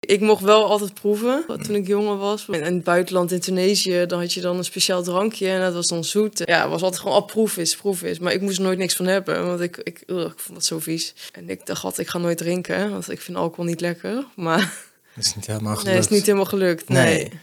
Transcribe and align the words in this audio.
Ik 0.00 0.20
mocht 0.20 0.42
wel 0.42 0.68
altijd 0.68 0.94
proeven 0.94 1.44
toen 1.62 1.74
ik 1.74 1.86
jonger 1.86 2.16
was. 2.16 2.46
In 2.46 2.62
het 2.62 2.84
buitenland, 2.84 3.32
in 3.32 3.40
Tunesië, 3.40 4.04
dan 4.06 4.20
had 4.20 4.32
je 4.32 4.40
dan 4.40 4.56
een 4.56 4.64
speciaal 4.64 5.02
drankje 5.02 5.48
en 5.48 5.60
dat 5.60 5.74
was 5.74 5.86
dan 5.86 6.04
zoet. 6.04 6.42
Ja, 6.44 6.60
het 6.60 6.70
was 6.70 6.82
altijd 6.82 7.02
gewoon, 7.02 7.16
oh, 7.16 7.26
proef 7.26 7.56
is, 7.56 7.76
proef 7.76 8.02
is. 8.02 8.18
Maar 8.18 8.32
ik 8.32 8.40
moest 8.40 8.56
er 8.56 8.62
nooit 8.62 8.78
niks 8.78 8.94
van 8.94 9.06
hebben, 9.06 9.46
want 9.46 9.60
ik, 9.60 9.76
ik, 9.76 10.02
ugh, 10.06 10.30
ik 10.32 10.38
vond 10.38 10.58
dat 10.58 10.64
zo 10.64 10.78
vies. 10.78 11.14
En 11.32 11.50
ik 11.50 11.66
dacht 11.66 11.84
altijd, 11.84 12.06
ik 12.06 12.12
ga 12.12 12.18
nooit 12.18 12.38
drinken, 12.38 12.90
want 12.90 13.10
ik 13.10 13.20
vind 13.20 13.36
alcohol 13.36 13.64
niet 13.64 13.80
lekker. 13.80 14.24
Maar 14.36 14.58
Dat 15.14 15.24
is 15.24 15.34
niet 15.34 15.46
helemaal 15.46 15.76
gelukt. 15.76 15.86
nee, 15.86 15.94
het 15.94 16.04
is 16.04 16.10
niet 16.10 16.26
helemaal 16.26 16.44
gelukt. 16.44 16.88
Nee. 16.88 17.04
Nee. 17.04 17.40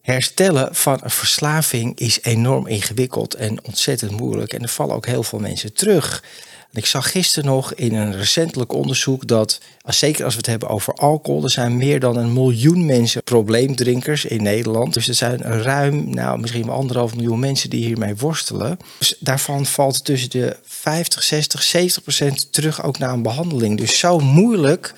Herstellen 0.00 0.74
van 0.74 1.00
een 1.02 1.10
verslaving 1.10 1.98
is 1.98 2.22
enorm 2.22 2.66
ingewikkeld 2.66 3.34
en 3.34 3.64
ontzettend 3.64 4.10
moeilijk. 4.10 4.52
En 4.52 4.62
er 4.62 4.68
vallen 4.68 4.94
ook 4.94 5.06
heel 5.06 5.22
veel 5.22 5.38
mensen 5.38 5.72
terug. 5.72 6.22
Ik 6.72 6.86
zag 6.86 7.10
gisteren 7.10 7.50
nog 7.50 7.74
in 7.74 7.94
een 7.94 8.16
recentelijk 8.16 8.72
onderzoek 8.72 9.26
dat, 9.26 9.60
zeker 9.84 10.24
als 10.24 10.32
we 10.32 10.38
het 10.38 10.48
hebben 10.48 10.68
over 10.68 10.94
alcohol, 10.94 11.44
er 11.44 11.50
zijn 11.50 11.76
meer 11.76 12.00
dan 12.00 12.16
een 12.16 12.32
miljoen 12.32 12.86
mensen 12.86 13.22
probleemdrinkers 13.22 14.24
in 14.24 14.42
Nederland. 14.42 14.94
Dus 14.94 15.08
er 15.08 15.14
zijn 15.14 15.42
ruim, 15.42 16.10
nou 16.10 16.38
misschien 16.38 16.66
wel 16.66 16.74
anderhalf 16.74 17.14
miljoen 17.14 17.38
mensen 17.38 17.70
die 17.70 17.84
hiermee 17.84 18.16
worstelen. 18.16 18.78
Dus 18.98 19.16
daarvan 19.18 19.66
valt 19.66 20.04
tussen 20.04 20.30
de 20.30 20.56
50, 20.64 21.22
60, 21.22 21.62
70 21.62 22.02
procent 22.02 22.52
terug 22.52 22.82
ook 22.82 22.98
naar 22.98 23.12
een 23.12 23.22
behandeling. 23.22 23.78
Dus 23.78 23.98
zo 23.98 24.18
moeilijk 24.18 24.94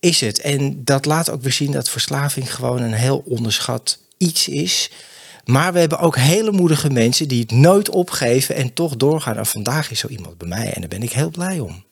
is 0.00 0.20
het. 0.20 0.40
En 0.40 0.84
dat 0.84 1.04
laat 1.04 1.30
ook 1.30 1.42
weer 1.42 1.52
zien 1.52 1.72
dat 1.72 1.88
verslaving 1.88 2.54
gewoon 2.54 2.82
een 2.82 2.92
heel 2.92 3.22
onderschat 3.26 3.98
iets 4.18 4.48
is. 4.48 4.90
Maar 5.44 5.72
we 5.72 5.78
hebben 5.78 5.98
ook 5.98 6.16
hele 6.16 6.52
moedige 6.52 6.90
mensen 6.90 7.28
die 7.28 7.40
het 7.40 7.50
nooit 7.50 7.88
opgeven 7.88 8.54
en 8.54 8.72
toch 8.72 8.96
doorgaan. 8.96 9.36
En 9.36 9.46
vandaag 9.46 9.90
is 9.90 9.98
zo 9.98 10.08
iemand 10.08 10.38
bij 10.38 10.48
mij 10.48 10.72
en 10.72 10.80
daar 10.80 10.88
ben 10.88 11.02
ik 11.02 11.12
heel 11.12 11.30
blij 11.30 11.60
om. 11.60 11.84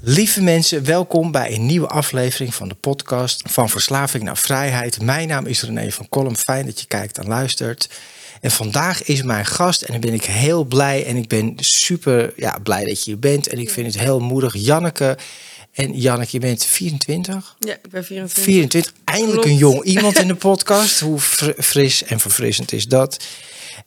Lieve 0.00 0.42
mensen, 0.42 0.84
welkom 0.84 1.30
bij 1.30 1.54
een 1.54 1.66
nieuwe 1.66 1.86
aflevering 1.86 2.54
van 2.54 2.68
de 2.68 2.74
podcast 2.74 3.42
Van 3.50 3.68
Verslaving 3.68 4.24
naar 4.24 4.36
Vrijheid. 4.36 5.02
Mijn 5.02 5.28
naam 5.28 5.46
is 5.46 5.62
René 5.62 5.90
van 5.90 6.08
Kolm. 6.08 6.36
Fijn 6.36 6.66
dat 6.66 6.80
je 6.80 6.86
kijkt 6.86 7.18
en 7.18 7.26
luistert. 7.26 7.88
En 8.40 8.50
vandaag 8.50 9.02
is 9.02 9.22
mijn 9.22 9.46
gast 9.46 9.82
en 9.82 9.92
dan 9.92 10.00
ben 10.00 10.12
ik 10.12 10.24
heel 10.24 10.64
blij 10.64 11.06
en 11.06 11.16
ik 11.16 11.28
ben 11.28 11.54
super 11.56 12.32
ja, 12.36 12.58
blij 12.62 12.84
dat 12.84 13.04
je 13.04 13.10
hier 13.10 13.18
bent. 13.18 13.48
En 13.48 13.58
ik 13.58 13.70
vind 13.70 13.86
het 13.86 14.02
heel 14.02 14.20
moedig, 14.20 14.54
Janneke. 14.56 15.16
En 15.72 15.92
Janneke, 15.98 16.28
je 16.32 16.38
bent 16.38 16.64
24? 16.64 17.56
Ja, 17.58 17.72
ik 17.72 17.90
ben 17.90 18.04
24. 18.04 18.44
24, 18.52 18.92
eindelijk 19.04 19.32
Klopt. 19.40 19.48
een 19.48 19.56
jong 19.56 19.82
iemand 19.84 20.18
in 20.18 20.26
de 20.26 20.34
podcast. 20.34 21.00
Hoe 21.00 21.20
fr- 21.20 21.62
fris 21.62 22.04
en 22.04 22.20
verfrissend 22.20 22.72
is 22.72 22.86
dat? 22.86 23.24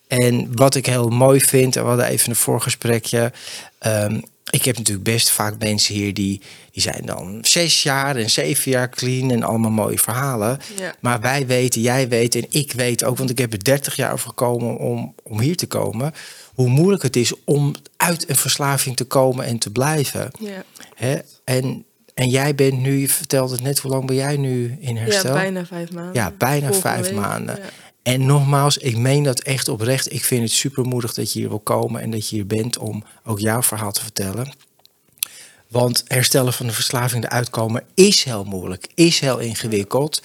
En 0.07 0.55
wat 0.55 0.75
ik 0.75 0.85
heel 0.85 1.07
mooi 1.09 1.39
vind, 1.41 1.73
we 1.73 1.79
hadden 1.79 2.05
even 2.07 2.29
een 2.29 2.35
voorgesprekje. 2.35 3.31
ehm, 3.79 4.19
ik 4.49 4.65
heb 4.65 4.77
natuurlijk 4.77 5.05
best 5.05 5.29
vaak 5.29 5.53
mensen 5.59 5.93
hier 5.95 6.13
die, 6.13 6.41
die 6.71 6.81
zijn 6.81 7.01
dan 7.05 7.37
zes 7.41 7.83
jaar 7.83 8.15
en 8.15 8.29
zeven 8.29 8.71
jaar 8.71 8.89
clean 8.89 9.31
en 9.31 9.43
allemaal 9.43 9.71
mooie 9.71 9.99
verhalen. 9.99 10.59
Ja. 10.77 10.95
Maar 10.99 11.21
wij 11.21 11.47
weten, 11.47 11.81
jij 11.81 12.07
weet 12.07 12.35
en 12.35 12.45
ik 12.49 12.71
weet 12.71 13.03
ook, 13.03 13.17
want 13.17 13.29
ik 13.29 13.37
heb 13.37 13.53
er 13.53 13.63
30 13.63 13.95
jaar 13.95 14.13
over 14.13 14.27
gekomen 14.27 14.77
om, 14.77 15.15
om 15.23 15.39
hier 15.39 15.55
te 15.55 15.65
komen. 15.67 16.13
Hoe 16.55 16.67
moeilijk 16.69 17.03
het 17.03 17.15
is 17.15 17.33
om 17.43 17.73
uit 17.97 18.29
een 18.29 18.35
verslaving 18.35 18.95
te 18.95 19.05
komen 19.05 19.45
en 19.45 19.57
te 19.57 19.71
blijven. 19.71 20.31
Ja. 20.39 20.63
Hè? 20.95 21.17
En, 21.43 21.85
en 22.13 22.29
jij 22.29 22.55
bent 22.55 22.79
nu, 22.79 22.97
je 22.97 23.09
vertelde 23.09 23.53
het 23.53 23.63
net, 23.63 23.79
hoe 23.79 23.91
lang 23.91 24.05
ben 24.05 24.15
jij 24.15 24.37
nu 24.37 24.77
in 24.79 24.95
ja, 24.95 25.01
herstel? 25.01 25.33
bijna 25.33 25.65
vijf 25.65 25.91
maanden. 25.91 26.13
Ja, 26.13 26.31
bijna 26.37 26.67
Volgende 26.67 26.81
vijf 26.81 27.01
week, 27.07 27.15
maanden. 27.15 27.55
ja. 27.55 27.69
En 28.05 28.25
nogmaals, 28.25 28.77
ik 28.77 28.97
meen 28.97 29.23
dat 29.23 29.39
echt 29.39 29.67
oprecht. 29.67 30.13
Ik 30.13 30.23
vind 30.23 30.41
het 30.41 30.51
super 30.51 30.85
moedig 30.85 31.13
dat 31.13 31.33
je 31.33 31.39
hier 31.39 31.49
wil 31.49 31.59
komen 31.59 32.01
en 32.01 32.11
dat 32.11 32.29
je 32.29 32.35
hier 32.35 32.47
bent 32.47 32.77
om 32.77 33.03
ook 33.23 33.39
jouw 33.39 33.61
verhaal 33.61 33.91
te 33.91 34.01
vertellen. 34.01 34.53
Want 35.67 36.03
herstellen 36.07 36.53
van 36.53 36.67
de 36.67 36.73
verslaving, 36.73 37.21
de 37.21 37.29
uitkomen, 37.29 37.83
is 37.93 38.23
heel 38.23 38.43
moeilijk, 38.43 38.87
is 38.93 39.19
heel 39.19 39.37
ingewikkeld. 39.37 40.23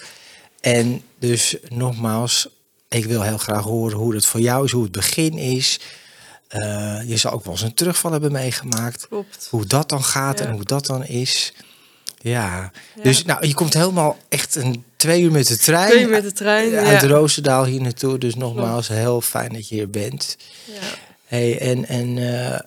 En 0.59 1.01
dus 1.19 1.55
nogmaals, 1.69 2.49
ik 2.89 3.05
wil 3.05 3.21
heel 3.21 3.37
graag 3.37 3.63
horen 3.63 3.97
hoe 3.97 4.15
het 4.15 4.25
voor 4.25 4.39
jou 4.39 4.65
is, 4.65 4.71
hoe 4.71 4.83
het 4.83 4.91
begin 4.91 5.37
is. 5.37 5.79
Eh, 6.51 6.99
je 7.05 7.17
zal 7.17 7.31
ook 7.31 7.43
wel 7.43 7.53
eens 7.53 7.61
een 7.63 7.73
terugval 7.73 8.11
hebben 8.11 8.31
meegemaakt. 8.31 9.07
Klopt. 9.07 9.47
Hoe 9.49 9.65
dat 9.65 9.89
dan 9.89 10.03
gaat 10.03 10.39
Ja. 10.39 10.45
en 10.45 10.51
hoe 10.51 10.63
dat 10.63 10.85
dan 10.85 11.05
is. 11.05 11.53
Ja. 12.21 12.71
Ja. 12.95 13.03
dus 13.03 13.25
nou, 13.25 13.47
je 13.47 13.53
komt 13.53 13.73
helemaal 13.73 14.17
echt 14.29 14.55
een 14.55 14.83
twee 14.95 15.21
uur 15.21 15.31
met 15.31 15.47
de 15.47 15.57
trein. 15.57 15.89
Twee 15.89 16.03
uur 16.03 16.09
met 16.09 16.23
de 16.23 16.31
trein. 16.31 16.75
Uit 16.75 17.01
ja. 17.01 17.07
Roosendaal 17.07 17.65
hier 17.65 17.81
naartoe. 17.81 18.17
Dus 18.17 18.35
nogmaals, 18.35 18.87
heel 18.87 19.21
fijn 19.21 19.53
dat 19.53 19.67
je 19.67 19.75
hier 19.75 19.89
bent. 19.89 20.37
Ja. 20.65 20.73
Hey, 21.25 21.59
en 21.59 21.87
en 21.87 22.17
eh, 22.17 22.59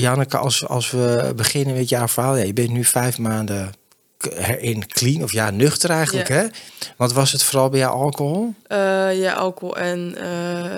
Janneke, 0.00 0.36
als, 0.36 0.66
als 0.66 0.90
we 0.90 1.32
beginnen 1.36 1.74
met 1.74 1.88
jouw 1.88 2.08
verhaal. 2.08 2.36
Ja, 2.36 2.44
je 2.44 2.52
bent 2.52 2.70
nu 2.70 2.84
vijf 2.84 3.18
maanden 3.18 3.72
in 4.58 4.86
clean, 4.86 5.22
of 5.22 5.32
ja, 5.32 5.50
nuchter 5.50 5.90
eigenlijk. 5.90 6.28
Hè? 6.28 6.46
Want 6.96 7.12
was 7.12 7.32
het 7.32 7.42
vooral 7.42 7.68
bij 7.68 7.78
jou 7.78 7.92
alcohol? 7.94 8.54
Eh, 8.66 9.20
ja, 9.20 9.32
alcohol 9.32 9.76
en 9.76 10.14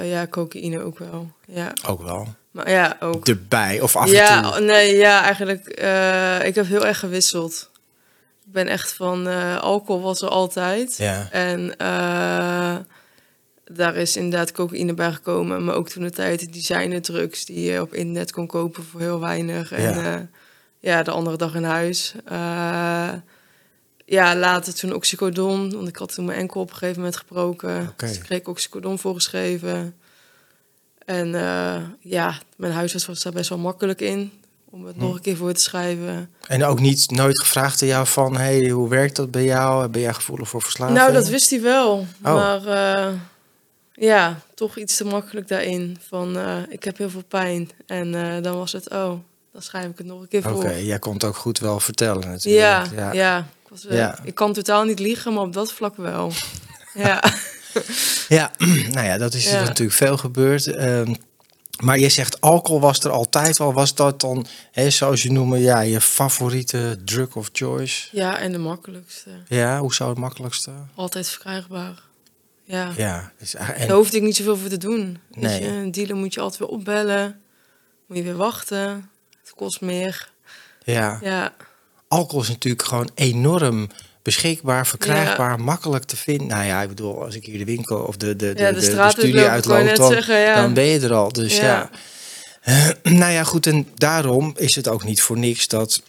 ja, 0.05 0.27
cocaïne 0.27 0.81
ook 0.81 0.99
wel. 0.99 1.31
Ja, 1.47 1.73
Ook 1.87 2.03
wel. 2.03 2.29
Maar 2.53 2.71
ja, 2.71 2.97
ook. 3.01 3.29
Erbij 3.29 3.81
of 3.81 3.97
af 3.97 4.07
en 4.07 4.13
ja, 4.13 4.51
toe? 4.51 4.61
nee, 4.61 4.97
ja, 4.97 5.23
eigenlijk. 5.23 5.67
eh, 5.67 6.45
ik 6.47 6.55
heb 6.55 6.67
heel 6.67 6.87
erg 6.87 6.99
gewisseld. 6.99 7.71
Ik 8.47 8.53
ben 8.53 8.67
echt 8.69 8.93
van 8.93 9.29
eh, 9.29 9.59
alcohol 9.59 10.03
was 10.03 10.23
er 10.23 10.29
altijd. 10.29 10.97
Ja. 10.97 11.29
En 11.31 11.77
eh, 11.77 12.77
daar 13.65 13.97
is 13.97 14.17
inderdaad 14.17 14.53
cocaïne 14.53 14.95
bij 14.95 15.12
gekomen. 15.12 15.65
Maar 15.65 15.75
ook 15.75 15.89
toen 15.89 16.03
de 16.03 16.11
tijd 16.11 16.41
de 16.41 16.51
designerdrugs 16.51 17.45
die 17.45 17.71
je 17.71 17.81
op 17.81 17.95
internet 17.95 18.33
kon 18.33 18.47
kopen 18.47 18.85
voor 18.85 19.01
heel 19.01 19.21
weinig. 19.21 19.73
En 19.73 19.83
Ja. 20.03 20.29
ja, 20.81 21.03
de 21.03 21.11
andere 21.11 21.37
dag 21.37 21.55
in 21.55 21.65
huis. 21.65 22.15
Ja, 24.05 24.37
later 24.37 24.75
toen 24.75 24.95
oxycodon. 24.95 25.73
Want 25.75 25.89
ik 25.89 25.97
had 25.97 26.15
toen 26.15 26.25
mijn 26.25 26.39
enkel 26.39 26.61
op 26.61 26.71
een 26.71 26.77
gegeven 26.77 26.97
moment 26.97 27.17
gebroken. 27.17 27.89
Oké. 27.91 28.07
Dus 28.07 28.17
ik 28.17 28.23
kreeg 28.23 28.45
oxycodon 28.45 28.99
voorgeschreven. 28.99 29.95
En 31.07 31.35
eh, 31.35 31.83
ja, 32.01 32.35
mijn 32.57 32.73
huisarts 32.73 33.07
was 33.07 33.23
daar 33.23 33.33
best 33.33 33.49
wel 33.49 33.59
makkelijk 33.59 34.01
in. 34.01 34.33
Om 34.71 34.85
het 34.87 34.95
Hm. 34.97 35.01
nog 35.03 35.15
een 35.15 35.21
keer 35.21 35.37
voor 35.37 35.53
te 35.53 35.61
schrijven. 35.61 36.31
En 36.49 36.65
ook 36.65 36.81
niet 36.81 37.11
nooit 37.11 37.41
gevraagd 37.41 37.83
aan 37.83 37.89
jou 37.89 38.07
van, 38.07 38.37
hey, 38.37 38.69
hoe 38.69 38.89
werkt 38.89 39.17
dat 39.17 39.31
bij 39.31 39.45
jou? 39.45 39.89
Ben 39.89 40.01
jij 40.01 40.15
gevoelig 40.15 40.49
voor 40.49 40.62
verslaving? 40.62 40.99
Nou, 40.99 41.12
dat 41.12 41.29
wist 41.29 41.51
hij 41.51 41.61
wel. 41.61 41.93
Oh. 41.99 42.07
Maar 42.35 42.67
eh, 42.67 43.12
ja, 43.93 44.39
toch 44.55 44.77
iets 44.77 44.97
te 44.97 45.05
makkelijk 45.05 45.49
daarin. 45.49 45.99
Van 46.09 46.39
eh, 46.39 46.57
ik 46.69 46.85
heb 46.85 46.99
heel 46.99 47.11
veel 47.11 47.25
pijn. 47.29 47.71
En 47.87 48.12
dan 48.43 48.57
was 48.57 48.73
het, 48.73 48.91
oh, 48.91 49.12
dan 49.53 49.62
schrijf 49.62 49.87
ik 49.87 49.99
het 49.99 50.07
nog 50.07 50.21
een 50.21 50.29
keer 50.29 50.49
Oké, 50.49 50.61
voor. 50.69 50.79
jij 50.81 50.99
kon 50.99 51.12
het 51.15 51.25
ook 51.25 51.37
goed 51.37 51.59
wel 51.59 51.81
vertellen 51.81 52.29
natuurlijk. 52.29 52.91
Ja, 52.95 53.12
ja. 53.12 53.39
Ik, 53.39 53.69
was, 53.69 53.87
Ja. 53.89 54.19
ik 54.25 54.35
kan 54.35 54.53
totaal 54.53 54.85
niet 54.85 54.99
liegen, 54.99 55.33
maar 55.35 55.43
op 55.45 55.53
dat 55.53 55.73
vlak 55.73 55.97
wel. 55.97 56.33
ja. 56.95 57.23
Ja, 58.28 58.50
nou 58.94 59.06
ja, 59.06 59.19
dat 59.19 59.34
is 59.34 59.50
Ja. 59.50 59.62
natuurlijk 59.62 59.97
veel 59.97 60.16
gebeurd. 60.16 60.66
Ehm, 60.66 61.15
maar 61.83 61.99
je 61.99 62.09
zegt 62.09 62.41
alcohol 62.41 62.81
was 62.81 63.00
er 63.05 63.10
altijd 63.10 63.60
al. 63.60 63.72
Was 63.72 63.94
dat 63.94 64.21
dan, 64.21 64.47
hè, 64.72 64.91
zoals 64.91 65.22
je 65.22 65.33
noemen, 65.33 65.60
ja, 65.60 65.81
je 65.81 66.00
favoriete 66.00 66.99
drug 67.05 67.37
of 67.37 67.49
choice? 67.53 68.09
ja, 68.12 68.38
en 68.38 68.53
de 68.53 68.59
makkelijkste. 68.59 69.31
Ja, 69.49 69.78
hoe 69.78 69.94
zou 69.94 70.11
het 70.11 70.19
makkelijkste? 70.19 70.71
Altijd 70.94 71.28
verkrijgbaar. 71.28 72.03
Ja. 72.65 72.93
Ja, 72.97 73.32
dus, 73.38 73.55
eigenlijk- 73.55 73.87
Daar 73.88 73.97
en, 73.97 74.03
hoefde 74.03 74.16
ik 74.16 74.22
niet 74.22 74.37
zoveel 74.37 74.56
voor 74.56 74.69
te 74.69 74.78
doen. 74.78 75.19
Nee. 75.31 75.62
je, 75.62 75.69
een 75.69 75.91
dealer 75.93 76.16
moet 76.16 76.34
je 76.34 76.41
altijd 76.41 76.61
weer 76.61 76.69
opbellen. 76.78 77.41
Moet 78.06 78.16
je 78.16 78.22
weer 78.22 78.37
wachten. 78.37 79.11
Het 79.41 79.53
kost 79.56 79.81
meer. 79.81 80.31
ja. 80.84 81.19
Ja, 81.22 81.55
alcohol 82.09 82.43
is 82.43 82.49
natuurlijk 82.49 82.82
gewoon 82.84 83.11
enorm 83.15 83.88
beschikbaar, 84.23 84.87
verkrijgbaar, 84.87 85.61
makkelijk 85.61 86.05
te 86.05 86.17
vinden. 86.17 86.47
Nou 86.47 86.65
ja, 86.65 86.83
ik 86.83 86.89
bedoel, 86.89 87.25
als 87.25 87.35
ik 87.35 87.45
hier 87.45 87.59
de 87.59 87.65
winkel 87.65 87.99
of 87.99 88.17
de, 88.17 88.37
de, 88.37 88.55
de, 88.55 88.63
ja 88.63 88.69
de, 88.69 88.75
de 88.75 88.81
de 88.81 88.87
straat 88.87 89.13
studie 89.13 89.41
uitloop, 89.41 89.97
dan, 89.97 90.13
zeggen. 90.13 90.39
Ja. 90.39 90.55
dan 90.55 90.75
ben 90.75 90.85
je 90.85 91.01
er 91.01 91.15
al. 91.15 91.33
Dus 91.33 91.57
ja. 91.57 91.91
Nou 93.03 93.33
ja, 93.33 93.45
goed, 93.45 93.67
en 93.67 93.89
daarom 93.95 94.55
is 94.57 94.75
het 94.75 94.89
ook 94.89 95.05
niet 95.05 95.23
voor 95.23 95.39
niks 95.39 95.69
dat 95.69 96.03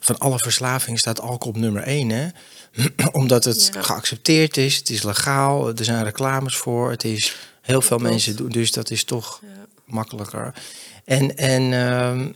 van 0.00 0.18
alle 0.18 0.38
verslavingen 0.38 0.98
staat 0.98 1.20
alcohol 1.20 1.52
op 1.52 1.60
nummer 1.60 1.82
één, 1.82 2.10
hè? 2.10 2.28
Omdat 3.12 3.44
het 3.44 3.70
geaccepteerd 3.78 4.56
is, 4.56 4.76
het 4.76 4.90
is 4.90 5.02
legaal, 5.02 5.68
er 5.68 5.84
zijn 5.84 6.04
reclames 6.04 6.56
voor, 6.56 6.90
het 6.90 7.04
is 7.04 7.36
heel 7.60 7.80
veel 7.80 7.96
Klopt. 7.96 8.12
mensen 8.12 8.36
doen, 8.36 8.48
dus 8.48 8.72
dat 8.72 8.90
is 8.90 9.04
toch 9.04 9.40
makkelijker. 9.84 10.54
En, 11.04 11.36
en 11.36 11.72
ehm, 11.72 12.28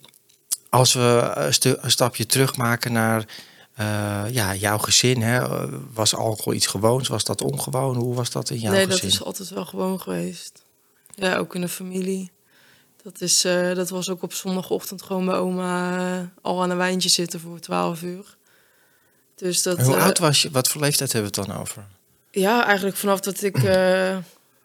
als 0.69 0.93
we 0.93 1.33
een, 1.35 1.79
een 1.81 1.91
stapje 1.91 2.27
terug 2.27 2.57
maken 2.57 2.93
naar 2.93 3.25
eh, 3.75 4.25
ja, 4.31 4.55
jouw 4.55 4.79
gezin, 4.79 5.23
hè? 5.23 5.69
was 5.93 6.15
alcohol 6.15 6.53
iets 6.53 6.67
gewoons? 6.67 7.09
Was 7.09 7.25
dat 7.25 7.43
ongewoon? 7.43 7.97
Hoe 7.97 8.15
was 8.15 8.31
dat 8.31 8.51
in 8.51 8.59
jouw 8.59 8.73
nee, 8.73 8.87
dat 8.87 8.93
gezin? 8.95 9.09
is 9.09 9.25
altijd 9.25 9.49
wel 9.49 9.65
gewoon 9.65 10.01
geweest. 10.01 10.63
Ja, 11.15 11.37
ook 11.37 11.55
in 11.55 11.61
de 11.61 11.69
familie. 11.69 12.31
Dat, 13.03 13.21
is, 13.21 13.45
eh, 13.45 13.75
dat 13.75 13.89
was 13.89 14.11
ook 14.11 14.23
op 14.23 14.33
zondagochtend 14.33 15.03
gewoon 15.03 15.25
bij 15.25 15.35
oma 15.35 15.99
eh, 15.99 16.27
al 16.43 16.63
aan 16.63 16.71
een 16.71 16.77
wijntje 16.77 17.09
zitten 17.09 17.41
voor 17.41 17.61
12 17.61 18.03
uur. 18.03 18.37
Dus 19.35 19.63
dat, 19.63 19.79
En 19.79 19.85
hoe 19.85 19.97
oud 19.97 20.19
was 20.19 20.43
je? 20.43 20.51
Wat 20.51 20.69
voor 20.69 20.81
leeftijd 20.81 21.13
hebben 21.13 21.33
we 21.33 21.41
het 21.41 21.49
dan 21.49 21.61
over? 21.61 21.87
Ja, 22.31 22.67
eigenlijk 22.67 22.97
vanaf 22.97 23.21
dat 23.21 23.43
ik 23.43 23.57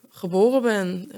geboren 0.10 0.62
ben. 0.62 1.12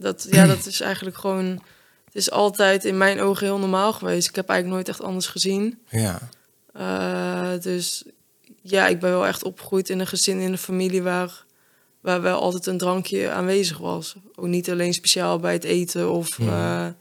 Dat, 0.00 0.26
ja, 0.30 0.46
dat 0.46 0.66
is 0.66 0.80
eigenlijk 0.80 1.16
gewoon... 1.16 1.62
Het 2.04 2.14
is 2.14 2.30
altijd 2.30 2.84
in 2.84 2.98
mijn 2.98 3.20
ogen 3.20 3.46
heel 3.46 3.58
normaal 3.58 3.92
geweest. 3.92 4.28
Ik 4.28 4.34
heb 4.34 4.48
eigenlijk 4.48 4.76
nooit 4.76 4.96
echt 4.96 5.06
anders 5.08 5.26
gezien. 5.26 5.78
Ja. 5.88 6.28
Eh, 6.72 7.50
dus 7.60 8.04
ja, 8.62 8.86
ik 8.86 9.00
ben 9.00 9.10
wel 9.10 9.26
echt 9.26 9.42
opgegroeid 9.44 9.88
in 9.88 9.98
een 10.00 10.06
gezin, 10.06 10.40
in 10.40 10.52
een 10.52 10.58
familie 10.58 11.02
waar, 11.02 11.44
waar 12.00 12.22
wel 12.22 12.40
altijd 12.40 12.66
een 12.66 12.78
drankje 12.78 13.30
aanwezig 13.30 13.78
was. 13.78 14.14
Ook 14.34 14.46
niet 14.46 14.70
alleen 14.70 14.94
speciaal 14.94 15.38
bij 15.38 15.52
het 15.52 15.64
eten 15.64 16.10
of 16.10 16.36
Ja. 16.38 16.86
eh, 16.86 16.92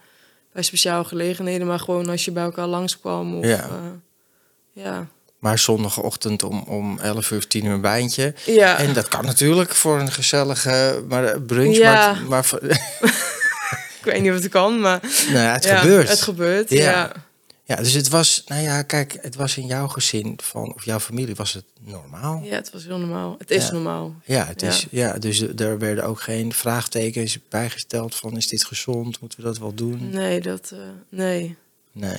bij 0.53 0.63
speciale 0.63 1.03
gelegenheden, 1.03 1.67
maar 1.67 1.79
gewoon 1.79 2.09
als 2.09 2.25
je 2.25 2.31
bij 2.31 2.43
elkaar 2.43 2.67
langskwam. 2.67 3.37
Of, 3.37 3.45
Ja. 3.45 3.63
eh, 3.63 4.83
ja. 4.83 5.07
Maar 5.39 5.59
zondagochtend 5.59 6.43
om, 6.43 6.63
om 6.67 6.99
11 6.99 7.31
uur, 7.31 7.47
10 7.47 7.65
uur 7.65 7.73
een 7.73 7.81
wijntje. 7.81 8.33
Ja. 8.45 8.77
En 8.77 8.93
dat 8.93 9.07
kan 9.07 9.25
natuurlijk 9.25 9.75
voor 9.75 9.99
een 9.99 10.11
gezellige 10.11 11.03
maar 11.07 11.41
brunch. 11.41 11.75
Ja. 11.75 12.13
Maar, 12.13 12.27
maar 12.27 12.49
ik 13.99 14.01
weet 14.03 14.21
niet 14.21 14.31
of 14.31 14.37
het 14.41 14.49
kan, 14.49 14.79
maar 14.79 14.99
nou 15.27 15.37
ja, 15.45 15.53
het 15.53 15.65
gebeurt. 15.65 16.09
Het 16.09 16.21
gebeurt, 16.21 16.69
Ja. 16.69 17.11
Ja. 17.69 17.75
Ja, 17.75 17.83
dus 17.83 17.93
het 17.93 18.07
was, 18.09 18.43
nou 18.47 18.61
ja, 18.61 18.81
kijk, 18.81 19.17
het 19.21 19.35
was 19.35 19.57
in 19.57 19.65
jouw 19.65 19.87
gezin 19.87 20.39
van, 20.43 20.73
of 20.73 20.85
jouw 20.85 20.99
familie 20.99 21.35
was 21.35 21.53
het 21.53 21.65
normaal. 21.81 22.41
Ja, 22.43 22.55
het 22.55 22.71
was 22.71 22.83
heel 22.83 22.97
normaal. 22.97 23.35
Het 23.37 23.51
is 23.51 23.65
Ja. 23.65 23.71
normaal. 23.71 24.15
Ja, 24.25 24.45
het 24.45 24.61
is, 24.61 24.87
Ja. 24.91 25.07
ja. 25.07 25.17
dus 25.19 25.41
er 25.41 25.77
werden 25.79 26.03
ook 26.03 26.21
geen 26.21 26.53
vraagtekens 26.53 27.37
bijgesteld 27.49 28.15
van 28.15 28.37
is 28.37 28.47
dit 28.47 28.65
gezond, 28.65 29.19
moeten 29.19 29.39
we 29.39 29.45
dat 29.45 29.57
wel 29.57 29.73
doen? 29.73 30.09
Nee, 30.09 30.41
dat, 30.41 30.71
eh, 30.73 30.79
nee. 31.09 31.55
Nee, 31.91 32.17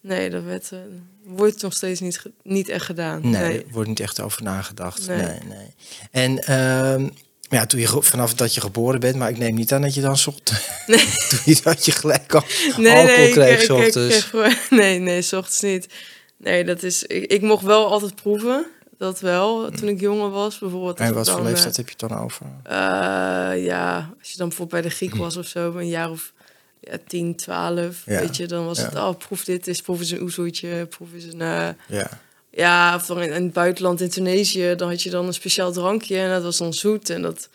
Nee, 0.00 0.30
dat 0.30 0.42
werd, 0.42 0.72
eh, 0.72 0.78
wordt 1.24 1.62
nog 1.62 1.72
steeds 1.72 2.00
niet, 2.00 2.22
niet 2.42 2.68
echt 2.68 2.84
gedaan. 2.84 3.20
nee, 3.30 3.42
nee. 3.42 3.66
wordt 3.70 3.88
niet 3.88 4.00
echt 4.00 4.20
over 4.20 4.42
nagedacht. 4.42 5.06
Nee. 5.08 5.16
Nee, 5.26 5.38
nee. 5.48 5.74
En 6.10 6.38
ehm, 7.52 7.60
ja, 7.60 7.66
toen 7.66 7.80
je 7.80 8.02
vanaf 8.02 8.34
dat 8.34 8.54
je 8.54 8.60
geboren 8.60 9.00
bent, 9.00 9.16
maar 9.16 9.30
ik 9.30 9.38
neem 9.38 9.54
niet 9.54 9.72
aan 9.72 9.82
dat 9.82 9.94
je 9.94 10.00
dan 10.00 10.16
zocht, 10.16 10.52
Nee. 10.86 10.98
toen 11.30 11.38
je 11.44 11.60
dat 11.62 11.84
je 11.84 11.92
gelijk 11.92 12.34
al 12.34 12.44
Nee, 12.76 12.92
alcohol 12.96 13.16
nee, 13.16 13.30
kreeg, 13.30 13.68
ik, 13.68 13.94
ik, 13.94 14.70
nee, 14.80 14.98
nee, 14.98 15.18
ochtends 15.18 15.60
niet. 15.60 15.86
Nee, 16.36 16.64
dat 16.64 16.82
is. 16.82 17.02
Ik, 17.02 17.24
ik 17.24 17.42
mocht 17.42 17.64
wel 17.64 17.90
altijd 17.90 18.14
proeven. 18.14 18.66
Dat 18.98 19.20
wel, 19.20 19.70
toen 19.70 19.88
ik 19.88 20.00
jonger 20.00 20.30
was. 20.30 20.58
Bijvoorbeeld. 20.58 20.98
en 20.98 21.14
wat 21.14 21.30
voor 21.30 21.42
leeftijd 21.42 21.76
heb 21.76 21.88
je 21.88 21.94
het 21.98 22.08
dan 22.08 22.18
over? 22.18 22.46
eh, 22.62 23.50
eh, 23.52 23.64
ja, 23.64 24.14
als 24.18 24.30
je 24.30 24.36
dan 24.36 24.48
bijvoorbeeld 24.48 24.82
bij 24.82 24.90
de 24.90 24.96
Griek 24.96 25.14
was 25.14 25.36
of 25.36 25.46
zo, 25.46 25.72
een 25.76 25.88
jaar 25.88 26.10
of 26.10 26.32
ja, 26.80 26.96
10, 27.06 27.36
12, 27.36 28.02
Ja, 28.06 28.20
weet 28.20 28.36
je, 28.36 28.46
dan 28.46 28.66
was 28.66 28.78
ja. 28.78 28.84
het, 28.84 28.94
oh, 28.94 29.16
proef 29.18 29.44
dit 29.44 29.66
eens, 29.66 29.80
proef 29.80 29.98
eens 29.98 30.10
een 30.10 30.22
oezoetje, 30.22 30.86
proef 30.86 31.08
eens 31.14 31.24
een, 31.24 31.40
eh, 31.40 31.68
Ja, 31.86 32.08
ja, 32.54 32.94
of 32.94 33.06
dan 33.06 33.22
in, 33.22 33.32
in 33.32 33.42
het 33.42 33.52
buitenland, 33.52 34.00
in 34.00 34.08
Tunesië, 34.10 34.74
dan 34.76 34.88
had 34.88 35.02
je 35.02 35.10
dan 35.10 35.26
een 35.26 35.34
speciaal 35.34 35.72
drankje 35.72 36.18
en 36.18 36.30
dat 36.30 36.42
was 36.42 36.56
dan 36.58 36.74
zoet 36.74 37.10
en 37.10 37.22
dat, 37.22 37.48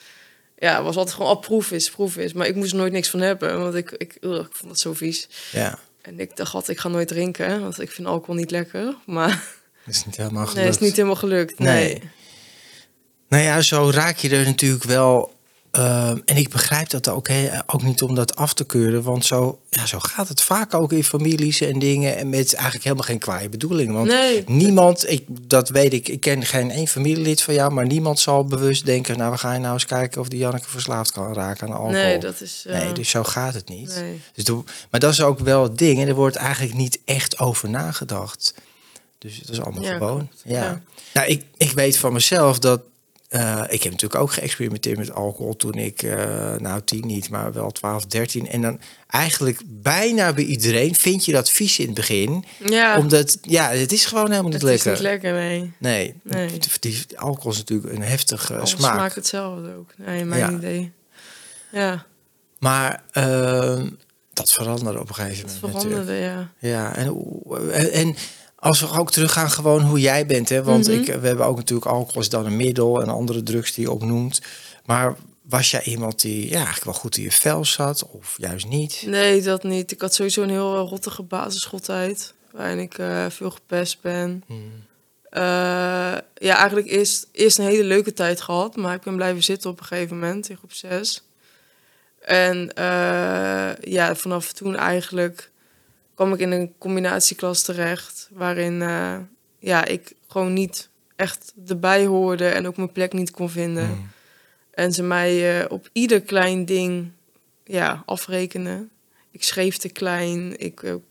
ja, 0.58 0.84
was 0.84 0.96
altijd 0.96 1.16
gewoon, 1.16 1.32
oh, 1.32 1.42
proef 1.42 1.72
eens, 1.72 1.90
proef 1.90 2.16
eens. 2.16 2.34
Maar 2.34 2.48
ik 2.48 2.56
moest 2.56 2.72
er 2.72 2.78
nooit 2.78 2.92
niks 2.92 3.10
van 3.10 3.20
hebben, 3.22 3.60
want 3.60 3.76
ik, 3.76 3.92
ik, 3.92 4.18
ugh, 4.22 4.46
ik 4.46 4.56
vond 4.56 4.72
het 4.72 4.80
zo 4.80 4.94
vies. 4.94 5.28
ja, 5.52 5.80
En 6.02 6.20
ik 6.20 6.36
dacht 6.36 6.54
altijd, 6.54 6.78
ik 6.78 6.84
ga 6.84 6.90
nooit 6.90 7.08
drinken, 7.08 7.62
want 7.62 7.82
ik 7.82 7.92
vind 7.92 8.08
alcohol 8.08 8.36
niet 8.36 8.52
lekker. 8.52 8.96
Maar 9.06 9.44
dat 9.86 9.94
is 9.96 10.06
niet 10.06 10.18
helemaal 10.18 10.46
gelukt. 10.46 10.56
nee, 10.56 10.66
het 10.66 10.76
is 10.76 10.88
niet 10.88 10.96
helemaal 10.96 11.16
gelukt. 11.16 11.60
Nee. 11.60 11.84
Nee. 11.84 12.02
Nou 13.30 13.44
ja, 13.44 13.62
zo 13.62 13.90
raak 13.90 14.18
je 14.18 14.30
er 14.30 14.46
natuurlijk 14.46 14.84
wel. 14.84 15.36
Ehm, 15.78 16.18
en 16.26 16.38
ik 16.38 16.50
begrijp 16.50 16.90
dat 16.90 17.08
ook, 17.08 17.28
ook 17.66 17.84
niet 17.84 18.02
om 18.02 18.16
dat 18.16 18.36
af 18.36 18.54
te 18.54 18.66
keuren. 18.66 19.04
Want 19.04 19.26
zo, 19.26 19.60
ja, 19.70 19.86
zo 19.86 20.00
gaat 20.00 20.28
het 20.28 20.42
vaak 20.42 20.74
ook 20.74 20.92
in 20.92 21.04
families 21.04 21.62
en 21.62 21.80
dingen. 21.80 22.18
En 22.18 22.30
met 22.30 22.54
eigenlijk 22.54 22.84
helemaal 22.84 23.06
geen 23.06 23.18
kwaaie 23.20 23.50
bedoeling. 23.50 23.94
Want 23.94 24.08
Nee. 24.08 24.44
niemand, 24.48 25.10
ik, 25.10 25.24
dat 25.30 25.70
weet 25.70 25.94
ik, 25.94 26.08
ik 26.08 26.20
ken 26.20 26.46
geen 26.46 26.72
één 26.72 26.88
familielid 26.88 27.42
van 27.42 27.54
jou. 27.54 27.72
Maar 27.74 27.86
niemand 27.86 28.20
zal 28.20 28.46
bewust 28.46 28.86
denken: 28.86 29.18
Nou, 29.18 29.32
we 29.32 29.38
gaan 29.38 29.62
nou 29.62 29.74
eens 29.74 29.86
kijken 29.86 30.22
of 30.22 30.28
die 30.28 30.40
Janneke 30.40 30.70
verslaafd 30.70 31.12
kan 31.12 31.34
raken 31.34 31.68
aan 31.68 31.74
alcohol. 31.74 31.92
Nee, 31.92 32.20
dat 32.20 32.42
is... 32.42 32.64
eh, 32.68 32.80
Nee, 32.80 32.94
dus 32.94 33.10
zo 33.10 33.24
gaat 33.24 33.54
het 33.54 33.70
niet. 33.70 33.96
nee. 33.96 34.22
Dus 34.34 34.44
de- 34.44 34.64
maar 34.92 35.00
dat 35.00 35.12
is 35.12 35.22
ook 35.22 35.40
wel 35.40 35.64
het 35.64 35.78
ding. 35.78 36.00
En 36.02 36.08
er 36.08 36.16
wordt 36.16 36.36
eigenlijk 36.36 36.76
niet 36.76 37.00
echt 37.06 37.40
over 37.40 37.70
nagedacht. 37.70 38.54
Dus 39.18 39.38
het 39.38 39.50
is 39.50 39.62
allemaal 39.62 39.84
Ja, 39.84 39.98
gewoon. 39.98 40.30
Ja. 40.44 40.64
Ja. 40.64 40.82
Nou, 41.14 41.28
ik, 41.28 41.44
ik 41.58 41.72
weet 41.72 41.98
van 41.98 42.14
mezelf 42.14 42.60
dat. 42.60 42.82
Eh, 43.28 43.64
ik 43.68 43.84
heb 43.84 43.92
natuurlijk 43.92 44.22
ook 44.22 44.32
geëxperimenteerd 44.32 44.98
met 44.98 45.12
alcohol 45.14 45.56
toen 45.56 45.74
ik, 45.74 46.04
eh, 46.04 46.56
nou 46.56 46.82
tien 46.86 47.08
niet, 47.08 47.30
maar 47.30 47.54
wel 47.54 47.72
12, 47.72 48.06
13. 48.06 48.48
En 48.50 48.62
dan 48.62 48.80
eigenlijk 49.08 49.60
bijna 49.66 50.34
bij 50.34 50.44
iedereen 50.44 50.96
vind 50.96 51.26
je 51.26 51.32
dat 51.32 51.50
vies 51.50 51.80
in 51.80 51.86
het 51.86 51.94
begin. 51.96 52.46
Ja, 52.66 52.98
Omdat, 52.98 53.38
ja, 53.42 53.70
het 53.70 53.92
is 53.92 54.06
gewoon 54.06 54.30
helemaal 54.30 54.52
niet 54.52 54.62
het 54.62 54.72
is 54.72 54.84
lekker. 54.84 54.92
niet 54.92 55.02
lekker, 55.12 55.34
nee. 55.34 55.72
Nee, 55.78 56.16
Nee. 56.24 56.60
Die, 56.80 57.04
alcohol 57.16 57.52
is 57.52 57.58
natuurlijk 57.58 57.94
een 57.94 58.02
heftige 58.02 58.56
Alles 58.56 58.70
smaak. 58.70 58.94
smaakt 58.94 59.16
hetzelfde 59.16 59.76
ook. 59.76 59.90
Nee, 59.98 60.26
mijn 60.26 60.52
Ja. 60.52 60.58
idee. 60.58 60.92
Ja, 61.72 62.06
Maar 62.60 63.04
ehm, 63.12 63.90
dat 64.34 64.52
veranderde 64.52 65.00
op 65.00 65.10
een 65.10 65.16
gegeven 65.16 65.46
moment. 65.46 65.62
natuurlijk. 65.62 65.94
veranderde, 65.94 66.14
ja. 66.14 66.52
Ja, 66.70 66.96
en, 66.96 67.92
en 67.92 68.16
als 68.60 68.80
we 68.80 68.92
ook 68.92 69.12
teruggaan 69.12 69.52
gewoon 69.52 69.82
hoe 69.82 70.00
jij 70.00 70.26
bent, 70.26 70.50
hè? 70.50 70.64
want 70.64 70.88
Mhm. 70.88 71.00
ik, 71.00 71.06
we 71.06 71.28
hebben 71.28 71.46
ook 71.46 71.58
natuurlijk 71.58 71.88
alcohol 71.88 72.22
is 72.22 72.30
dan 72.30 72.46
een 72.46 72.56
middel 72.56 73.02
en 73.02 73.10
andere 73.10 73.44
drugs 73.44 73.74
die 73.74 73.84
je 73.86 73.92
ook 73.92 74.04
noemt. 74.04 74.42
Maar 74.86 75.16
was 75.42 75.72
jij 75.72 75.84
iemand 75.84 76.22
die 76.22 76.48
ja, 76.50 76.56
eigenlijk 76.56 76.86
wel 76.86 76.94
goed 76.94 77.18
in 77.18 77.24
je 77.24 77.32
vel 77.32 77.66
zat 77.66 78.08
of 78.12 78.36
juist 78.38 78.68
niet? 78.68 79.04
Nee, 79.06 79.42
dat 79.42 79.64
niet. 79.64 79.92
Ik 79.92 80.02
had 80.02 80.14
sowieso 80.14 80.42
een 80.42 80.50
heel 80.50 80.76
eh, 80.76 80.90
rottige 80.90 81.24
basisschooltijd. 81.24 82.34
Waarin 82.52 82.80
ik 82.80 82.98
eh, 82.98 83.26
veel 83.30 83.52
gepest 83.52 84.02
ben. 84.02 84.44
Hmm. 84.48 84.72
Eh, 85.30 85.42
ja, 86.36 86.56
eigenlijk 86.56 86.88
eerst, 86.88 87.28
eerst 87.32 87.58
een 87.58 87.66
hele 87.66 87.84
leuke 87.84 88.14
tijd 88.14 88.42
gehad. 88.42 88.76
Maar 88.76 88.96
ik 88.96 89.02
ben 89.02 89.16
blijven 89.16 89.44
zitten 89.44 89.70
op 89.70 89.80
een 89.80 89.86
gegeven 89.86 90.20
moment 90.20 90.50
in 90.50 90.58
groep 90.58 90.74
6. 90.74 91.24
En 92.22 92.74
eh, 92.74 93.76
ja, 93.82 94.16
vanaf 94.16 94.52
toen 94.54 94.76
eigenlijk 94.76 95.52
kwam 96.18 96.34
ik 96.34 96.40
in 96.40 96.52
een 96.52 96.74
combinatieklas 96.78 97.62
terecht. 97.62 98.30
Waarin 98.32 98.82
eh, 98.82 99.18
ja, 99.60 99.86
ik 99.86 100.14
gewoon 100.28 100.54
niet 100.54 100.90
echt 101.16 101.54
erbij 101.68 102.06
hoorde 102.06 102.48
en 102.48 102.68
ook 102.68 102.78
mijn 102.78 102.92
plek 102.92 103.14
niet 103.14 103.32
kon 103.32 103.50
vinden. 103.50 103.86
Hmm. 103.88 104.10
En 104.72 104.94
ze 104.94 105.04
mij 105.04 105.62
eh, 105.62 105.72
op 105.72 105.90
ieder 105.92 106.22
klein 106.22 106.66
ding 106.66 107.12
ja, 107.64 108.04
afrekenen. 108.06 108.90
Ik 109.32 109.44
schreef 109.44 109.78
te 109.78 109.90
klein. 109.90 110.60
Ik, 110.60 110.82
ik, 110.82 111.02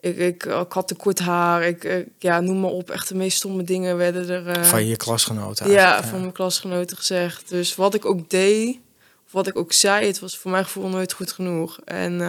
ik, 0.00 0.16
ik, 0.16 0.44
ik 0.44 0.72
had 0.72 0.88
te 0.88 0.94
kort 0.94 1.18
haar. 1.18 1.62
Ik, 1.62 2.06
ja, 2.18 2.40
noem 2.40 2.60
maar 2.60 2.70
op. 2.70 2.90
Echt 2.90 3.08
de 3.08 3.14
meest 3.14 3.36
stomme 3.36 3.64
dingen 3.64 3.96
werden 3.96 4.28
er 4.28 4.46
eh, 4.46 4.62
Van 4.62 4.86
je 4.86 4.96
klasgenoten 4.96 5.70
ja, 5.70 5.84
eigenlijk, 5.84 6.08
van 6.08 6.20
mijn 6.20 6.32
klasgenoten 6.32 6.96
gezegd. 6.96 7.48
Dus 7.48 7.74
wat 7.74 7.94
ik 7.94 8.04
ook 8.04 8.30
deed, 8.30 8.78
of 9.26 9.32
wat 9.32 9.46
ik 9.46 9.56
ook 9.56 9.72
zei, 9.72 10.06
het 10.06 10.18
was 10.18 10.38
voor 10.38 10.50
mijn 10.50 10.64
gevoel 10.64 10.88
nooit 10.88 11.12
goed 11.12 11.32
genoeg. 11.32 11.80
En 11.84 12.20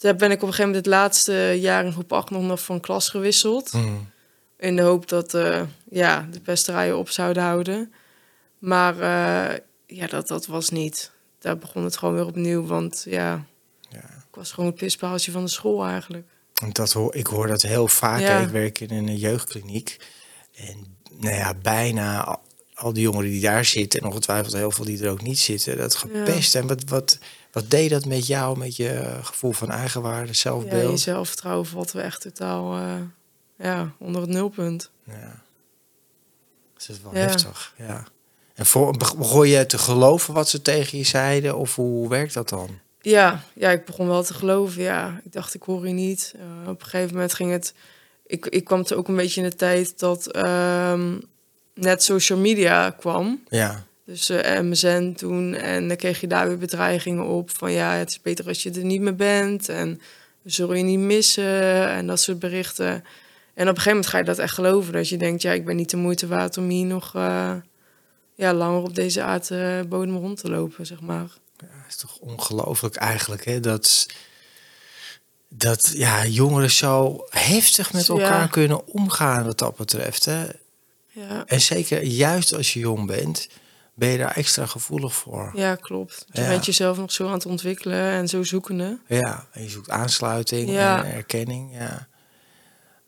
toen 0.00 0.16
ben 0.16 0.30
ik 0.30 0.36
op 0.36 0.48
een 0.48 0.54
gegeven 0.54 0.66
moment 0.66 0.84
het 0.84 0.94
laatste 0.94 1.56
jaar 1.60 1.84
in 1.84 1.92
groep 1.92 2.12
8 2.12 2.30
nog 2.30 2.42
nog 2.42 2.62
van 2.62 2.80
klas 2.80 3.08
gewisseld. 3.08 3.70
Hmm. 3.70 4.10
In 4.58 4.76
de 4.76 4.82
hoop 4.82 5.08
dat 5.08 5.34
eh, 5.34 5.62
ja, 5.90 6.28
de 6.30 6.40
pesterijen 6.40 6.98
op 6.98 7.10
zouden 7.10 7.42
houden. 7.42 7.92
Maar 8.58 8.94
eh, 8.94 9.58
ja, 9.86 10.06
dat, 10.06 10.28
dat 10.28 10.46
was 10.46 10.68
niet. 10.68 11.10
Daar 11.38 11.58
begon 11.58 11.84
het 11.84 11.96
gewoon 11.96 12.14
weer 12.14 12.26
opnieuw. 12.26 12.66
Want 12.66 13.04
ja, 13.08 13.44
Ja. 13.90 13.98
ik 13.98 14.34
was 14.34 14.52
gewoon 14.52 14.70
het 14.70 14.78
pispaaltje 14.78 15.32
van 15.32 15.44
de 15.44 15.50
school 15.50 15.84
eigenlijk. 15.84 16.26
Dat 16.72 16.92
hoor, 16.92 17.14
ik 17.14 17.26
hoor 17.26 17.46
dat 17.46 17.62
heel 17.62 17.88
vaak. 17.88 18.20
Ja. 18.20 18.38
Ik 18.38 18.48
werk 18.48 18.80
in 18.80 18.90
een 18.90 19.16
jeugdkliniek. 19.16 19.96
En 20.54 20.96
nou 21.10 21.34
ja, 21.34 21.54
bijna 21.54 22.24
al, 22.24 22.40
al 22.74 22.92
die 22.92 23.02
jongeren 23.02 23.30
die 23.30 23.40
daar 23.40 23.64
zitten, 23.64 24.00
en 24.00 24.06
ongetwijfeld 24.06 24.54
heel 24.54 24.70
veel 24.70 24.84
die 24.84 25.04
er 25.04 25.10
ook 25.10 25.22
niet 25.22 25.38
zitten, 25.38 25.76
dat 25.76 25.94
gepest. 25.94 26.54
En 26.54 26.66
wat, 26.66 26.84
wat, 26.84 27.18
wat 27.52 27.70
deed 27.70 27.90
dat 27.90 28.04
met 28.04 28.26
jou, 28.26 28.58
met 28.58 28.76
je 28.76 29.18
gevoel 29.22 29.52
van 29.52 29.70
eigenwaarde, 29.70 30.26
Ja, 30.26 30.32
zelfbeeld? 30.34 30.90
je 30.90 30.96
zelfvertrouwen 30.96 31.66
valt 31.66 31.92
weer 31.92 32.02
echt 32.04 32.20
totaal 32.20 32.76
eh, 32.76 32.94
ja, 33.58 33.92
onder 33.98 34.20
het 34.20 34.30
nulpunt. 34.30 34.90
Ja. 35.04 35.42
Dus 36.74 36.86
dat 36.86 36.96
is 36.96 37.02
wel 37.02 37.14
Ja. 37.14 37.18
heftig, 37.20 37.74
ja. 37.76 38.04
En 38.54 38.66
voor, 38.66 38.96
beg- 38.96 39.16
begon 39.16 39.48
je 39.48 39.66
te 39.66 39.78
geloven 39.78 40.34
wat 40.34 40.48
ze 40.48 40.62
tegen 40.62 40.98
je 40.98 41.04
zeiden? 41.04 41.56
Of 41.56 41.74
hoe 41.74 42.08
werkt 42.08 42.34
dat 42.34 42.48
dan? 42.48 42.78
Ja, 43.00 43.42
ja, 43.54 43.70
ik 43.70 43.84
begon 43.84 44.06
wel 44.06 44.22
te 44.22 44.34
geloven. 44.34 44.82
Ja, 44.82 45.20
ik 45.24 45.32
dacht, 45.32 45.54
ik 45.54 45.62
hoor 45.62 45.86
je 45.86 45.92
niet. 45.94 46.34
Eh, 46.36 46.68
op 46.68 46.80
een 46.80 46.86
gegeven 46.88 47.14
moment 47.14 47.34
ging 47.34 47.50
het. 47.50 47.74
Ik, 48.26 48.46
ik 48.46 48.64
kwam 48.64 48.80
er 48.86 48.96
ook 48.96 49.08
een 49.08 49.16
beetje 49.16 49.42
in 49.42 49.48
de 49.48 49.56
tijd 49.56 49.98
dat 49.98 50.26
ehm, 50.26 51.18
net 51.74 52.02
social 52.02 52.38
media 52.38 52.90
kwam. 52.90 53.42
Ja, 53.48 53.84
Dus 54.10 54.28
eh 54.28 54.60
MSN 54.60 55.12
toen. 55.12 55.54
En 55.54 55.88
dan 55.88 55.96
kreeg 55.96 56.20
je 56.20 56.26
daar 56.26 56.48
weer 56.48 56.58
bedreigingen 56.58 57.24
op. 57.24 57.50
Van 57.50 57.72
ja, 57.72 57.92
het 57.92 58.10
is 58.10 58.20
beter 58.22 58.46
als 58.46 58.62
je 58.62 58.70
er 58.70 58.84
niet 58.84 59.00
meer 59.00 59.14
bent. 59.16 59.68
En 59.68 60.00
we 60.42 60.50
zullen 60.50 60.76
je 60.76 60.82
niet 60.82 60.98
missen. 60.98 61.88
En 61.88 62.06
dat 62.06 62.20
soort 62.20 62.38
berichten. 62.38 63.04
En 63.54 63.68
op 63.68 63.76
een 63.76 63.82
gegeven 63.82 63.90
moment 63.90 64.06
ga 64.06 64.18
je 64.18 64.24
dat 64.24 64.38
echt 64.38 64.54
geloven. 64.54 64.92
Dat 64.92 65.08
je 65.08 65.16
denkt, 65.16 65.42
ja, 65.42 65.52
ik 65.52 65.64
ben 65.64 65.76
niet 65.76 65.90
de 65.90 65.96
moeite 65.96 66.26
waard 66.26 66.56
om 66.58 66.68
hier 66.68 66.86
nog 66.86 67.14
eh, 67.14 67.52
ja, 68.34 68.54
langer 68.54 68.82
op 68.82 68.94
deze 68.94 69.22
aardbodem 69.22 70.16
rond 70.16 70.40
te 70.40 70.50
lopen, 70.50 70.86
zeg 70.86 71.00
maar. 71.00 71.28
dat 71.56 71.68
is 71.88 71.96
toch 71.96 72.16
ongelooflijk 72.18 72.96
eigenlijk, 72.96 73.44
hè? 73.44 73.60
Dat, 73.60 74.06
dat 75.48 75.92
ja, 75.94 76.26
jongeren 76.26 76.70
zo 76.70 77.26
heftig 77.28 77.92
met 77.92 78.06
Ja. 78.06 78.12
elkaar 78.12 78.48
kunnen 78.48 78.86
omgaan 78.86 79.44
wat 79.44 79.58
dat 79.58 79.76
betreft. 79.76 80.24
Hè? 80.24 80.44
Ja, 81.12 81.42
En 81.46 81.60
zeker 81.60 82.02
juist 82.02 82.54
als 82.54 82.72
je 82.72 82.80
jong 82.80 83.06
bent, 83.06 83.48
ben 84.00 84.08
je 84.08 84.18
daar 84.18 84.36
extra 84.36 84.66
gevoelig 84.66 85.14
voor. 85.14 85.50
ja 85.54 85.74
klopt. 85.74 86.26
Je 86.32 86.40
Ja. 86.42 86.48
bent 86.48 86.66
jezelf 86.66 86.96
nog 86.96 87.12
zo 87.12 87.26
aan 87.26 87.32
het 87.32 87.46
ontwikkelen 87.46 88.00
en 88.10 88.28
zo 88.28 88.42
zoekende. 88.42 88.98
Ja, 89.06 89.46
en 89.52 89.62
je 89.62 89.68
zoekt 89.68 89.90
aansluiting 89.90 90.70
Ja. 90.70 91.04
en 91.04 91.12
erkenning. 91.12 91.74
Ja. 91.78 92.08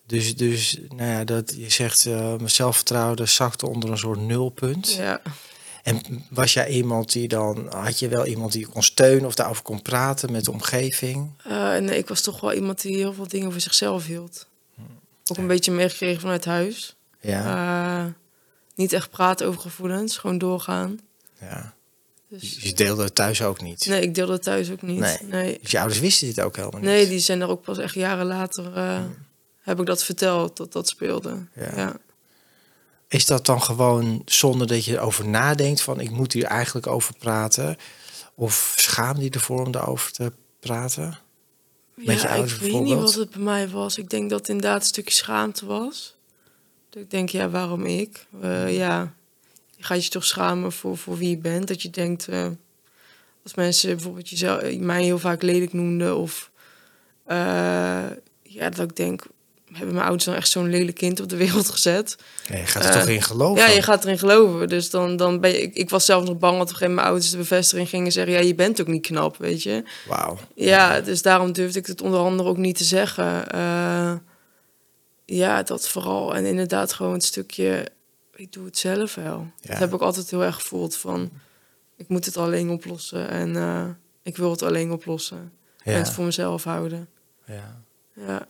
Dus, 0.07 0.37
dus 0.37 0.79
nou 0.89 1.11
ja, 1.11 1.25
dat, 1.25 1.55
je 1.57 1.71
zegt, 1.71 2.07
eh 2.07 2.35
mijn 2.37 2.51
zelfvertrouwen 2.51 3.29
zakte 3.29 3.67
onder 3.69 3.91
een 3.91 3.99
soort 3.99 4.21
nulpunt. 4.21 4.93
Ja, 4.93 5.21
En 5.83 6.01
was 6.31 6.53
jij 6.53 6.69
iemand 6.69 7.13
die 7.13 7.29
dan, 7.29 7.67
had 7.75 7.99
je 7.99 8.09
wel 8.09 8.27
iemand 8.27 8.53
die 8.53 8.61
je 8.61 8.67
kon 8.67 8.83
steunen 8.83 9.25
of 9.27 9.35
daarover 9.35 9.63
kon 9.63 9.83
praten 9.83 10.33
met 10.33 10.45
de 10.45 10.53
omgeving? 10.53 11.31
Eh, 11.45 11.77
nee, 11.77 11.99
ik 11.99 12.09
was 12.09 12.21
toch 12.21 12.41
wel 12.41 12.53
iemand 12.53 12.81
die 12.83 12.97
heel 12.97 13.13
veel 13.15 13.29
dingen 13.29 13.53
voor 13.53 13.61
zichzelf 13.61 14.07
hield. 14.07 14.47
Hm. 14.75 14.81
Ook 15.27 15.37
een 15.37 15.47
beetje 15.47 15.73
meegekregen 15.73 16.21
vanuit 16.21 16.45
huis. 16.45 16.97
Ja, 17.21 18.05
Eh, 18.07 18.13
niet 18.75 18.93
echt 18.93 19.11
praten 19.11 19.47
over 19.47 19.61
gevoelens, 19.61 20.17
gewoon 20.19 20.39
doorgaan. 20.39 20.99
ja. 21.41 21.75
Dus 22.29 22.59
je 22.61 22.73
deelde 22.73 23.03
het 23.03 23.15
thuis 23.15 23.43
ook 23.43 23.61
niet. 23.61 23.87
nee, 23.87 24.03
ik 24.03 24.15
deelde 24.15 24.33
het 24.33 24.43
thuis 24.43 24.71
ook 24.71 24.83
niet. 24.83 24.99
Nee. 24.99 25.19
Nee, 25.23 25.59
Dus 25.63 25.71
je 25.71 25.79
ouders 25.79 26.01
wisten 26.01 26.27
dit 26.27 26.41
ook 26.41 26.57
helemaal 26.57 26.81
niet. 26.81 26.89
nee 26.91 27.09
die 27.09 27.19
zijn 27.19 27.41
er 27.41 27.49
ook 27.49 27.63
pas 27.63 27.79
echt 27.79 27.95
jaren 27.95 28.27
later... 28.27 28.75
eh, 28.77 29.01
heb 29.61 29.81
ik 29.81 29.87
dat 29.87 30.05
verteld, 30.05 30.57
dat 30.57 30.73
dat 30.73 30.89
speelde. 30.89 31.47
Ja. 31.55 31.73
Ja. 31.77 31.97
Is 33.09 33.27
dat 33.27 33.47
dan 33.47 33.63
gewoon 33.63 34.23
zonder 34.25 34.67
dat 34.67 34.85
je 34.85 34.93
erover 34.93 35.29
nadenkt 35.29 35.81
van 35.81 36.01
ik 36.01 36.11
moet 36.11 36.33
hier 36.33 36.45
eigenlijk 36.45 36.87
over 36.87 37.15
praten? 37.19 37.77
Of 38.35 38.75
schaam 38.77 39.21
je 39.21 39.31
ervoor 39.31 39.65
om 39.65 39.71
daarover 39.73 40.13
te 40.13 40.33
praten? 40.61 41.19
Met 41.95 42.21
je 42.21 42.27
Ja, 42.27 42.33
ouders 42.35 42.55
ik 42.55 42.61
weet 42.61 42.83
niet 42.83 42.95
wat 42.95 43.15
het 43.15 43.31
bij 43.31 43.41
mij 43.43 43.69
was. 43.69 43.99
Ik 43.99 44.11
denk 44.11 44.31
dat 44.31 44.39
het 44.39 44.49
inderdaad 44.49 44.81
een 44.81 44.87
stukje 44.87 45.15
schaamte 45.15 45.67
was. 45.67 46.15
Dat 46.93 47.03
ik 47.03 47.11
denk, 47.11 47.29
ja, 47.29 47.51
waarom 47.51 47.87
ik? 47.87 48.27
Eh, 48.41 48.77
ja, 48.77 49.13
je 49.77 49.85
gaat 49.85 50.05
je 50.05 50.11
toch 50.11 50.25
schamen 50.25 50.73
voor, 50.73 50.97
voor 50.97 51.19
wie 51.19 51.31
je 51.31 51.37
bent. 51.37 51.69
Dat 51.69 51.83
je 51.83 51.91
denkt, 51.91 52.29
eh, 52.29 52.47
als 53.43 53.55
mensen 53.55 53.91
bijvoorbeeld 53.91 54.29
jezelf, 54.29 54.61
eh, 54.61 54.79
mij 54.79 55.03
heel 55.03 55.19
vaak 55.19 55.43
lelijk 55.43 55.73
noemden... 55.73 56.17
of 56.17 56.51
ja, 58.43 58.71
dat 58.71 58.79
ik 58.79 58.97
denk, 58.97 59.23
hebben 59.73 59.95
mijn 59.95 60.07
ouders 60.07 60.25
dan 60.25 60.35
echt 60.35 60.49
zo'n 60.49 60.71
lelijk 60.71 60.97
kind 60.97 61.21
op 61.21 61.29
de 61.29 61.37
wereld 61.37 61.71
gezet? 61.77 62.17
Ja, 62.49 62.57
je 62.57 62.67
gaat 62.67 62.85
er 62.85 62.93
toch 62.93 63.09
in 63.09 63.23
geloven? 63.23 63.63
Ja, 63.63 63.69
je 63.69 63.83
gaat 63.83 64.05
erin 64.05 64.19
geloven. 64.19 64.69
Dus 64.69 64.91
dan, 64.91 65.17
dan 65.17 65.41
ben 65.41 65.51
je... 65.51 65.63
Ik, 65.63 65.75
ik 65.75 65.91
was 65.91 66.05
zelf 66.05 66.25
nog 66.25 66.39
bang 66.39 66.59
dat 66.59 66.63
op 66.63 66.69
een 66.69 66.77
gegeven 66.77 66.95
moment 66.95 66.95
mijn 66.95 67.09
ouders 67.09 67.31
de 67.31 67.37
bevestiging 67.37 67.89
gingen 67.89 68.13
zeggen... 68.13 68.33
ja, 68.33 68.41
je 68.41 68.55
bent 68.55 68.81
ook 68.81 68.87
niet 68.87 69.07
knap, 69.07 69.37
weet 69.37 69.63
je. 69.63 69.85
Wauw. 70.09 70.39
Ja, 70.55 71.01
dus 71.01 71.23
daarom 71.23 71.53
durfde 71.53 71.79
ik 71.79 71.87
het 71.87 72.03
onder 72.03 72.21
andere 72.21 72.49
ook 72.49 72.57
niet 72.57 72.77
te 72.77 72.85
zeggen. 72.85 73.45
Ja, 75.25 75.63
dat 75.63 75.89
vooral. 75.89 76.35
En 76.35 76.45
inderdaad 76.45 76.93
gewoon 76.93 77.13
het 77.13 77.25
stukje, 77.25 77.89
ik 78.35 78.53
doe 78.53 78.65
het 78.65 78.79
zelf 78.79 79.15
wel. 79.15 79.47
Ja. 79.61 79.71
Dat 79.71 79.79
heb 79.79 79.95
ik 79.95 80.01
altijd 80.01 80.31
heel 80.31 80.45
erg 80.45 80.55
gevoeld 80.55 80.97
van, 80.97 81.31
ik 81.97 82.09
moet 82.09 82.25
het 82.27 82.37
alleen 82.37 82.71
oplossen. 82.71 83.29
En 83.29 83.57
eh, 83.57 83.85
ik 84.23 84.37
wil 84.37 84.51
het 84.51 84.63
alleen 84.63 84.93
oplossen. 84.93 85.53
En 85.85 85.95
het 85.95 86.11
voor 86.11 86.25
mezelf 86.25 86.65
houden. 86.65 87.09
ja. 87.47 87.81
Ja. 88.27 88.47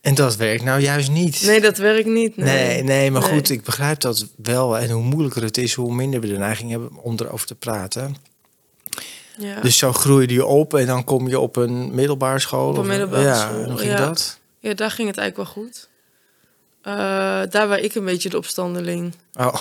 En 0.00 0.14
dat 0.14 0.36
werkt 0.36 0.62
nou 0.62 0.80
juist 0.80 1.10
niet. 1.10 1.42
Nee, 1.42 1.60
dat 1.60 1.76
werkt 1.78 2.08
niet. 2.08 2.36
Nee, 2.36 2.46
Nee, 2.46 2.82
nee, 2.82 3.10
maar 3.10 3.20
Nee. 3.22 3.30
goed, 3.30 3.50
ik 3.50 3.64
begrijp 3.64 4.00
dat 4.00 4.26
wel. 4.42 4.78
En 4.78 4.90
hoe 4.90 5.02
moeilijker 5.02 5.42
het 5.42 5.56
is, 5.56 5.74
hoe 5.74 5.94
minder 5.94 6.20
we 6.20 6.26
de 6.26 6.36
neiging 6.38 6.70
hebben 6.70 6.90
om 7.02 7.14
erover 7.18 7.46
te 7.46 7.54
praten. 7.54 8.16
Ja. 9.38 9.60
Dus 9.60 9.78
zo 9.78 9.92
groeide 9.92 10.34
je 10.34 10.46
op 10.46 10.74
en 10.74 10.86
dan 10.86 11.04
kom 11.04 11.28
je 11.28 11.38
op 11.40 11.56
een 11.56 11.94
middelbare 11.94 12.38
school. 12.38 12.68
Op 12.68 12.76
een 12.76 12.86
middelbare 12.86 13.22
ja, 13.22 13.34
school, 13.48 13.62
en 13.62 13.70
hoe 13.70 13.78
ging 13.78 13.92
ja. 13.92 14.06
dat? 14.06 14.40
ja, 14.58 14.74
daar 14.74 14.90
ging 14.90 15.08
het 15.08 15.18
eigenlijk 15.18 15.54
wel 15.54 15.64
goed. 15.64 15.88
Eh, 16.86 16.92
daar 17.50 17.68
was 17.68 17.78
ik 17.78 17.94
een 17.94 18.04
beetje 18.04 18.28
de 18.28 18.36
opstandeling. 18.36 19.14
Oh, 19.38 19.54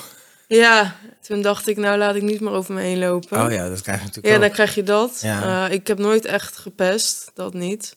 Ja, 0.47 0.95
toen 1.21 1.41
dacht 1.41 1.67
ik, 1.67 1.77
nou 1.77 1.97
laat 1.97 2.15
ik 2.15 2.21
niet 2.21 2.39
meer 2.41 2.51
over 2.51 2.73
me 2.73 2.81
heen 2.81 2.99
lopen. 2.99 3.45
oh 3.45 3.51
ja, 3.51 3.69
dat 3.69 3.81
krijg 3.81 3.99
je 3.99 4.05
natuurlijk 4.05 4.27
Ja, 4.27 4.35
ook. 4.35 4.41
dan 4.41 4.51
krijg 4.51 4.75
je 4.75 4.83
dat. 4.83 5.19
Ja. 5.21 5.65
Eh, 5.67 5.73
ik 5.73 5.87
heb 5.87 5.97
nooit 5.97 6.25
echt 6.25 6.57
gepest, 6.57 7.31
dat 7.33 7.53
niet. 7.53 7.95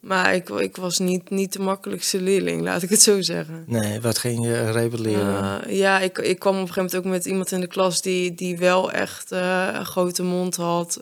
Maar 0.00 0.34
ik, 0.34 0.48
ik 0.48 0.76
was 0.76 0.98
niet, 0.98 1.30
niet 1.30 1.52
de 1.52 1.58
makkelijkste 1.58 2.20
leerling, 2.20 2.62
laat 2.62 2.82
ik 2.82 2.90
het 2.90 3.02
zo 3.02 3.20
zeggen. 3.22 3.64
Nee, 3.66 4.00
wat 4.00 4.18
ging 4.18 4.44
je 4.44 4.70
rebelleren? 4.70 5.64
Eh, 5.64 5.76
ja, 5.78 5.98
ik, 6.00 6.18
ik 6.18 6.38
kwam 6.38 6.54
op 6.54 6.60
een 6.60 6.66
gegeven 6.66 6.82
moment 6.82 6.96
ook 6.96 7.12
met 7.12 7.24
iemand 7.24 7.52
in 7.52 7.60
de 7.60 7.66
klas 7.66 8.02
die, 8.02 8.34
die 8.34 8.58
wel 8.58 8.90
echt 8.92 9.30
een 9.30 9.86
grote 9.86 10.22
mond 10.22 10.56
had. 10.56 11.00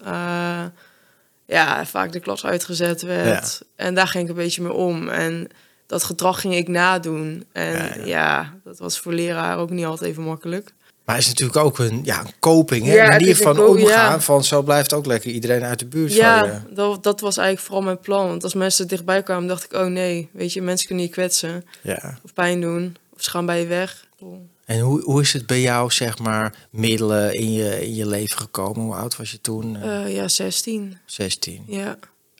Ja, 1.46 1.86
vaak 1.86 2.12
de 2.12 2.20
klas 2.20 2.44
uitgezet 2.44 3.02
werd. 3.02 3.60
En 3.76 3.94
daar 3.94 4.08
ging 4.08 4.24
ik 4.24 4.30
een 4.30 4.36
beetje 4.36 4.62
mee 4.62 4.72
om. 4.72 5.08
En 5.08 5.48
dat 5.88 6.04
gedrag 6.04 6.40
ging 6.40 6.54
ik 6.54 6.68
nadoen. 6.68 7.44
En 7.52 7.72
Ja, 7.72 7.94
ja, 7.96 8.04
ja. 8.04 8.54
dat 8.64 8.78
was 8.78 8.98
voor 8.98 9.12
leraar 9.12 9.58
ook 9.58 9.70
niet 9.70 9.84
altijd 9.84 10.10
even 10.10 10.22
makkelijk. 10.22 10.72
Maar 11.04 11.16
het 11.16 11.24
is 11.26 11.30
natuurlijk 11.32 11.58
ook 11.66 11.78
een, 11.78 12.00
ja, 12.04 12.20
een 12.20 12.32
coping, 12.40 12.86
hè? 12.86 12.94
Ja, 12.94 13.08
manier 13.08 13.36
van 13.36 13.56
ko- 13.56 13.64
omgaan. 13.66 13.86
ja. 13.86 14.20
Van 14.20 14.44
zo 14.44 14.62
blijft 14.62 14.92
ook 14.92 15.06
lekker 15.06 15.30
iedereen 15.30 15.62
uit 15.64 15.78
de 15.78 15.86
buurt 15.86 16.08
van 16.14 16.16
je. 16.16 16.22
Ja, 16.22 16.64
dat, 16.70 17.02
dat 17.02 17.20
was 17.20 17.36
eigenlijk 17.36 17.66
vooral 17.66 17.84
mijn 17.84 18.00
plan. 18.00 18.26
Want 18.26 18.44
als 18.44 18.54
mensen 18.54 18.88
dichtbij 18.88 19.22
kwamen, 19.22 19.48
dacht 19.48 19.64
ik, 19.64 19.72
oh 19.72 19.86
nee, 19.86 20.28
weet 20.32 20.52
je, 20.52 20.62
mensen 20.62 20.86
kunnen 20.86 21.04
je 21.04 21.10
kwetsen 21.10 21.64
Ja. 21.82 22.18
of 22.24 22.32
pijn 22.32 22.60
doen. 22.60 22.96
Of 23.14 23.22
ze 23.22 23.30
gaan 23.30 23.46
bij 23.46 23.60
je 23.60 23.66
weg. 23.66 24.06
En 24.64 24.80
hoe, 24.80 25.02
hoe 25.02 25.20
is 25.20 25.32
het 25.32 25.46
bij 25.46 25.60
jou, 25.60 25.90
zeg 25.90 26.18
maar, 26.18 26.54
middelen 26.70 27.34
in 27.34 27.52
je, 27.52 27.84
in 27.86 27.94
je 27.94 28.06
leven 28.06 28.38
gekomen? 28.38 28.82
Hoe 28.82 28.94
oud 28.94 29.16
was 29.16 29.30
je 29.30 29.40
toen? 29.40 29.76
Eh, 29.82 30.14
ja, 30.14 30.28
16. 30.28 30.98
16. 31.06 31.62
Ja. 31.66 31.98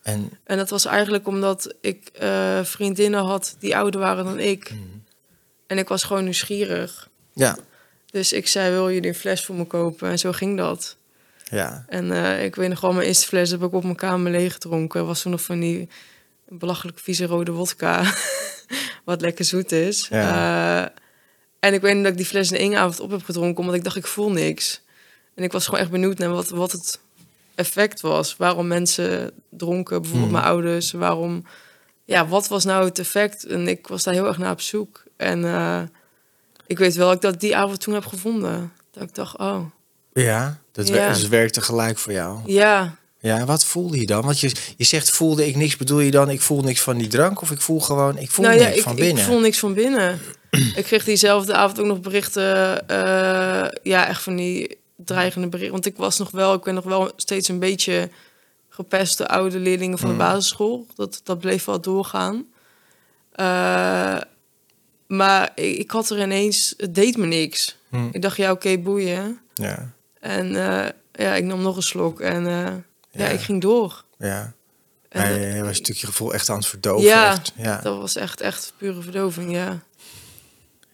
En 0.09 0.31
En 0.45 0.57
dat 0.57 0.71
was 0.71 0.85
eigenlijk 0.85 1.27
omdat 1.27 1.75
ik 1.81 2.11
eh, 2.13 2.65
vriendinnen 2.65 3.25
had 3.25 3.57
die 3.59 3.77
ouder 3.77 4.01
waren 4.01 4.25
dan 4.25 4.39
ik. 4.39 4.73
En 5.67 5.79
ik 5.79 5.89
was 5.89 6.03
gewoon 6.03 6.25
nieuwsgierig. 6.25 7.09
ja, 7.33 7.59
Dus 8.11 8.33
ik 8.33 8.47
zei, 8.47 8.71
wil 8.71 8.89
je 8.89 9.07
een 9.07 9.15
fles 9.15 9.45
voor 9.45 9.55
me 9.55 9.65
kopen? 9.65 10.09
En 10.09 10.19
zo 10.19 10.33
ging 10.33 10.57
dat. 10.57 10.97
ja, 11.45 11.85
En 11.89 12.13
eh, 12.13 12.45
ik 12.45 12.55
weet 12.55 12.69
nog 12.69 12.81
wel, 12.81 12.93
mijn 12.93 13.07
eerste 13.07 13.27
fles 13.27 13.51
heb 13.51 13.63
ik 13.63 13.73
op 13.73 13.83
mijn 13.83 13.97
kamer 13.97 14.31
leeg 14.33 14.53
gedronken. 14.53 15.07
Was 15.07 15.23
toen 15.23 15.31
nog 15.31 15.43
van 15.43 15.61
die 15.61 15.89
belachelijk 16.49 16.99
vieze 16.99 17.27
rode 17.27 17.53
wodka. 17.53 18.03
wat 19.05 19.21
lekker 19.21 19.45
zoet 19.45 19.73
is. 19.73 20.07
Ja. 20.11 20.85
Eh, 20.85 20.91
en 21.61 21.75
ik 21.75 21.81
weet 21.81 21.95
nog 21.95 22.03
dat 22.03 22.13
ik 22.13 22.19
die 22.19 22.27
fles 22.27 22.51
in 22.51 22.59
één 22.59 22.77
avond 22.77 23.01
op 23.01 23.11
heb 23.11 23.25
gedronken. 23.25 23.59
Omdat 23.61 23.75
ik 23.75 23.85
dacht, 23.85 23.97
ik 23.97 24.07
voel 24.07 24.31
niks. 24.31 24.81
En 25.35 25.45
ik 25.45 25.53
was 25.53 25.65
gewoon 25.65 25.81
echt 25.81 25.91
benieuwd 25.91 26.19
naar 26.19 26.31
wat, 26.31 26.49
wat 26.49 26.73
het 26.73 27.01
effect 27.59 28.01
was. 28.01 28.37
Waarom 28.37 28.67
mensen 28.67 29.31
dronken, 29.51 30.01
bijvoorbeeld 30.03 30.31
Hmm. 30.33 30.41
mijn 30.41 30.53
ouders. 30.53 30.93
Waarom... 30.93 31.45
Ja, 32.05 32.27
wat 32.29 32.49
was 32.49 32.65
nou 32.65 32.85
het 32.85 32.99
effect? 32.99 33.45
En 33.47 33.69
ik 33.69 33.87
was 33.87 34.03
daar 34.03 34.15
heel 34.15 34.27
erg 34.27 34.39
naar 34.39 34.53
op 34.53 34.61
zoek. 34.61 35.03
En 35.17 35.45
eh, 35.45 35.81
ik 36.67 36.79
weet 36.79 36.95
wel 36.95 37.07
dat 37.07 37.15
ik 37.17 37.21
dat 37.21 37.41
die 37.41 37.57
avond 37.57 37.81
toen 37.81 37.95
heb 37.95 38.07
gevonden. 38.07 38.73
Dat 38.93 39.03
ik 39.03 39.15
dacht, 39.15 39.39
oh, 39.39 39.61
ja. 40.13 40.59
Dat 40.73 40.89
Ja. 40.89 41.09
dus 41.13 41.29
werkte 41.29 41.61
gelijk 41.61 41.99
voor 41.99 42.13
jou. 42.13 42.39
ja, 42.47 42.97
Ja, 43.21 43.45
wat 43.45 43.65
voelde 43.65 43.99
je 44.01 44.07
dan? 44.07 44.23
Want 44.25 44.41
je, 44.41 44.53
je 44.77 44.85
zegt 44.85 45.11
voelde 45.11 45.47
ik 45.47 45.57
niks, 45.57 45.77
bedoel 45.77 46.01
je 46.01 46.11
dan 46.11 46.31
ik 46.31 46.41
voel 46.41 46.61
niks 46.63 46.81
van 46.81 46.99
die 46.99 47.07
drank? 47.09 47.41
Of 47.41 47.51
ik 47.51 47.61
voel 47.61 47.81
gewoon, 47.81 48.19
ik 48.19 48.31
voel 48.31 48.45
nou 48.45 48.57
niks 48.59 48.69
ja, 48.71 48.77
ik, 48.77 48.83
van 48.83 48.93
ik 48.93 48.99
binnen? 48.99 49.25
voel 49.25 49.41
niks 49.41 49.59
van 49.59 49.75
binnen. 49.75 50.19
ik 50.77 50.85
kreeg 50.85 51.05
diezelfde 51.05 51.55
avond 51.55 51.81
ook 51.81 51.87
nog 51.87 52.01
berichten, 52.01 52.89
eh, 52.89 53.67
ja, 53.83 54.07
echt 54.07 54.23
van 54.23 54.37
die 54.37 54.79
dreigende 55.05 55.49
berichten. 55.49 55.73
Want 55.73 55.87
ik 55.87 55.97
was 55.97 56.19
nog 56.19 56.31
wel, 56.31 56.55
ik 56.55 56.63
ben 56.63 56.75
nog 56.75 56.85
wel 56.85 57.13
steeds 57.17 57.49
een 57.49 57.59
beetje 57.59 58.11
gepest 58.69 59.19
de 59.19 59.29
oude 59.29 59.59
leerlingen 59.59 59.99
van 59.99 60.09
de 60.09 60.15
Mm. 60.15 60.21
basisschool. 60.21 60.87
Dat, 60.95 61.21
dat 61.25 61.39
bleef 61.39 61.65
wel 61.65 61.81
doorgaan. 61.81 62.47
Eh, 63.33 64.21
maar 65.07 65.51
ik, 65.55 65.77
ik 65.79 65.91
had 65.91 66.11
er 66.11 66.21
ineens, 66.23 66.75
het 66.77 66.95
deed 66.95 67.17
me 67.17 67.27
niks. 67.27 67.77
Hm, 67.89 68.09
Ik 68.13 68.23
dacht, 68.23 68.37
ja, 68.37 68.51
oké, 68.51 68.79
boeien. 68.79 69.41
ja, 69.55 69.93
En 70.21 70.47
eh, 70.57 70.89
ja, 71.13 71.35
ik 71.35 71.45
nam 71.45 71.63
nog 71.63 71.77
een 71.77 71.83
slok 71.83 72.21
en 72.21 72.47
eh, 72.47 72.53
ja. 72.53 72.83
Ja. 73.11 73.27
ik 73.27 73.41
ging 73.41 73.61
door. 73.61 74.05
ja. 74.19 74.53
En, 75.09 75.41
je 75.41 75.59
was 75.63 75.69
natuurlijk 75.79 75.99
je 75.99 76.07
gevoel 76.07 76.35
echt 76.35 76.49
aan 76.49 76.57
het 76.57 76.67
verdoven. 76.67 77.05
Ja, 77.07 77.31
echt. 77.33 77.53
ja. 77.57 77.81
dat 77.81 77.99
was 77.99 78.17
echt, 78.17 78.41
echt 78.41 78.73
pure 78.77 79.01
verdoving, 79.03 79.53
ja. 79.53 79.83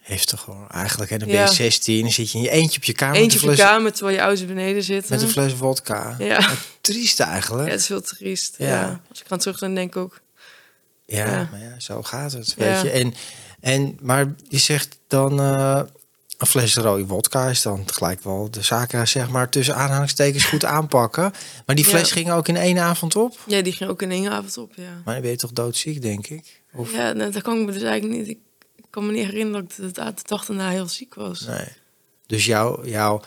Heftig 0.05 0.41
hoor. 0.45 0.67
Eigenlijk, 0.71 1.11
en 1.11 1.19
dan 1.19 1.27
ben 1.27 1.37
je 1.37 1.43
Ja. 1.43 1.51
16 1.51 2.05
en 2.05 2.11
zit 2.11 2.31
je 2.31 2.37
in 2.37 2.43
je 2.43 2.49
eentje 2.49 2.77
op 2.77 2.83
je 2.83 2.93
kamer 2.93 3.15
Eentje 3.15 3.37
op 3.37 3.43
je 3.43 3.49
fles, 3.49 3.59
kamer 3.67 3.93
terwijl 3.93 4.15
je 4.15 4.21
ouders 4.23 4.45
beneden 4.47 4.83
zitten. 4.83 5.11
met 5.13 5.21
een 5.21 5.29
fles 5.29 5.53
vodka. 5.53 6.15
Ja. 6.19 6.49
Triest 6.81 7.19
eigenlijk. 7.19 7.65
ja, 7.65 7.71
het 7.71 7.79
is 7.79 7.85
veel 7.85 8.01
triest. 8.01 8.55
Ja. 8.57 8.67
Ja. 8.67 9.01
Als 9.09 9.21
ik 9.21 9.31
aan 9.31 9.39
terug 9.39 9.59
dan 9.59 9.75
denk 9.75 9.95
ik 9.95 10.01
ook. 10.01 10.21
Ja, 11.05 11.47
maar 11.51 11.59
ja, 11.61 11.79
zo 11.79 12.03
gaat 12.03 12.31
het. 12.31 12.53
Weet 12.57 12.81
je. 12.81 12.89
En, 12.89 13.13
en, 13.59 13.97
maar 14.01 14.33
je 14.49 14.57
zegt 14.57 14.97
dan 15.07 15.39
eh, 15.39 15.81
een 16.37 16.47
fles 16.47 16.75
rode 16.75 17.07
vodka 17.07 17.49
is 17.49 17.61
dan 17.61 17.83
gelijk 17.85 18.23
wel 18.23 18.51
de 18.51 18.61
zaken 18.61 19.07
zeg 19.07 19.29
maar 19.29 19.49
tussen 19.49 19.75
aanhalingstekens 19.75 20.43
goed 20.43 20.65
aanpakken. 20.65 21.31
Maar 21.65 21.75
die 21.75 21.85
fles 21.85 22.07
Ja. 22.09 22.15
ging 22.15 22.31
ook 22.31 22.47
in 22.47 22.57
één 22.57 22.77
avond 22.77 23.15
op. 23.15 23.37
Ja, 23.47 23.61
die 23.61 23.73
ging 23.73 23.89
ook 23.89 24.01
in 24.01 24.11
één 24.11 24.31
avond 24.31 24.57
op, 24.57 24.73
ja. 24.75 25.01
Maar 25.03 25.13
dan 25.13 25.21
ben 25.23 25.31
je 25.31 25.37
toch 25.37 25.51
doodziek, 25.51 26.01
denk 26.01 26.27
ik? 26.27 26.61
Of 26.73 26.91
Ja, 26.91 27.11
nou, 27.13 27.31
dat 27.31 27.41
kan 27.41 27.59
ik 27.59 27.65
me 27.65 27.71
dus 27.71 27.81
eigenlijk 27.81 28.19
niet... 28.19 28.27
Ik 28.27 28.37
kan 28.95 29.05
me 29.05 29.11
niet 29.11 29.25
herinneren 29.25 29.67
dat 29.77 29.97
ik 30.07 30.17
de, 30.17 30.23
dag 30.25 30.45
daarna 30.45 30.69
heel 30.69 30.87
ziek 30.87 31.13
was. 31.15 31.39
nee? 31.39 31.67
Dus 32.25 32.45
jouw, 32.45 32.85
jouw 32.85 33.21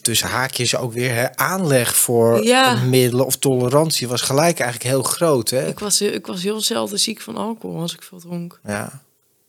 tussen 0.00 0.28
haakjes 0.28 0.76
ook 0.76 0.92
weer 0.92 1.14
hè, 1.14 1.36
aanleg 1.36 1.96
voor 1.96 2.44
Ja. 2.44 2.74
middelen 2.84 3.26
of 3.26 3.36
tolerantie 3.36 4.08
was 4.08 4.20
gelijk 4.22 4.58
eigenlijk 4.60 4.90
heel 4.90 5.02
groot. 5.02 5.50
Hè? 5.50 5.66
Ik 5.66 5.78
was, 5.78 6.00
ik 6.00 6.26
was 6.26 6.42
heel 6.42 6.60
zelden 6.60 6.98
ziek 6.98 7.20
van 7.20 7.36
alcohol 7.36 7.80
als 7.80 7.94
ik 7.94 8.02
veel 8.02 8.18
dronk. 8.18 8.60
Ja. 8.64 9.02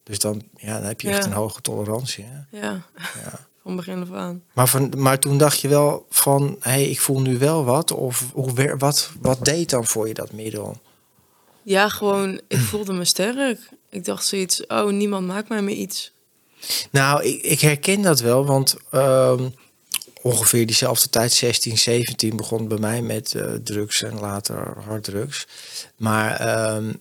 Dus 0.03 0.19
dan, 0.19 0.41
ja, 0.55 0.77
dan 0.77 0.87
heb 0.87 1.01
je 1.01 1.07
Ja. 1.09 1.15
echt 1.15 1.25
een 1.25 1.31
hoge 1.31 1.61
tolerantie. 1.61 2.25
Hè? 2.27 2.59
Ja, 2.59 2.81
Ja. 2.95 3.47
van 3.63 3.75
begin 3.75 4.01
af 4.01 4.11
aan. 4.11 4.43
Maar, 4.53 4.67
van, 4.67 4.93
maar 4.97 5.19
toen 5.19 5.37
dacht 5.37 5.59
je 5.59 5.67
wel 5.67 6.05
van, 6.09 6.55
hé, 6.59 6.71
hey, 6.71 6.89
ik 6.89 6.99
voel 6.99 7.21
nu 7.21 7.37
wel 7.37 7.63
wat. 7.63 7.91
Of 7.91 8.25
hoe, 8.33 8.75
wat, 8.77 9.11
wat 9.21 9.45
deed 9.45 9.69
dan 9.69 9.85
voor 9.85 10.07
je 10.07 10.13
dat 10.13 10.31
middel? 10.31 10.81
Ja, 11.63 11.89
gewoon, 11.89 12.41
ik 12.47 12.57
voelde 12.59 12.93
me 12.93 13.05
sterk. 13.05 13.59
Ik 13.89 14.05
dacht 14.05 14.25
zoiets, 14.25 14.65
oh, 14.67 14.89
niemand 14.91 15.27
maakt 15.27 15.50
mij 15.50 15.62
meer 15.62 15.75
iets. 15.75 16.12
Nou, 16.91 17.24
ik, 17.24 17.41
ik 17.41 17.60
herken 17.60 18.01
dat 18.01 18.19
wel, 18.19 18.46
want 18.46 18.75
ehm, 18.91 19.50
ongeveer 20.22 20.65
diezelfde 20.65 21.10
tijd, 21.10 21.31
16, 21.34 21.77
17, 21.77 22.36
begon 22.36 22.67
bij 22.67 22.77
mij 22.77 23.01
met 23.01 23.34
eh, 23.34 23.43
drugs 23.63 24.01
en 24.03 24.19
later 24.19 24.74
harddrugs. 24.86 25.48
Maar 25.98 26.36
ehm, 26.39 26.91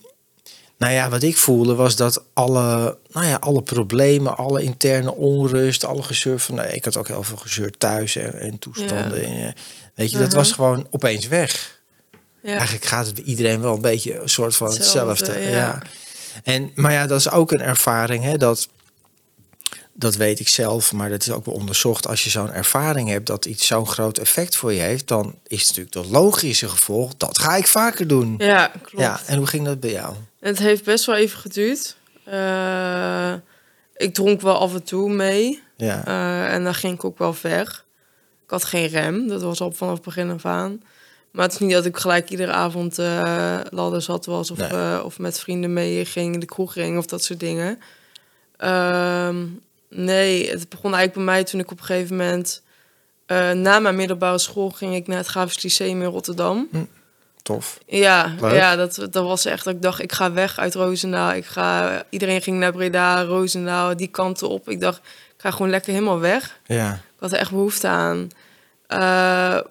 nou 0.77 0.93
ja, 0.93 1.09
wat 1.09 1.23
ik 1.23 1.37
voelde 1.37 1.75
was 1.75 1.95
dat 1.95 2.23
alle, 2.33 2.97
nou 3.11 3.25
ja, 3.27 3.35
alle 3.35 3.61
problemen, 3.61 4.37
alle 4.37 4.63
interne 4.63 5.13
onrust, 5.15 5.85
alle 5.85 6.03
gezeur 6.03 6.39
van, 6.39 6.55
nou, 6.55 6.67
ik 6.69 6.85
had 6.85 6.97
ook 6.97 7.07
heel 7.07 7.23
veel 7.23 7.37
gezeur 7.37 7.71
thuis 7.77 8.15
en, 8.15 8.39
en 8.39 8.59
toestanden. 8.59 9.23
En, 9.23 9.45
eh, 9.47 9.53
weet 9.95 10.11
je, 10.11 10.17
dat 10.17 10.27
Mhm. 10.27 10.35
was 10.35 10.51
gewoon 10.51 10.87
opeens 10.89 11.27
weg. 11.27 11.77
Ja, 12.41 12.53
Eigenlijk 12.55 12.85
gaat 12.85 13.05
het 13.05 13.15
bij 13.15 13.23
iedereen 13.23 13.61
wel 13.61 13.73
een 13.75 13.81
beetje 13.81 14.19
een 14.19 14.29
soort 14.29 14.55
van 14.55 14.67
hetzelfde. 14.71 15.25
Hetzelfde, 15.25 15.41
ja. 15.49 15.57
ja. 15.57 15.81
En, 16.43 16.71
maar 16.75 16.91
ja, 16.91 17.07
dat 17.07 17.19
is 17.19 17.29
ook 17.29 17.51
een 17.51 17.61
ervaring. 17.61 18.23
Hè, 18.23 18.37
dat, 18.37 18.67
dat 19.93 20.15
weet 20.15 20.39
ik 20.39 20.47
zelf, 20.47 20.93
maar 20.93 21.09
dat 21.09 21.21
is 21.21 21.31
ook 21.31 21.45
wel 21.45 21.55
onderzocht. 21.55 22.07
Als 22.07 22.23
je 22.23 22.29
zo'n 22.29 22.51
ervaring 22.51 23.09
hebt 23.09 23.25
dat 23.25 23.45
iets 23.45 23.67
zo'n 23.67 23.87
groot 23.87 24.17
effect 24.17 24.55
voor 24.55 24.73
je 24.73 24.79
heeft, 24.79 25.07
dan 25.07 25.35
is 25.47 25.59
het 25.67 25.67
natuurlijk 25.77 25.95
het 25.95 26.05
logische 26.15 26.69
gevolg. 26.69 27.13
Dat 27.17 27.39
ga 27.39 27.55
ik 27.55 27.67
vaker 27.67 28.07
doen. 28.07 28.35
Ja, 28.37 28.47
ja 28.47 28.71
klopt. 28.81 29.25
en 29.25 29.37
hoe 29.37 29.47
ging 29.47 29.65
dat 29.65 29.79
bij 29.79 29.91
jou? 29.91 30.15
Het 30.39 30.59
heeft 30.59 30.83
best 30.83 31.05
wel 31.05 31.15
even 31.15 31.39
geduurd. 31.39 31.95
Eh, 32.25 33.33
ik 33.95 34.13
dronk 34.13 34.41
wel 34.41 34.57
af 34.59 34.73
en 34.73 34.83
toe 34.83 35.09
mee. 35.09 35.61
Ja, 35.77 36.05
Eh, 36.05 36.53
en 36.53 36.63
dan 36.63 36.73
ging 36.73 36.93
ik 36.93 37.03
ook 37.03 37.17
wel 37.17 37.33
ver. 37.33 37.83
Ik 38.43 38.49
had 38.49 38.63
geen 38.63 38.87
rem, 38.87 39.27
dat 39.27 39.41
was 39.41 39.61
al 39.61 39.71
vanaf 39.71 39.93
het 39.93 40.03
begin 40.03 40.31
af 40.31 40.45
aan. 40.45 40.81
Maar 41.31 41.43
het 41.45 41.53
is 41.53 41.59
niet 41.59 41.71
dat 41.71 41.85
ik 41.85 41.97
gelijk 41.97 42.29
iedere 42.29 42.51
avond 42.51 42.99
eh 42.99 43.59
ladder 43.69 44.01
zat 44.01 44.25
was... 44.25 44.51
Of, 44.51 44.57
Nee. 44.57 44.69
eh, 44.69 45.01
of 45.03 45.19
met 45.19 45.39
vrienden 45.39 45.73
mee 45.73 46.05
ging, 46.05 46.33
in 46.33 46.39
de 46.39 46.45
kroeg 46.45 46.73
ging 46.73 46.97
of 46.97 47.05
dat 47.05 47.23
soort 47.23 47.39
dingen. 47.39 47.79
Ehm, 48.57 49.45
nee, 49.89 50.49
het 50.49 50.69
begon 50.69 50.93
eigenlijk 50.93 51.13
bij 51.13 51.23
mij 51.35 51.43
toen 51.43 51.59
ik 51.59 51.71
op 51.71 51.79
een 51.79 51.85
gegeven 51.85 52.15
moment... 52.15 52.61
eh, 53.25 53.51
na 53.51 53.79
mijn 53.79 53.95
middelbare 53.95 54.37
school 54.37 54.69
ging 54.69 54.95
ik 54.95 55.07
naar 55.07 55.17
het 55.17 55.27
Grafisch 55.27 55.63
Lyceum 55.63 56.01
in 56.01 56.07
Rotterdam. 56.07 56.67
tof. 57.41 57.77
Ja, 57.87 58.35
Leuk. 58.41 58.53
ja 58.53 58.75
dat, 58.75 58.95
dat 58.95 59.13
was 59.23 59.45
echt 59.45 59.63
dat 59.63 59.73
ik 59.73 59.81
dacht, 59.81 60.01
ik 60.01 60.11
ga 60.11 60.31
weg 60.31 60.57
uit 60.59 60.75
Roosendaal. 60.75 61.33
Ik 61.33 61.45
ga, 61.45 62.03
iedereen 62.09 62.41
ging 62.41 62.57
naar 62.59 62.71
Breda, 62.71 63.23
Roosendaal, 63.23 63.97
die 63.97 64.07
kanten 64.07 64.49
op. 64.49 64.69
Ik 64.69 64.79
dacht, 64.79 64.97
ik 65.35 65.41
ga 65.41 65.51
gewoon 65.51 65.69
lekker 65.69 65.93
helemaal 65.93 66.19
weg. 66.19 66.59
Ja, 66.65 66.93
Ik 66.93 66.99
had 67.19 67.31
er 67.31 67.37
echt 67.37 67.51
behoefte 67.51 67.87
aan. 67.87 68.27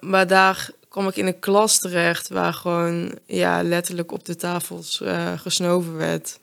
Maar 0.01 0.27
daar 0.27 0.71
kwam 0.89 1.09
ik 1.09 1.17
in 1.17 1.27
een 1.27 1.39
klas 1.39 1.79
terecht 1.79 2.29
waar 2.29 2.53
gewoon 2.53 3.19
ja, 3.27 3.63
letterlijk 3.63 4.13
op 4.13 4.25
de 4.25 4.37
tafels 4.37 5.01
eh, 5.01 5.33
gesnoven 5.39 5.97
werd. 5.97 6.39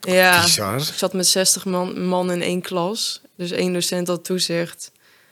Ja, 0.00 0.42
bizar. 0.42 0.76
ik 0.78 0.82
zat 0.94 1.12
met 1.12 1.26
60 1.26 1.64
man, 1.64 2.06
man 2.06 2.30
in 2.32 2.42
één 2.42 2.60
klas. 2.60 3.20
Dus 3.36 3.50
één 3.50 3.72
docent 3.72 4.08
had 4.08 4.24
toezicht. 4.24 4.90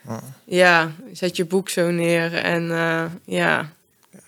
Ja. 0.08 0.20
Ja, 0.44 0.92
zet 1.12 1.36
je 1.36 1.44
boek 1.44 1.68
zo 1.68 1.90
neer 1.90 2.34
en 2.34 2.70
eh, 2.70 3.04
ja. 3.24 3.72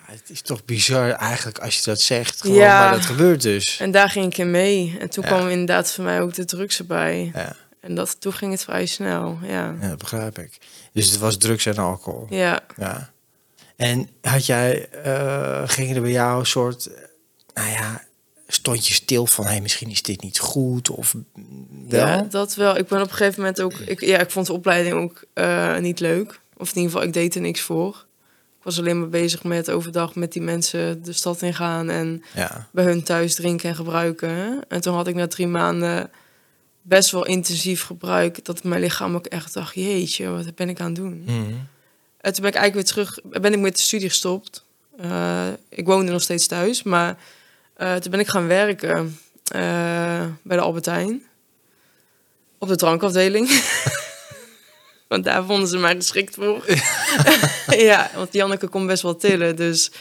Het 0.01 0.29
is 0.29 0.41
toch 0.41 0.65
bizar 0.65 1.09
eigenlijk 1.11 1.59
als 1.59 1.77
je 1.77 1.83
dat 1.83 2.01
zegt. 2.01 2.41
Gewoon, 2.41 2.55
Ja. 2.57 2.79
Maar 2.79 2.91
dat 2.91 3.05
gebeurt 3.05 3.41
dus. 3.41 3.79
En 3.79 3.91
daar 3.91 4.09
ging 4.09 4.25
ik 4.25 4.37
in 4.37 4.51
mee. 4.51 4.97
En 4.99 5.09
toen 5.09 5.23
Ja. 5.23 5.29
kwam 5.29 5.47
inderdaad 5.47 5.91
voor 5.91 6.03
mij 6.03 6.21
ook 6.21 6.33
de 6.33 6.45
drugs 6.45 6.79
erbij. 6.79 7.31
Ja, 7.33 7.55
En 7.79 7.95
dat, 7.95 8.21
toen 8.21 8.33
ging 8.33 8.51
het 8.51 8.63
vrij 8.63 8.85
snel, 8.85 9.37
ja. 9.41 9.75
ja, 9.81 9.87
dat 9.89 9.97
begrijp 9.97 10.39
ik. 10.39 10.57
Dus 10.93 11.09
het 11.09 11.19
was 11.19 11.37
drugs 11.37 11.65
en 11.65 11.77
alcohol. 11.77 12.27
Ja, 12.29 12.59
Ja. 12.77 13.11
En 13.77 14.09
had 14.21 14.45
jij, 14.45 14.89
eh 14.89 15.63
ging 15.65 15.95
er 15.95 16.01
bij 16.01 16.11
jou 16.11 16.39
een 16.39 16.45
soort, 16.45 16.89
nou 17.53 17.69
ja, 17.69 18.03
stond 18.47 18.87
je 18.87 18.93
stil 18.93 19.25
van, 19.25 19.45
hé, 19.45 19.51
hey, 19.51 19.61
misschien 19.61 19.89
is 19.89 20.01
dit 20.01 20.21
niet 20.21 20.39
goed 20.39 20.89
of 20.89 21.15
wel? 21.87 22.07
ja, 22.07 22.21
dat 22.21 22.55
wel. 22.55 22.77
Ik 22.77 22.87
ben 22.87 23.01
op 23.01 23.09
een 23.09 23.15
gegeven 23.15 23.39
moment 23.39 23.61
ook... 23.61 23.73
Ik, 23.73 24.01
ja, 24.01 24.19
ik 24.19 24.31
vond 24.31 24.45
de 24.45 24.53
opleiding 24.53 24.95
ook 24.95 25.23
eh, 25.33 25.77
niet 25.77 25.99
leuk. 25.99 26.39
Of 26.57 26.69
in 26.69 26.75
ieder 26.75 26.91
geval, 26.91 27.07
ik 27.07 27.13
deed 27.13 27.35
er 27.35 27.41
niks 27.41 27.61
voor. 27.61 28.05
Ik 28.57 28.63
was 28.63 28.79
alleen 28.79 28.99
maar 28.99 29.09
bezig 29.09 29.43
met 29.43 29.71
overdag 29.71 30.15
met 30.15 30.33
die 30.33 30.41
mensen 30.41 31.03
de 31.03 31.13
stad 31.13 31.41
ingaan... 31.41 31.89
en 31.89 32.23
Ja, 32.33 32.67
bij 32.71 32.83
hun 32.83 33.03
thuis 33.03 33.35
drinken 33.35 33.69
en 33.69 33.75
gebruiken. 33.75 34.61
En 34.67 34.81
toen 34.81 34.95
had 34.95 35.07
ik 35.07 35.15
na 35.15 35.27
drie 35.27 35.47
maanden 35.47 36.09
best 36.81 37.11
wel 37.11 37.25
intensief 37.25 37.83
gebruik... 37.83 38.45
dat 38.45 38.63
mijn 38.63 38.81
lichaam 38.81 39.15
ook 39.15 39.25
echt 39.25 39.53
dacht, 39.53 39.75
jeetje, 39.75 40.29
wat 40.29 40.55
ben 40.55 40.69
ik 40.69 40.79
aan 40.79 40.85
het 40.85 40.95
doen? 40.95 41.23
Mhm. 41.25 41.53
En 42.27 42.33
toen 42.33 42.41
ben 42.41 42.51
ik 42.51 42.57
eigenlijk 42.57 42.87
weer 42.87 43.05
terug, 43.05 43.41
ben 43.41 43.53
ik 43.53 43.59
met 43.59 43.75
de 43.75 43.81
studie 43.81 44.09
gestopt. 44.09 44.63
Eh, 44.99 45.47
ik 45.69 45.85
woonde 45.85 46.11
nog 46.11 46.21
steeds 46.21 46.47
thuis, 46.47 46.83
maar 46.83 47.17
eh, 47.73 47.95
toen 47.95 48.11
ben 48.11 48.19
ik 48.19 48.27
gaan 48.27 48.47
werken 48.47 49.19
eh, 49.51 50.25
bij 50.41 50.57
de 50.57 50.63
Albertijn. 50.63 51.23
Op 52.57 52.67
de 52.67 52.75
drankafdeling. 52.75 53.49
want 55.07 55.23
daar 55.23 55.45
vonden 55.45 55.67
ze 55.67 55.77
mij 55.77 55.95
geschikt 55.95 56.35
voor. 56.35 56.65
ja, 57.89 58.09
want 58.15 58.33
Janneke 58.33 58.67
kon 58.67 58.87
best 58.87 59.03
wel 59.03 59.15
tillen, 59.15 59.55
dus 59.55 59.91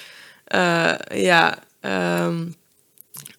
ja. 1.09 1.59
ehm, 1.81 2.47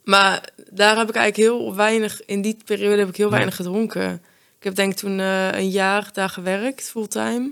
maar 0.04 0.50
daar 0.69 0.97
heb 0.97 1.10
ik 1.10 1.15
eigenlijk 1.15 1.50
heel 1.50 1.76
weinig, 1.76 2.26
in 2.26 2.41
die 2.41 2.58
periode 2.65 3.00
heb 3.00 3.10
ik 3.10 3.17
heel 3.17 3.32
weinig 3.32 3.56
gedronken. 3.56 4.13
Ik 4.58 4.63
heb 4.63 4.76
denk 4.76 4.91
ik 4.91 4.97
toen 4.97 5.17
een 5.19 5.69
jaar 5.69 6.10
daar 6.13 6.30
gewerkt, 6.30 6.89
fulltime. 6.89 7.52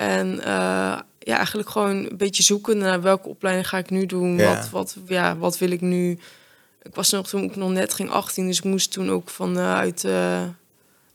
En 0.00 0.40
eh, 0.40 0.98
ja, 1.18 1.36
eigenlijk 1.36 1.68
gewoon 1.70 1.96
een 1.96 2.16
beetje 2.16 2.42
zoeken 2.42 2.78
naar 2.78 3.02
welke 3.02 3.28
opleiding 3.28 3.68
ga 3.68 3.78
ik 3.78 3.90
nu 3.90 4.06
doen. 4.06 4.36
Ja. 4.36 4.54
Wat, 4.54 4.70
wat, 4.70 4.96
ja, 5.06 5.36
wat 5.36 5.58
wil 5.58 5.70
ik 5.70 5.80
nu? 5.80 6.18
Ik 6.82 6.94
was 6.94 7.10
nog 7.10 7.28
toen 7.28 7.42
ik 7.42 7.56
nog 7.56 7.70
net 7.70 7.94
ging 7.94 8.10
18, 8.10 8.46
dus 8.46 8.58
ik 8.58 8.64
moest 8.64 8.92
toen 8.92 9.10
ook 9.10 9.30
vanuit 9.30 10.04
eh 10.04 10.42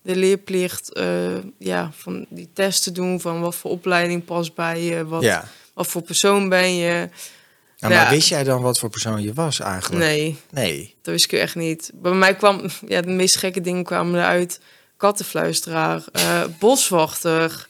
de 0.01 0.15
leerplicht 0.15 0.93
eh, 0.93 1.37
ja, 1.57 1.91
van 1.95 2.25
die 2.29 2.49
testen 2.53 2.93
doen 2.93 3.19
van 3.21 3.41
wat 3.41 3.55
voor 3.55 3.71
opleiding 3.71 4.25
past 4.25 4.55
bij 4.55 4.83
je, 4.83 5.05
wat, 5.05 5.21
ja. 5.23 5.47
wat 5.73 5.87
voor 5.87 6.01
persoon 6.01 6.49
ben 6.49 6.75
je. 6.75 7.09
Nou, 7.79 7.93
maar 7.93 8.03
Ja. 8.03 8.09
wist 8.09 8.29
jij 8.29 8.43
dan 8.43 8.61
wat 8.61 8.79
voor 8.79 8.89
persoon 8.89 9.21
je 9.21 9.33
was 9.33 9.59
eigenlijk? 9.59 10.03
Nee, 10.03 10.37
Nee. 10.51 10.95
dat 11.01 11.13
wist 11.13 11.25
ik 11.25 11.39
echt 11.39 11.55
niet. 11.55 11.91
Bij 11.93 12.11
mij 12.11 12.35
kwam, 12.35 12.61
ja, 12.87 13.01
de 13.01 13.11
meest 13.11 13.35
gekke 13.35 13.61
dingen 13.61 13.83
kwamen 13.83 14.19
eruit. 14.19 14.59
Kattenfluisteraar, 14.97 16.03
eh, 16.11 16.41
boswachter. 16.59 17.67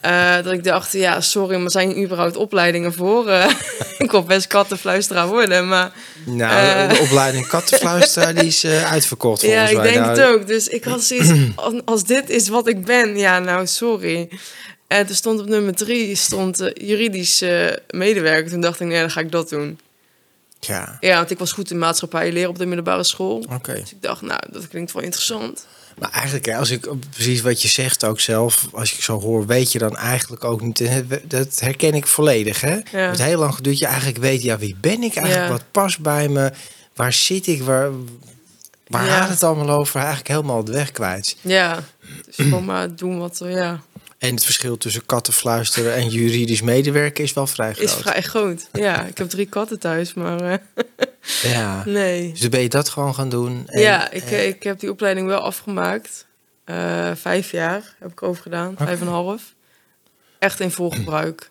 Eh, 0.00 0.34
dat 0.42 0.52
ik 0.52 0.64
dacht, 0.64 0.92
ja, 0.92 1.20
sorry, 1.20 1.56
maar 1.56 1.70
zijn 1.70 2.02
überhaupt 2.02 2.36
opleidingen 2.36 2.92
voor? 2.92 3.28
Eh, 3.28 3.50
ik 3.98 4.10
wil 4.10 4.22
best 4.22 4.46
kattenfluisteraar 4.46 5.26
worden, 5.28 5.68
maar 5.68 5.92
Nou, 6.24 6.52
Eh. 6.66 6.88
de 6.88 6.98
opleiding 6.98 7.46
kattenfluisteraar 7.46 8.34
die 8.34 8.44
is 8.46 8.64
uitverkocht 8.66 9.40
ja, 9.42 9.48
volgens 9.48 9.70
ik 9.70 9.76
mij. 9.76 9.86
denk 9.92 10.04
Nou, 10.04 10.18
het 10.18 10.26
ook. 10.40 10.46
Dus 10.46 10.68
ik 10.68 10.84
had 10.84 11.02
zoiets, 11.02 11.30
als, 11.54 11.74
als 11.84 12.04
dit 12.04 12.30
is 12.30 12.48
wat 12.48 12.68
ik 12.68 12.84
ben, 12.84 13.16
ja, 13.18 13.38
nou, 13.38 13.66
sorry. 13.66 14.28
En 14.86 15.08
er 15.08 15.14
stond 15.14 15.40
op 15.40 15.46
nummer 15.48 15.74
drie, 15.74 16.14
stond 16.14 16.70
juridisch 16.74 17.44
medewerker. 17.90 18.50
Toen 18.50 18.60
dacht 18.60 18.80
ik, 18.80 18.86
nee, 18.86 19.00
dan 19.00 19.10
ga 19.10 19.20
ik 19.20 19.30
dat 19.32 19.48
doen. 19.48 19.78
Ja, 20.60 20.96
Ja, 21.00 21.16
want 21.16 21.30
ik 21.30 21.38
was 21.38 21.52
goed 21.52 21.70
in 21.70 21.78
maatschappij 21.78 22.32
leren 22.32 22.50
op 22.50 22.58
de 22.58 22.66
middelbare 22.66 23.04
school. 23.04 23.44
oké. 23.52 23.72
Dus 23.80 23.90
ik 23.92 24.02
dacht, 24.02 24.20
nou, 24.22 24.40
dat 24.50 24.68
klinkt 24.68 24.92
wel 24.92 25.02
interessant. 25.02 25.66
Maar 25.98 26.10
eigenlijk, 26.10 26.52
als 26.54 26.70
ik 26.70 26.88
precies 27.10 27.40
wat 27.40 27.62
je 27.62 27.68
zegt 27.68 28.04
ook 28.04 28.20
zelf, 28.20 28.66
als 28.72 28.92
ik 28.94 29.02
zo 29.02 29.20
hoor, 29.20 29.46
weet 29.46 29.72
je 29.72 29.78
dan 29.78 29.96
eigenlijk 29.96 30.44
ook 30.44 30.60
niet. 30.60 30.82
Dat 31.24 31.60
herken 31.60 31.94
ik 31.94 32.06
volledig. 32.06 32.60
Hè? 32.60 32.78
Het 32.90 33.22
heel 33.22 33.38
lang 33.38 33.54
geduurd. 33.54 33.78
Je 33.78 33.86
eigenlijk 33.86 34.18
weet, 34.18 34.42
ja, 34.42 34.58
wie 34.58 34.76
ben 34.80 35.02
ik 35.02 35.14
eigenlijk? 35.16 35.46
Ja. 35.46 35.52
Wat 35.52 35.64
past 35.70 36.00
bij 36.00 36.28
me? 36.28 36.52
Waar 36.94 37.12
zit 37.12 37.46
ik? 37.46 37.62
Waar, 37.62 37.90
waar 38.88 39.04
Ja. 39.06 39.16
gaat 39.20 39.28
het 39.28 39.42
allemaal 39.42 39.70
over? 39.78 39.96
Eigenlijk 39.96 40.28
helemaal 40.28 40.64
de 40.64 40.72
weg 40.72 40.92
kwijt. 40.92 41.36
Ja, 41.40 41.84
dus 42.26 42.34
gewoon 42.36 42.64
maar 42.64 42.96
doen 42.96 43.18
wat 43.18 43.40
er, 43.40 43.50
ja, 43.50 43.80
En 44.18 44.34
het 44.34 44.44
verschil 44.44 44.76
tussen 44.76 45.06
kattenfluisteren 45.06 45.94
en 45.94 46.08
juridisch 46.08 46.62
medewerken 46.62 47.24
is 47.24 47.32
wel 47.32 47.46
vrij 47.46 47.72
groot. 47.74 47.84
is 47.88 47.92
vrij 47.94 48.22
groot. 48.22 48.68
Ja, 48.72 49.04
ik 49.04 49.18
heb 49.18 49.28
drie 49.28 49.46
katten 49.46 49.78
thuis, 49.78 50.14
maar 50.14 50.40
eh, 50.40 50.58
Ja. 51.42 51.82
nee. 51.86 52.32
Dus 52.32 52.48
ben 52.48 52.60
je 52.60 52.68
dat 52.68 52.88
gewoon 52.88 53.14
gaan 53.14 53.28
doen. 53.28 53.62
En, 53.66 53.80
ja, 53.80 54.10
ik, 54.10 54.30
ik 54.30 54.62
heb 54.62 54.80
die 54.80 54.90
opleiding 54.90 55.26
wel 55.26 55.40
afgemaakt. 55.40 56.26
Eh, 56.64 57.10
vijf 57.14 57.50
jaar 57.50 57.94
heb 57.98 58.10
ik 58.10 58.22
over 58.22 58.42
gedaan, 58.42 58.74
vijf 58.76 59.00
en 59.00 59.06
een 59.06 59.12
half. 59.12 59.54
Echt 60.38 60.60
in 60.60 60.70
volgebruik. 60.70 61.50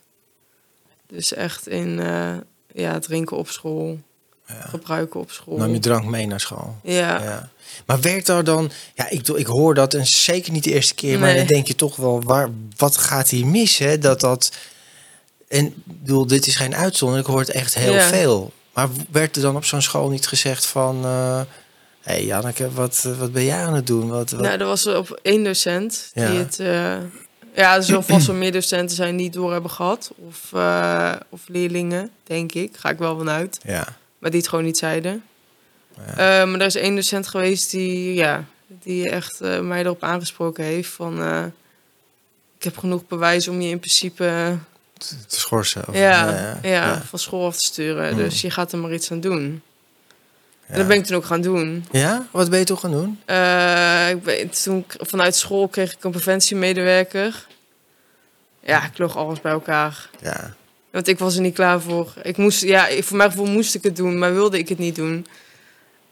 Dus 1.08 1.34
echt 1.34 1.68
in 1.68 2.00
eh, 2.00 2.36
ja, 2.74 3.00
drinken 3.00 3.38
op 3.38 3.50
school. 3.50 4.00
gebruiken 4.46 5.20
op 5.20 5.32
school. 5.32 5.58
Nam 5.58 5.74
je 5.74 5.80
drank 5.80 6.06
mee 6.06 6.28
naar 6.28 6.40
school? 6.40 6.78
Ja. 6.84 7.22
Ja. 7.24 7.50
Maar 7.86 8.02
werkt 8.02 8.28
er 8.28 8.44
dan, 8.44 8.72
ja, 8.96 9.10
ik, 9.10 9.28
ik 9.28 9.46
hoor 9.46 9.74
dat 9.74 9.94
en 9.94 10.06
zeker 10.06 10.52
niet 10.52 10.64
de 10.64 10.74
eerste 10.74 10.96
keer, 10.96 11.20
maar 11.20 11.36
dan 11.36 11.46
denk 11.46 11.68
je 11.68 11.76
toch 11.76 11.96
wel, 11.96 12.22
waar, 12.24 12.50
wat 12.78 12.98
gaat 12.98 13.30
hier 13.30 13.48
mis? 13.48 13.78
Hè? 13.78 13.98
Dat 13.98 14.20
dat, 14.20 14.52
en 15.48 15.66
ik 15.66 15.74
bedoel, 15.86 16.28
dit 16.28 16.48
is 16.48 16.56
geen 16.56 16.76
uitzondering, 16.76 17.26
ik 17.28 17.32
hoor 17.32 17.42
het 17.42 17.52
echt 17.52 17.74
heel 17.76 17.94
Ja. 17.94 18.08
veel. 18.08 18.52
Maar 18.74 18.88
werd 19.12 19.36
er 19.36 19.42
dan 19.42 19.56
op 19.56 19.66
zo'n 19.66 19.82
school 19.82 20.10
niet 20.10 20.28
gezegd 20.28 20.66
van, 20.66 21.06
hé 21.06 21.46
hey 22.02 22.26
Janneke, 22.26 22.72
wat, 22.72 23.02
wat 23.20 23.32
ben 23.32 23.44
jij 23.46 23.66
aan 23.66 23.74
het 23.74 23.88
doen? 23.88 24.10
Wat, 24.10 24.32
wat? 24.32 24.42
Nou, 24.42 24.60
er 24.60 24.66
was 24.66 24.86
er 24.86 24.98
op 24.98 25.20
één 25.22 25.44
docent 25.44 26.12
Ja. 26.14 26.30
die 26.30 26.40
het... 26.40 26.60
eh, 26.60 26.98
ja, 27.56 27.76
er 27.76 27.84
zullen 27.84 28.04
vast 28.04 28.28
wel 28.28 28.36
meer 28.36 28.52
docenten 28.52 28.96
zijn 28.96 29.16
die 29.18 29.26
het 29.26 29.36
door 29.36 29.52
hebben 29.52 29.72
gehad. 29.72 30.12
Of, 30.16 30.54
eh, 30.54 31.14
of 31.30 31.42
leerlingen, 31.48 32.10
denk 32.24 32.54
ik. 32.54 32.78
Ga 32.78 32.90
ik 32.90 32.98
wel 32.98 33.18
vanuit. 33.18 33.60
Ja, 33.64 33.88
Maar 34.20 34.30
die 34.32 34.40
het 34.40 34.50
gewoon 34.50 34.66
niet 34.66 34.78
zeiden. 34.78 35.24
Ja. 35.98 36.12
Eh, 36.42 36.50
maar 36.50 36.60
er 36.60 36.66
is 36.66 36.76
één 36.76 36.96
docent 36.96 37.28
geweest 37.28 37.72
die, 37.72 38.14
ja, 38.14 38.46
die 38.68 39.10
echt 39.10 39.42
eh, 39.42 39.60
mij 39.60 39.80
erop 39.82 40.04
aangesproken 40.04 40.64
heeft 40.64 40.90
van... 40.90 41.22
eh, 41.22 41.46
ik 42.58 42.64
heb 42.64 42.78
genoeg 42.78 43.08
bewijs 43.08 43.48
om 43.48 43.62
je 43.62 43.70
in 43.70 43.80
principe 43.80 44.58
te, 45.08 45.36
schorsen. 45.36 45.88
Of, 45.88 45.96
ja, 45.96 46.58
ja, 46.62 47.02
van 47.10 47.20
school 47.20 47.46
af 47.46 47.58
te 47.58 47.66
sturen. 47.66 48.12
Mm. 48.12 48.18
Dus 48.18 48.42
je 48.42 48.50
gaat 48.52 48.72
er 48.72 48.78
maar 48.78 48.94
iets 48.94 49.12
aan 49.12 49.20
doen. 49.20 49.62
En 50.68 50.78
dat 50.78 50.88
ben 50.88 50.98
ik 50.98 51.06
toen 51.06 51.16
ook 51.16 51.26
gaan 51.26 51.42
doen. 51.42 51.86
Ja, 51.92 52.28
wat 52.32 52.50
ben 52.50 52.60
je 52.60 52.66
toch 52.66 52.80
gaan 52.80 52.92
doen? 52.92 53.20
Eh, 53.26 54.10
ik 54.10 54.24
ben, 54.24 54.50
toen 54.50 54.86
vanuit 54.88 55.36
school 55.36 55.68
kreeg 55.68 55.94
ik 55.94 56.04
een 56.04 56.12
preventiemedewerker. 56.12 57.46
Ja, 58.66 58.86
ik 58.86 58.98
loog 58.98 59.18
alles 59.18 59.42
bij 59.42 59.52
elkaar. 59.52 60.10
Ja, 60.22 60.54
Want 60.92 61.08
ik 61.08 61.20
was 61.20 61.36
er 61.36 61.42
niet 61.42 61.54
klaar 61.54 61.82
voor. 61.82 62.13
Ik 62.22 62.38
moest, 62.38 62.62
ja, 62.62 62.88
voor 63.02 63.18
mijn 63.18 63.30
gevoel 63.30 63.46
moest 63.46 63.76
ik 63.76 63.84
het 63.84 63.96
doen, 63.96 64.18
maar 64.18 64.34
wilde 64.34 64.58
ik 64.58 64.70
het 64.70 64.78
niet 64.78 64.96
doen. 64.96 65.26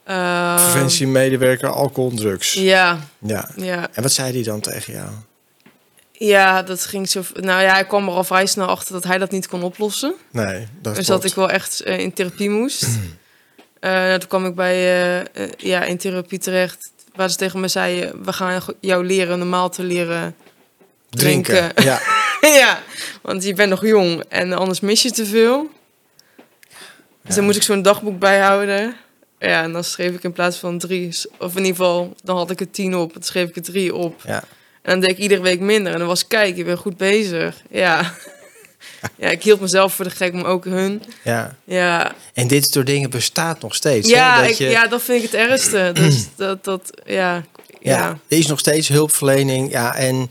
Eh, 0.04 0.54
preventiemedewerker, 0.54 1.68
alcohol 1.68 2.10
drugs. 2.14 2.52
Ja, 2.52 2.98
Ja. 3.18 3.50
ja, 3.56 3.88
En 3.92 4.02
wat 4.02 4.12
zei 4.12 4.32
hij 4.32 4.42
dan 4.42 4.60
tegen 4.60 4.92
jou? 4.92 5.08
Ja, 6.26 6.62
dat 6.62 6.84
ging 6.86 7.08
zo. 7.08 7.22
Nou 7.34 7.62
ja, 7.62 7.78
ik 7.78 7.88
kwam 7.88 8.08
er 8.08 8.14
al 8.14 8.24
vrij 8.24 8.46
snel 8.46 8.66
achter 8.66 8.92
dat 8.92 9.04
hij 9.04 9.18
dat 9.18 9.30
niet 9.30 9.48
kon 9.48 9.62
oplossen. 9.62 10.14
Nee, 10.30 10.66
dat 10.80 10.94
dus 10.94 11.06
klopt. 11.06 11.22
dat 11.22 11.30
ik 11.30 11.36
wel 11.36 11.50
echt 11.50 11.80
eh, 11.80 11.98
in 11.98 12.12
therapie 12.12 12.50
moest. 12.50 12.86
Eh, 13.80 14.14
toen 14.14 14.28
kwam 14.28 14.46
ik 14.46 14.54
bij 14.54 14.74
eh, 15.32 15.48
ja, 15.56 15.82
in 15.82 15.96
therapie 15.98 16.38
terecht, 16.38 16.90
waar 17.14 17.30
ze 17.30 17.36
tegen 17.36 17.60
me 17.60 17.68
zeiden: 17.68 18.24
We 18.24 18.32
gaan 18.32 18.62
jou 18.80 19.06
leren 19.06 19.38
normaal 19.38 19.70
te 19.70 19.82
leren 19.82 20.34
drinken. 21.10 21.54
drinken. 21.74 21.84
Ja, 21.84 22.00
ja, 22.60 22.80
want 23.22 23.44
je 23.44 23.54
bent 23.54 23.70
nog 23.70 23.86
jong 23.86 24.24
en 24.28 24.52
anders 24.52 24.80
mis 24.80 25.02
je 25.02 25.10
te 25.10 25.26
veel. 25.26 25.70
Dus 26.36 26.44
Ja. 27.22 27.34
dan 27.34 27.44
moest 27.44 27.56
ik 27.56 27.62
zo'n 27.62 27.82
dagboek 27.82 28.18
bijhouden. 28.18 28.96
Ja, 29.38 29.62
en 29.62 29.72
dan 29.72 29.84
schreef 29.84 30.14
ik 30.14 30.22
in 30.22 30.32
plaats 30.32 30.56
van 30.56 30.78
drie, 30.78 31.18
of 31.38 31.50
in 31.56 31.64
ieder 31.64 31.76
geval, 31.76 32.14
dan 32.22 32.36
had 32.36 32.50
ik 32.50 32.60
er 32.60 32.70
tien 32.70 32.96
op. 32.96 33.12
Dan 33.12 33.22
schreef 33.22 33.48
ik 33.48 33.56
er 33.56 33.62
drie 33.62 33.94
op. 33.94 34.20
ja. 34.26 34.42
En 34.82 34.92
dan 34.92 35.00
deed 35.00 35.10
ik 35.10 35.18
iedere 35.18 35.40
week 35.40 35.60
minder. 35.60 35.92
En 35.92 35.98
dan 35.98 36.08
was, 36.08 36.26
kijk, 36.26 36.56
je 36.56 36.64
bent 36.64 36.78
goed 36.78 36.96
bezig. 36.96 37.62
Ja. 37.70 38.00
Ja, 39.16 39.28
ik 39.28 39.42
hield 39.42 39.60
mezelf 39.60 39.94
voor 39.94 40.04
de 40.04 40.10
gek, 40.10 40.32
maar 40.32 40.44
ook 40.44 40.64
hun. 40.64 41.02
ja. 41.24 41.56
Ja, 41.64 42.14
En 42.34 42.48
dit 42.48 42.70
soort 42.70 42.86
dingen 42.86 43.10
bestaat 43.10 43.60
nog 43.60 43.74
steeds. 43.74 44.08
ja, 44.08 44.34
hè? 44.36 44.40
Dat 44.42 44.50
ik, 44.50 44.56
je, 44.56 44.68
ja 44.68 44.86
dat 44.86 45.02
vind 45.02 45.24
ik 45.24 45.30
het 45.30 45.40
ergste. 45.40 45.90
Dus 46.00 46.26
dat, 46.36 46.64
dat, 46.64 46.90
ja, 47.04 47.12
ja, 47.80 47.98
ja. 47.98 48.08
er 48.28 48.38
is 48.38 48.46
nog 48.46 48.58
steeds 48.58 48.88
hulpverlening. 48.88 49.70
Ja, 49.70 49.94
en 49.94 50.28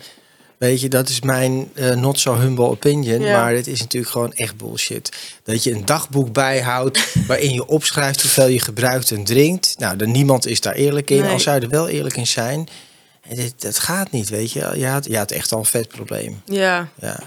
weet 0.58 0.82
je, 0.82 0.90
dat 0.90 1.10
is 1.10 1.22
mijn 1.22 1.72
eh, 1.74 1.96
not 1.96 2.20
so 2.20 2.36
humble 2.36 2.66
opinion. 2.66 3.22
Ja. 3.22 3.42
Maar 3.42 3.54
dit 3.54 3.68
is 3.68 3.80
natuurlijk 3.80 4.12
gewoon 4.12 4.34
echt 4.34 4.58
bullshit. 4.58 5.12
Dat 5.44 5.64
je 5.64 5.72
een 5.72 5.86
dagboek 5.86 6.34
bijhoudt 6.34 7.14
waarin 7.28 7.54
je 7.54 7.68
opschrijft 7.68 8.22
hoeveel 8.22 8.48
je 8.48 8.60
gebruikt 8.60 9.12
en 9.12 9.24
drinkt. 9.24 9.76
Nou, 9.78 9.96
dan 9.98 10.12
niemand 10.12 10.46
is 10.46 10.62
daar 10.62 10.76
eerlijk 10.76 11.10
in. 11.10 11.22
Nee. 11.22 11.32
Als 11.32 11.44
zou 11.44 11.56
je 11.56 11.62
er 11.62 11.70
wel 11.70 11.88
eerlijk 11.90 12.18
in 12.18 12.28
zijn. 12.28 12.68
Dit, 13.36 13.62
dat 13.62 13.80
gaat 13.80 14.12
niet, 14.12 14.30
weet 14.30 14.52
je. 14.52 14.72
Je 14.76 14.88
had, 14.88 15.06
je 15.06 15.17
had 15.17 15.32
echt 15.32 15.52
al 15.52 15.60
een 15.60 15.65
vet 15.65 15.88
probleem. 15.88 16.41
ja. 16.46 16.88
Ja. 17.00 17.20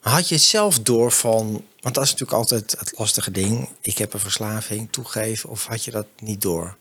Had 0.00 0.28
je 0.28 0.34
het 0.34 0.44
zelf 0.44 0.80
door 0.80 1.12
van... 1.12 1.64
Want 1.80 1.94
dat 1.94 2.04
is 2.04 2.10
natuurlijk 2.10 2.38
altijd 2.38 2.76
het 2.78 2.92
lastige 2.98 3.30
ding. 3.30 3.68
Ik 3.80 3.98
heb 3.98 4.12
een 4.12 4.20
verslaving, 4.20 4.88
toegeven. 4.92 5.50
Of 5.50 5.66
had 5.66 5.84
je 5.84 5.90
dat 5.90 6.06
niet 6.18 6.40
door? 6.42 6.76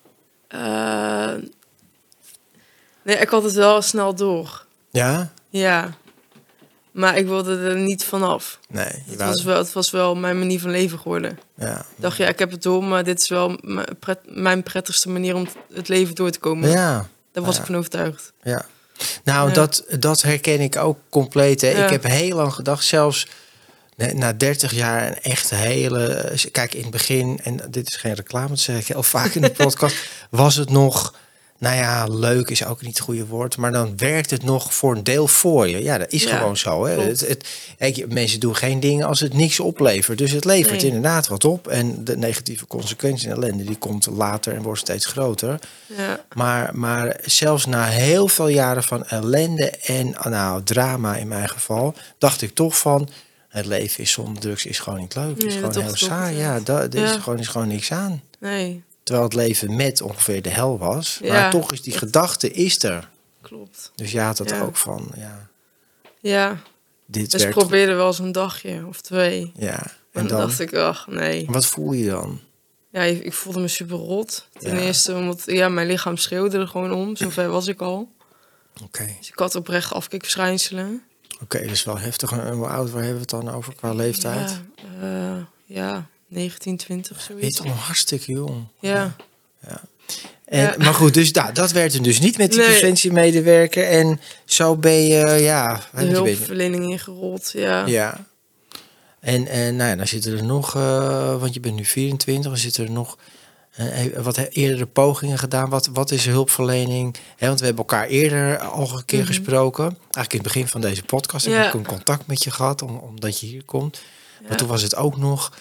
Eh, 0.48 1.34
nee, 3.04 3.16
ik 3.18 3.30
had 3.30 3.44
het 3.44 3.54
wel 3.54 3.82
snel 3.82 4.16
door. 4.16 4.66
Ja? 4.92 5.32
Ja. 5.50 5.94
Maar 6.92 7.18
ik 7.18 7.26
wilde 7.28 7.58
er 7.58 7.78
niet 7.78 8.04
vanaf. 8.04 8.60
Nee. 8.70 8.86
je 8.86 9.02
Het 9.10 9.18
wou- 9.18 9.32
was, 9.32 9.44
wel, 9.44 9.58
het 9.58 9.74
was 9.74 9.92
wel 9.92 10.16
mijn 10.16 10.40
manier 10.40 10.60
van 10.60 10.72
leven 10.72 11.00
geworden. 11.00 11.40
ja. 11.56 11.80
Ik 11.80 11.86
dacht, 12.02 12.18
ja, 12.18 12.28
ik 12.28 12.40
heb 12.40 12.52
het 12.52 12.64
door, 12.64 12.84
maar 12.84 13.04
dit 13.04 13.22
is 13.22 13.30
wel 13.30 13.60
mijn 14.26 14.64
prettigste 14.64 15.10
manier 15.10 15.36
om 15.36 15.48
het 15.74 15.88
leven 15.88 16.16
door 16.16 16.30
te 16.32 16.40
komen. 16.40 16.70
Ja, 16.70 17.08
Daar 17.38 17.46
was 17.46 17.56
Ja. 17.56 17.62
ik 17.62 17.68
van 17.68 17.78
overtuigd. 17.78 18.34
ja. 18.44 18.66
Nou, 19.24 19.48
Ja. 19.48 19.54
dat, 19.54 19.84
dat 20.00 20.22
herken 20.22 20.60
ik 20.62 20.76
ook 20.76 20.98
compleet. 21.10 21.62
Hè. 21.62 21.84
Ik 21.84 21.90
heb 21.90 22.04
heel 22.04 22.36
lang 22.36 22.54
gedacht, 22.54 22.86
zelfs 22.86 23.28
na- 23.96 24.14
na 24.14 24.34
30 24.34 24.72
jaar, 24.74 25.08
een 25.08 25.22
echt 25.22 25.50
hele... 25.50 26.34
Kijk, 26.52 26.74
in 26.74 26.82
het 26.82 26.92
begin, 26.92 27.40
en 27.44 27.60
dit 27.70 27.88
is 27.88 27.96
geen 27.96 28.14
reclame, 28.14 28.48
dat 28.48 28.60
zeg 28.60 28.80
ik 28.80 28.88
heel 28.88 29.04
vaak 29.04 29.34
in 29.34 29.42
de 29.42 29.52
podcast... 29.64 29.96
was 30.30 30.56
het 30.56 30.70
nog... 30.70 31.16
Nou 31.60 31.76
ja, 31.76 32.06
leuk 32.08 32.50
is 32.50 32.66
ook 32.66 32.82
niet 32.82 32.98
het 32.98 33.06
goede 33.06 33.26
woord, 33.26 33.58
maar 33.58 33.72
dan 33.72 33.98
werkt 33.98 34.30
het 34.30 34.44
nog 34.44 34.74
voor 34.74 34.96
een 34.96 35.04
deel 35.04 35.28
voor 35.28 35.68
je. 35.68 35.84
Ja, 35.84 35.98
dat 35.98 36.12
is 36.12 36.24
Ja, 36.24 36.38
gewoon 36.38 36.58
zo. 36.58 36.86
Hè. 36.86 37.02
Het, 37.78 38.06
mensen 38.14 38.40
doen 38.40 38.56
geen 38.56 38.80
dingen 38.80 39.08
als 39.08 39.20
het 39.20 39.34
niks 39.34 39.60
oplevert. 39.60 40.18
Dus 40.18 40.32
het 40.32 40.46
levert 40.46 40.82
Nee. 40.82 40.86
inderdaad 40.86 41.28
wat 41.28 41.46
op. 41.46 41.68
En 41.68 42.04
de 42.04 42.18
negatieve 42.18 42.68
consequentie 42.68 43.30
en 43.30 43.36
ellende, 43.36 43.64
die 43.64 43.78
komt 43.78 44.06
later 44.06 44.54
en 44.54 44.62
wordt 44.62 44.80
steeds 44.80 45.06
groter. 45.06 45.60
Ja, 45.98 46.20
Maar, 46.34 46.70
maar 46.74 47.20
zelfs 47.26 47.66
na 47.66 47.86
heel 47.86 48.28
veel 48.28 48.48
jaren 48.48 48.84
van 48.84 49.06
ellende 49.06 49.70
en 49.70 50.16
nou, 50.24 50.64
drama 50.64 51.16
in 51.16 51.28
mijn 51.28 51.50
geval, 51.50 51.94
dacht 52.18 52.42
ik 52.42 52.54
toch 52.56 52.78
van 52.78 53.10
het 53.48 53.66
leven 53.66 54.04
is 54.04 54.12
zonder 54.12 54.42
drugs 54.42 54.66
is 54.66 54.80
gewoon 54.80 55.00
niet 55.00 55.16
leuk. 55.16 55.36
Het 55.36 55.44
is 55.44 55.54
gewoon 55.54 55.72
dat 55.74 55.84
heel 55.84 55.96
saai. 55.96 56.38
Ja, 56.38 56.60
er 56.66 56.96
is 56.96 57.12
gewoon, 57.12 57.40
is 57.40 57.48
gewoon 57.48 57.68
niks 57.68 57.92
aan. 57.92 58.22
nee, 58.40 58.84
Terwijl 59.08 59.28
het 59.28 59.36
leven 59.38 59.76
met 59.76 60.02
ongeveer 60.02 60.42
de 60.42 60.50
hel 60.50 60.78
was. 60.78 61.20
Ja, 61.24 61.34
maar 61.34 61.52
toch 61.52 61.72
is 61.72 61.82
die 61.82 61.92
dat- 61.92 62.02
gedachte 62.02 62.52
is 62.52 62.84
er. 62.84 63.10
klopt. 63.42 63.92
Dus 63.96 64.12
ja, 64.12 64.34
dat 64.34 64.50
Ja. 64.50 64.62
ook 64.62 64.76
van 64.76 65.12
ja, 65.16 65.50
Ja, 66.20 66.58
dit 67.06 67.32
dus 67.32 67.48
probeerde 67.48 67.94
wel 67.94 68.08
eens 68.08 68.20
een 68.20 68.32
dagje 68.32 68.86
of 68.88 69.02
twee. 69.02 69.52
Ja. 69.56 69.80
En 69.84 69.92
En 70.12 70.28
dan 70.28 70.40
dacht 70.40 70.60
ik, 70.60 70.74
ach 70.74 71.08
nee. 71.08 71.46
wat 71.50 71.66
voel 71.66 71.92
je 71.92 72.10
dan? 72.10 72.40
Ja, 72.92 73.02
ik 73.02 73.34
voelde 73.34 73.60
me 73.60 73.68
super 73.68 73.98
rot. 73.98 74.48
Ten 74.60 74.76
Ja. 74.76 74.82
eerste 74.82 75.14
omdat 75.16 75.44
ja, 75.46 75.70
mijn 75.70 75.88
lichaam 75.88 76.18
schreeuwde 76.18 76.58
er 76.58 76.68
gewoon 76.68 76.92
om. 76.92 77.16
Zover 77.16 77.50
was 77.50 77.68
ik 77.68 77.82
al. 77.82 78.12
Oké, 78.84 79.06
Dus 79.20 79.30
ik 79.30 79.40
had 79.40 79.56
oprecht 79.56 79.94
afkikverschijnselen. 79.94 81.04
oké, 81.42 81.60
dat 81.62 81.72
is 81.72 81.84
wel 81.84 81.98
heftig. 82.00 82.32
En 82.32 82.52
hoe 82.54 82.68
oud, 82.68 82.90
waar 82.92 83.04
hebben 83.04 83.26
we 83.28 83.36
het 83.36 83.46
dan 83.46 83.56
over 83.56 83.76
qua 83.76 83.94
leeftijd? 83.94 84.62
Ja, 85.02 85.36
eh, 85.36 85.44
ja 85.66 86.08
19, 86.28 86.78
20, 86.78 87.18
Je 87.18 87.28
bent 87.28 87.40
zoiets. 87.40 87.58
toch 87.58 87.66
nog 87.66 87.86
hartstikke 87.86 88.32
jong. 88.32 88.68
Ja, 88.80 89.16
En, 90.46 90.62
Ja. 90.62 90.76
Maar 90.78 90.94
goed, 90.94 91.14
dus 91.14 91.32
nou, 91.32 91.54
dat 91.54 91.72
werd 91.72 91.94
hem 91.94 92.04
dus 92.04 92.20
niet 92.20 92.38
met 92.38 92.52
die 92.52 92.60
Nee. 92.60 93.86
En 93.86 94.20
zo 94.46 94.76
ben 94.76 95.02
je, 95.08 95.26
ja... 95.42 95.82
de 95.94 96.02
je, 96.02 96.08
je- 96.08 96.14
hulpverlening 96.14 96.84
ingerold. 96.90 97.52
Ja. 97.54 97.86
Ja. 97.86 98.26
En, 99.20 99.48
en 99.48 99.76
nou 99.76 99.90
ja, 99.90 99.96
dan 99.96 100.08
zitten 100.08 100.38
er 100.38 100.44
nog, 100.44 100.76
eh, 100.76 101.40
want 101.40 101.54
je 101.54 101.60
bent 101.60 101.76
nu 101.76 101.86
24, 101.86 102.52
dan 102.52 102.58
zitten 102.62 102.84
er 102.86 102.92
nog 102.92 103.18
eh, 103.72 104.06
wat 104.18 104.38
eerdere 104.38 104.86
pogingen 104.86 105.38
gedaan. 105.40 105.70
Wat, 105.70 105.90
wat 105.94 106.12
is 106.12 106.26
hulpverlening? 106.26 107.16
Want 107.40 107.60
we 107.60 107.66
hebben 107.66 107.86
elkaar 107.86 108.08
eerder 108.08 108.58
al 108.60 108.92
een 108.98 109.06
keer 109.06 109.20
Mhm. 109.20 109.28
gesproken. 109.28 109.84
Eigenlijk 109.86 110.34
in 110.34 110.40
het 110.40 110.48
begin 110.48 110.68
van 110.68 110.82
deze 110.82 111.04
podcast 111.04 111.46
heb 111.46 111.54
Ja. 111.56 111.68
ik 111.68 111.74
een 111.74 111.86
contact 111.86 112.28
met 112.28 112.44
je 112.44 112.52
gehad, 112.52 112.82
om, 112.82 112.98
omdat 112.98 113.40
je 113.40 113.46
hier 113.48 113.64
komt. 113.64 114.00
Ja, 114.42 114.48
Maar 114.48 114.58
toen 114.58 114.68
was 114.68 114.82
het 114.82 114.96
ook 114.96 115.18
nog 115.18 115.54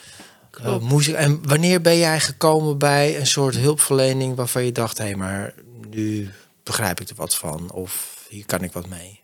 eh, 0.62 0.78
moest 0.78 1.08
En 1.08 1.40
wanneer 1.48 1.80
ben 1.80 1.98
jij 1.98 2.20
gekomen 2.20 2.78
bij 2.78 3.18
een 3.18 3.26
soort 3.26 3.56
hulpverlening 3.56 4.36
waarvan 4.36 4.64
je 4.64 4.72
dacht, 4.72 4.98
hé, 4.98 5.04
hey, 5.04 5.14
maar 5.14 5.54
nu 5.90 6.30
begrijp 6.62 7.00
ik 7.00 7.08
er 7.08 7.14
wat 7.16 7.34
van, 7.34 7.70
of 7.72 8.24
hier 8.28 8.46
kan 8.46 8.62
ik 8.62 8.72
wat 8.72 8.86
mee? 8.88 9.20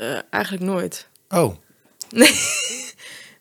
Eh, 0.00 0.18
eigenlijk 0.30 0.64
nooit. 0.64 1.06
Oh, 1.28 1.54
Nee, 2.10 2.32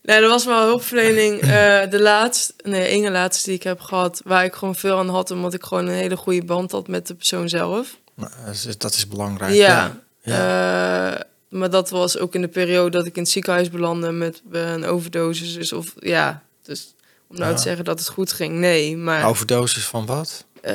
er 0.21 0.27
was 0.27 0.45
wel 0.45 0.65
hulpverlening. 0.65 1.39
eh, 1.41 1.89
de 1.89 1.99
laatste, 2.01 2.53
nee, 2.63 2.87
ene 2.87 3.11
laatste 3.11 3.49
die 3.49 3.57
ik 3.57 3.63
heb 3.63 3.79
gehad, 3.79 4.21
waar 4.25 4.43
ik 4.45 4.53
gewoon 4.53 4.75
veel 4.75 4.97
aan 4.97 5.09
had, 5.09 5.31
omdat 5.31 5.53
ik 5.53 5.63
gewoon 5.63 5.87
een 5.87 5.93
hele 5.93 6.17
goede 6.17 6.43
band 6.43 6.71
had 6.71 6.87
met 6.87 7.07
de 7.07 7.15
persoon 7.15 7.49
zelf. 7.49 7.97
nou, 8.15 8.31
dat 8.77 8.93
is- 8.93 9.07
belangrijk. 9.07 9.53
Ja. 9.53 9.99
ja. 10.21 11.27
Maar 11.49 11.69
dat 11.69 11.89
was 11.89 12.17
ook 12.17 12.35
in 12.35 12.41
de 12.41 12.47
periode 12.47 12.89
dat 12.89 13.05
ik 13.05 13.15
in 13.15 13.21
het 13.21 13.31
ziekenhuis 13.31 13.69
belandde 13.69 14.11
met 14.11 14.41
een 14.51 14.85
overdosis. 14.85 15.53
Dus 15.53 15.73
of 15.73 15.93
ja, 15.99 16.43
dus 16.69 16.93
om 17.29 17.35
nou 17.37 17.49
Ja. 17.49 17.55
te 17.55 17.61
zeggen 17.61 17.85
dat 17.85 17.99
het 17.99 18.07
goed 18.09 18.31
ging, 18.31 18.53
nee. 18.55 18.97
Maar 18.97 19.27
Overdosis 19.27 19.85
van 19.85 20.05
wat? 20.05 20.45
eh, 20.61 20.73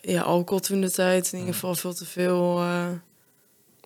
ja, 0.00 0.20
alcohol 0.22 0.60
toen 0.60 0.80
de 0.80 0.90
tijd, 0.90 1.32
in 1.32 1.38
ieder 1.38 1.54
geval 1.54 1.74
veel 1.74 1.94
te 1.94 2.04
veel. 2.06 2.58
eh, 2.60 2.86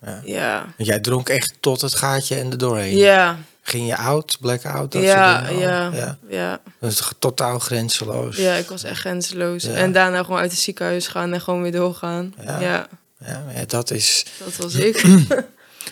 Ja. 0.03 0.21
ja. 0.25 0.67
Jij 0.77 1.01
dronk 1.01 1.29
echt 1.29 1.55
tot 1.61 1.81
het 1.81 1.95
gaatje 1.95 2.35
en 2.37 2.51
er 2.51 2.59
doorheen. 2.59 2.97
Ja, 2.97 3.39
Ging 3.63 3.87
je 3.87 3.97
out, 3.97 4.37
blackout? 4.41 4.93
Dat 4.93 5.03
ja, 5.03 5.37
soort 5.39 5.49
dingen? 5.49 5.69
ja, 5.69 5.89
Oh, 5.89 5.95
ja, 5.95 6.19
ja, 6.29 6.61
Dat 6.81 6.91
is 6.91 7.11
totaal 7.19 7.59
grenzeloos. 7.59 8.37
ja. 8.37 8.55
ik 8.55 8.69
was 8.69 8.83
echt 8.83 9.01
grenzeloos. 9.01 9.65
En 9.65 9.93
daarna 9.93 10.23
gewoon 10.23 10.41
uit 10.41 10.51
het 10.51 10.61
ziekenhuis 10.61 11.07
gaan 11.07 11.33
en 11.33 11.41
gewoon 11.41 11.63
weer 11.63 11.73
doorgaan. 11.73 12.35
Ja. 12.45 12.89
Ja, 13.25 13.45
dat 13.67 13.91
is... 13.91 14.25
dat 14.45 14.57
was 14.57 14.75
ik. 14.75 15.03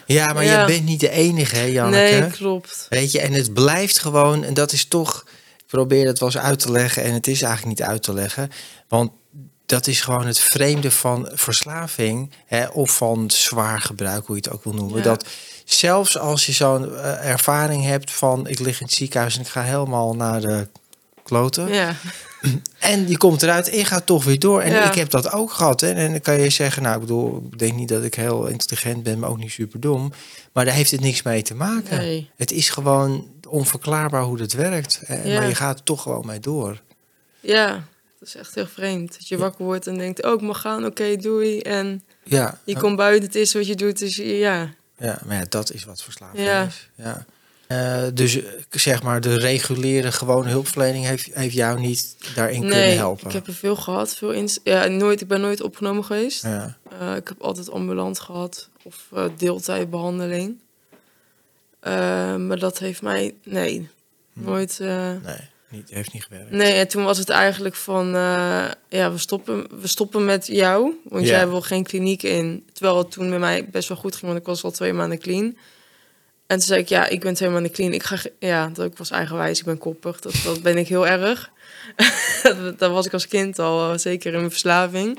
Ja, 0.06 0.32
maar 0.32 0.44
je 0.44 0.64
bent 0.66 0.84
niet 0.84 1.00
de 1.00 1.10
enige, 1.10 1.56
hè, 1.56 1.62
Janneke? 1.64 2.14
nee, 2.20 2.30
klopt. 2.30 2.86
Weet 2.88 3.12
je, 3.12 3.20
en 3.20 3.32
het 3.32 3.54
blijft 3.54 3.98
gewoon, 3.98 4.44
en 4.44 4.54
dat 4.54 4.72
is 4.72 4.84
toch, 4.84 5.24
probeer 5.76 6.06
het 6.06 6.18
wel 6.18 6.28
eens 6.28 6.38
uit 6.38 6.58
te 6.58 6.70
leggen, 6.72 7.02
en 7.02 7.12
het 7.12 7.26
is 7.26 7.42
eigenlijk 7.42 7.78
niet 7.78 7.88
uit 7.88 8.02
te 8.02 8.12
leggen, 8.12 8.50
want 8.88 9.10
dat 9.66 9.86
is 9.86 10.00
gewoon 10.00 10.26
het 10.26 10.38
vreemde 10.38 10.90
van 10.90 11.28
verslaving, 11.32 12.30
hè, 12.46 12.66
of 12.66 12.96
van 12.96 13.30
zwaar 13.30 13.80
gebruik, 13.80 14.26
hoe 14.26 14.36
je 14.36 14.42
het 14.44 14.52
ook 14.52 14.64
wil 14.64 14.72
noemen. 14.72 14.96
Ja. 14.96 15.02
Dat 15.02 15.26
zelfs 15.64 16.18
als 16.18 16.46
je 16.46 16.52
zo'n 16.52 16.94
eh, 16.96 17.30
ervaring 17.30 17.84
hebt 17.84 18.10
van, 18.12 18.46
ik 18.46 18.58
lig 18.58 18.80
in 18.80 18.86
het 18.86 18.94
ziekenhuis 18.94 19.34
en 19.34 19.40
ik 19.40 19.48
ga 19.48 19.62
helemaal 19.62 20.14
naar 20.14 20.40
de 20.40 20.66
kloten, 21.22 21.68
Ja, 21.68 21.94
en 22.78 23.08
je 23.08 23.16
komt 23.16 23.42
eruit 23.42 23.68
en 23.70 23.78
je 23.78 23.84
gaat 23.84 24.06
toch 24.06 24.24
weer 24.24 24.38
door. 24.38 24.60
En 24.60 24.72
Ja. 24.72 24.88
ik 24.88 24.94
heb 24.94 25.10
dat 25.10 25.32
ook 25.32 25.52
gehad. 25.52 25.80
Hè? 25.80 25.92
En 25.92 26.10
dan 26.10 26.20
kan 26.20 26.40
je 26.40 26.50
zeggen, 26.50 26.82
nou, 26.82 26.94
ik 26.94 27.00
bedoel, 27.00 27.48
ik 27.52 27.58
denk 27.58 27.74
niet 27.74 27.88
dat 27.88 28.02
ik 28.04 28.14
heel 28.14 28.46
intelligent 28.46 29.02
ben, 29.02 29.18
maar 29.18 29.30
ook 29.30 29.38
niet 29.38 29.50
super 29.50 29.80
dom. 29.80 30.12
Maar 30.52 30.64
daar 30.64 30.74
heeft 30.74 30.90
het 30.90 31.00
niks 31.00 31.22
mee 31.22 31.42
te 31.42 31.54
maken. 31.54 31.98
nee. 31.98 32.30
Het 32.36 32.52
is 32.52 32.70
gewoon 32.70 33.26
onverklaarbaar 33.48 34.22
hoe 34.22 34.36
dat 34.36 34.52
werkt. 34.52 35.00
Eh, 35.06 35.26
Ja. 35.26 35.38
Maar 35.38 35.48
je 35.48 35.54
gaat 35.54 35.78
er 35.78 35.84
toch 35.84 36.02
gewoon 36.02 36.26
mee 36.26 36.40
door. 36.40 36.80
Ja, 37.40 37.70
dat 38.18 38.28
is 38.28 38.34
echt 38.34 38.54
heel 38.54 38.66
vreemd. 38.66 39.12
Dat 39.12 39.28
je 39.28 39.36
wakker 39.38 39.64
wordt 39.64 39.86
en 39.86 39.98
denkt, 39.98 40.22
oh, 40.24 40.32
ik 40.34 40.40
mag 40.40 40.60
gaan, 40.60 40.84
oké, 40.86 41.16
doei. 41.16 41.60
En 41.60 42.02
Ja, 42.24 42.58
je 42.64 42.76
komt 42.78 42.96
buiten, 42.96 43.26
het 43.26 43.34
is 43.34 43.52
wat 43.52 43.66
je 43.66 43.74
doet, 43.74 43.98
dus 43.98 44.16
ja. 44.16 44.70
ja 44.98 45.18
maar 45.26 45.36
ja, 45.36 45.44
dat 45.48 45.72
is 45.72 45.84
wat 45.84 46.02
verslaving 46.02 46.44
Ja. 46.46 46.64
is. 46.64 46.88
Ja. 46.94 47.24
Eh, 47.66 48.02
dus 48.14 48.36
eh, 48.42 48.52
zeg 48.70 49.02
maar, 49.02 49.20
de 49.20 49.38
reguliere 49.38 50.12
gewone 50.12 50.50
hulpverlening 50.50 51.04
heeft, 51.04 51.28
heeft 51.34 51.54
jou 51.54 51.80
niet 51.80 52.16
daarin 52.34 52.60
kunnen 52.60 52.78
Nee, 52.78 52.96
helpen. 52.96 53.26
ik 53.26 53.32
heb 53.32 53.46
er 53.46 53.54
veel 53.54 53.76
gehad. 53.76 54.14
Veel 54.16 54.30
ins 54.32 54.58
ja, 54.64 54.86
nooit, 54.86 55.20
ik 55.20 55.28
ben 55.28 55.40
nooit 55.40 55.60
opgenomen 55.62 56.04
geweest. 56.04 56.42
Ja. 56.42 56.76
Eh, 57.00 57.16
ik 57.16 57.28
heb 57.28 57.40
altijd 57.42 57.70
ambulant 57.70 58.20
gehad 58.20 58.68
of 58.82 59.04
eh, 59.14 59.24
deeltijdbehandeling. 59.36 60.58
Eh, 61.80 62.36
maar 62.36 62.58
dat 62.58 62.78
heeft 62.78 63.02
mij, 63.02 63.34
nee, 63.44 63.88
nooit. 64.32 64.80
eh, 64.80 64.88
Nee, 65.24 65.36
niet, 65.68 65.90
heeft 65.90 66.12
niet 66.12 66.24
gewerkt. 66.24 66.50
nee, 66.50 66.72
en 66.72 66.88
toen 66.88 67.04
was 67.04 67.18
het 67.18 67.28
eigenlijk 67.28 67.74
van, 67.74 68.06
eh, 68.14 68.64
ja, 68.88 69.12
we 69.12 69.18
stoppen, 69.18 69.66
we 69.80 69.86
stoppen 69.86 70.24
met 70.24 70.46
jou, 70.46 70.94
want 71.04 71.24
Ja. 71.24 71.30
jij 71.30 71.48
wil 71.48 71.60
geen 71.60 71.82
kliniek 71.84 72.22
in. 72.22 72.66
Terwijl 72.72 72.98
het 72.98 73.10
toen 73.10 73.28
met 73.28 73.38
mij 73.38 73.68
best 73.70 73.88
wel 73.88 73.96
goed 73.96 74.14
ging, 74.14 74.26
want 74.26 74.38
ik 74.38 74.46
was 74.46 74.62
al 74.64 74.70
twee 74.70 74.92
maanden 74.92 75.18
clean. 75.18 75.56
En 76.46 76.56
toen 76.58 76.66
zei 76.66 76.80
ik, 76.80 76.88
ja, 76.88 77.06
ik 77.08 77.20
ben 77.20 77.34
twee 77.34 77.48
maanden 77.48 77.72
clean. 77.72 77.92
Ik 77.92 78.02
ga, 78.02 78.16
ja, 78.38 78.68
dat 78.72 78.86
ik 78.86 78.96
was 78.98 79.10
eigenwijs, 79.10 79.58
ik 79.58 79.64
ben 79.64 79.78
koppig. 79.78 80.20
Dat, 80.20 80.34
dat 80.44 80.62
ben 80.62 80.76
ik 80.76 80.88
heel 80.88 81.06
erg. 81.06 81.50
dat, 82.78 82.90
was 82.90 83.06
ik 83.06 83.12
als 83.12 83.28
kind 83.28 83.58
al, 83.58 83.98
zeker 83.98 84.32
in 84.32 84.38
mijn 84.38 84.50
verslaving. 84.50 85.18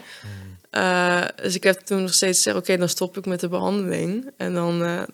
Eh, 0.70 1.24
dus 1.36 1.56
ik 1.56 1.63
heb 1.63 1.80
toen 1.80 2.02
nog 2.02 2.13
steeds 2.13 2.38
gezegd, 2.38 2.58
oké, 2.58 2.78
dan 2.78 2.89
stop 2.89 3.17
ik 3.17 3.26
met 3.26 3.39
de 3.39 3.48
behandeling. 3.48 4.32
En 4.38 4.54
dan, 4.54 5.06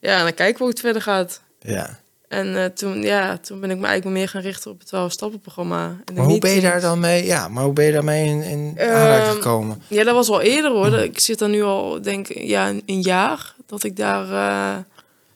ja, 0.00 0.22
dan 0.22 0.34
kijken 0.34 0.56
we 0.56 0.62
hoe 0.62 0.68
het 0.68 0.80
verder 0.80 1.02
gaat. 1.02 1.40
Ja. 1.60 1.98
En 2.28 2.56
eh, 2.56 2.64
toen, 2.64 3.02
ja, 3.02 3.38
toen 3.38 3.60
ben 3.60 3.70
ik 3.70 3.78
me 3.78 3.86
eigenlijk 3.86 4.16
meer 4.18 4.28
gaan 4.28 4.42
richten 4.42 4.70
op 4.70 4.78
het 4.80 4.88
12-stappenprogramma. 4.88 5.84
en 5.86 6.00
de 6.04 6.12
Maar 6.12 6.24
hoe 6.24 6.38
ben 6.38 6.50
je 6.50 6.60
daar 6.60 6.80
dan 6.80 7.00
mee? 7.00 7.24
Ja, 7.26 7.48
maar 7.48 7.64
hoe 7.64 7.72
ben 7.72 7.84
je 7.84 7.92
daarmee 7.92 8.26
in, 8.28 8.42
in 8.42 8.72
Ehm, 8.76 8.90
aanraking 8.94 9.32
gekomen? 9.34 9.82
Ja, 9.88 10.04
dat 10.04 10.14
was 10.14 10.28
al 10.28 10.40
eerder 10.40 10.70
hoor. 10.70 10.94
Ik 10.98 11.20
zit 11.20 11.38
daar 11.38 11.48
nu 11.48 11.62
al, 11.62 12.02
denk 12.02 12.28
ik, 12.28 12.42
ja, 12.42 12.68
een, 12.68 12.82
een 12.86 13.00
jaar 13.00 13.54
dat 13.66 13.84
ik 13.84 13.96
daar 13.96 14.30
eh, 14.32 14.76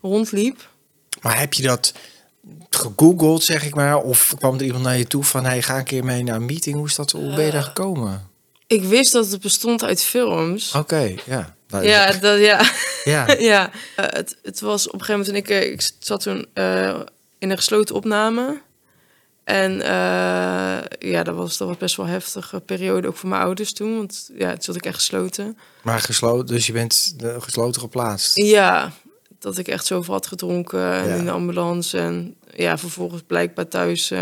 rondliep. 0.03 0.69
Maar 1.23 1.39
heb 1.39 1.55
je 1.55 1.63
dat 1.63 1.93
gegoogeld, 2.71 3.43
zeg 3.45 3.65
ik 3.65 3.75
maar? 3.75 3.97
Of 4.03 4.35
kwam 4.39 4.55
er 4.55 4.63
iemand 4.65 4.85
naar 4.85 4.97
je 4.99 5.07
toe 5.07 5.25
van, 5.25 5.45
hey, 5.45 5.63
ga 5.63 5.79
een 5.79 5.85
keer 5.85 6.05
mee 6.05 6.23
naar 6.23 6.37
een 6.37 6.45
meeting? 6.45 6.77
Hoe, 6.77 6.87
is 6.87 6.95
dat, 6.95 7.11
hoe 7.11 7.35
ben 7.35 7.45
je 7.45 7.51
daar 7.51 7.61
Eh, 7.61 7.67
gekomen? 7.67 8.29
Ik 8.75 8.85
wist 8.85 9.13
dat 9.13 9.31
het 9.31 9.41
bestond 9.41 9.85
uit 9.85 10.03
films. 10.03 10.75
Oké, 10.75 11.15
ja. 11.27 11.55
Nou, 11.69 11.85
Ja, 11.87 12.13
dat, 12.13 12.39
ja. 12.41 12.71
ja. 13.05 13.33
ja. 13.53 13.71
Eh, 13.97 14.05
het, 14.09 14.37
het 14.43 14.61
was 14.61 14.87
op 14.87 14.93
een 14.93 15.05
gegeven 15.05 15.33
moment 15.33 15.47
toen 15.47 15.57
ik, 15.57 15.63
eh, 15.63 15.73
ik 15.73 15.91
zat 15.99 16.21
toen 16.23 16.47
eh, 16.53 17.01
in 17.39 17.51
een 17.51 17.57
gesloten 17.57 17.95
opname. 17.95 18.61
En 19.45 19.79
ja, 20.99 21.23
dat 21.23 21.35
was, 21.35 21.57
dat 21.57 21.69
was 21.69 21.77
best 21.77 21.97
wel 21.97 22.07
een 22.07 22.13
heftige 22.13 22.61
periode 22.61 23.09
ook 23.09 23.17
voor 23.17 23.29
mijn 23.29 23.43
ouders 23.43 23.73
toen. 23.73 23.97
Want 23.97 24.31
ja, 24.39 24.51
toen 24.53 24.63
zat 24.63 24.77
ik 24.77 24.87
echt 24.87 24.95
gesloten. 24.95 25.59
Maar 25.83 26.01
gesloten, 26.01 26.55
dus 26.55 26.67
je 26.67 26.73
bent 26.73 27.15
de, 27.19 27.41
gesloten 27.41 27.81
geplaatst. 27.81 28.37
Ja, 28.37 28.93
dat 29.39 29.59
ik 29.59 29.69
echt 29.69 29.87
zoveel 29.87 30.15
had 30.15 30.27
gedronken 30.27 30.93
en 30.93 31.09
Ja. 31.09 31.15
in 31.15 31.25
de 31.25 31.31
ambulance. 31.31 31.99
En 31.99 32.37
ja, 32.55 32.79
vervolgens 32.79 33.23
blijkbaar 33.27 33.69
thuis 33.69 34.13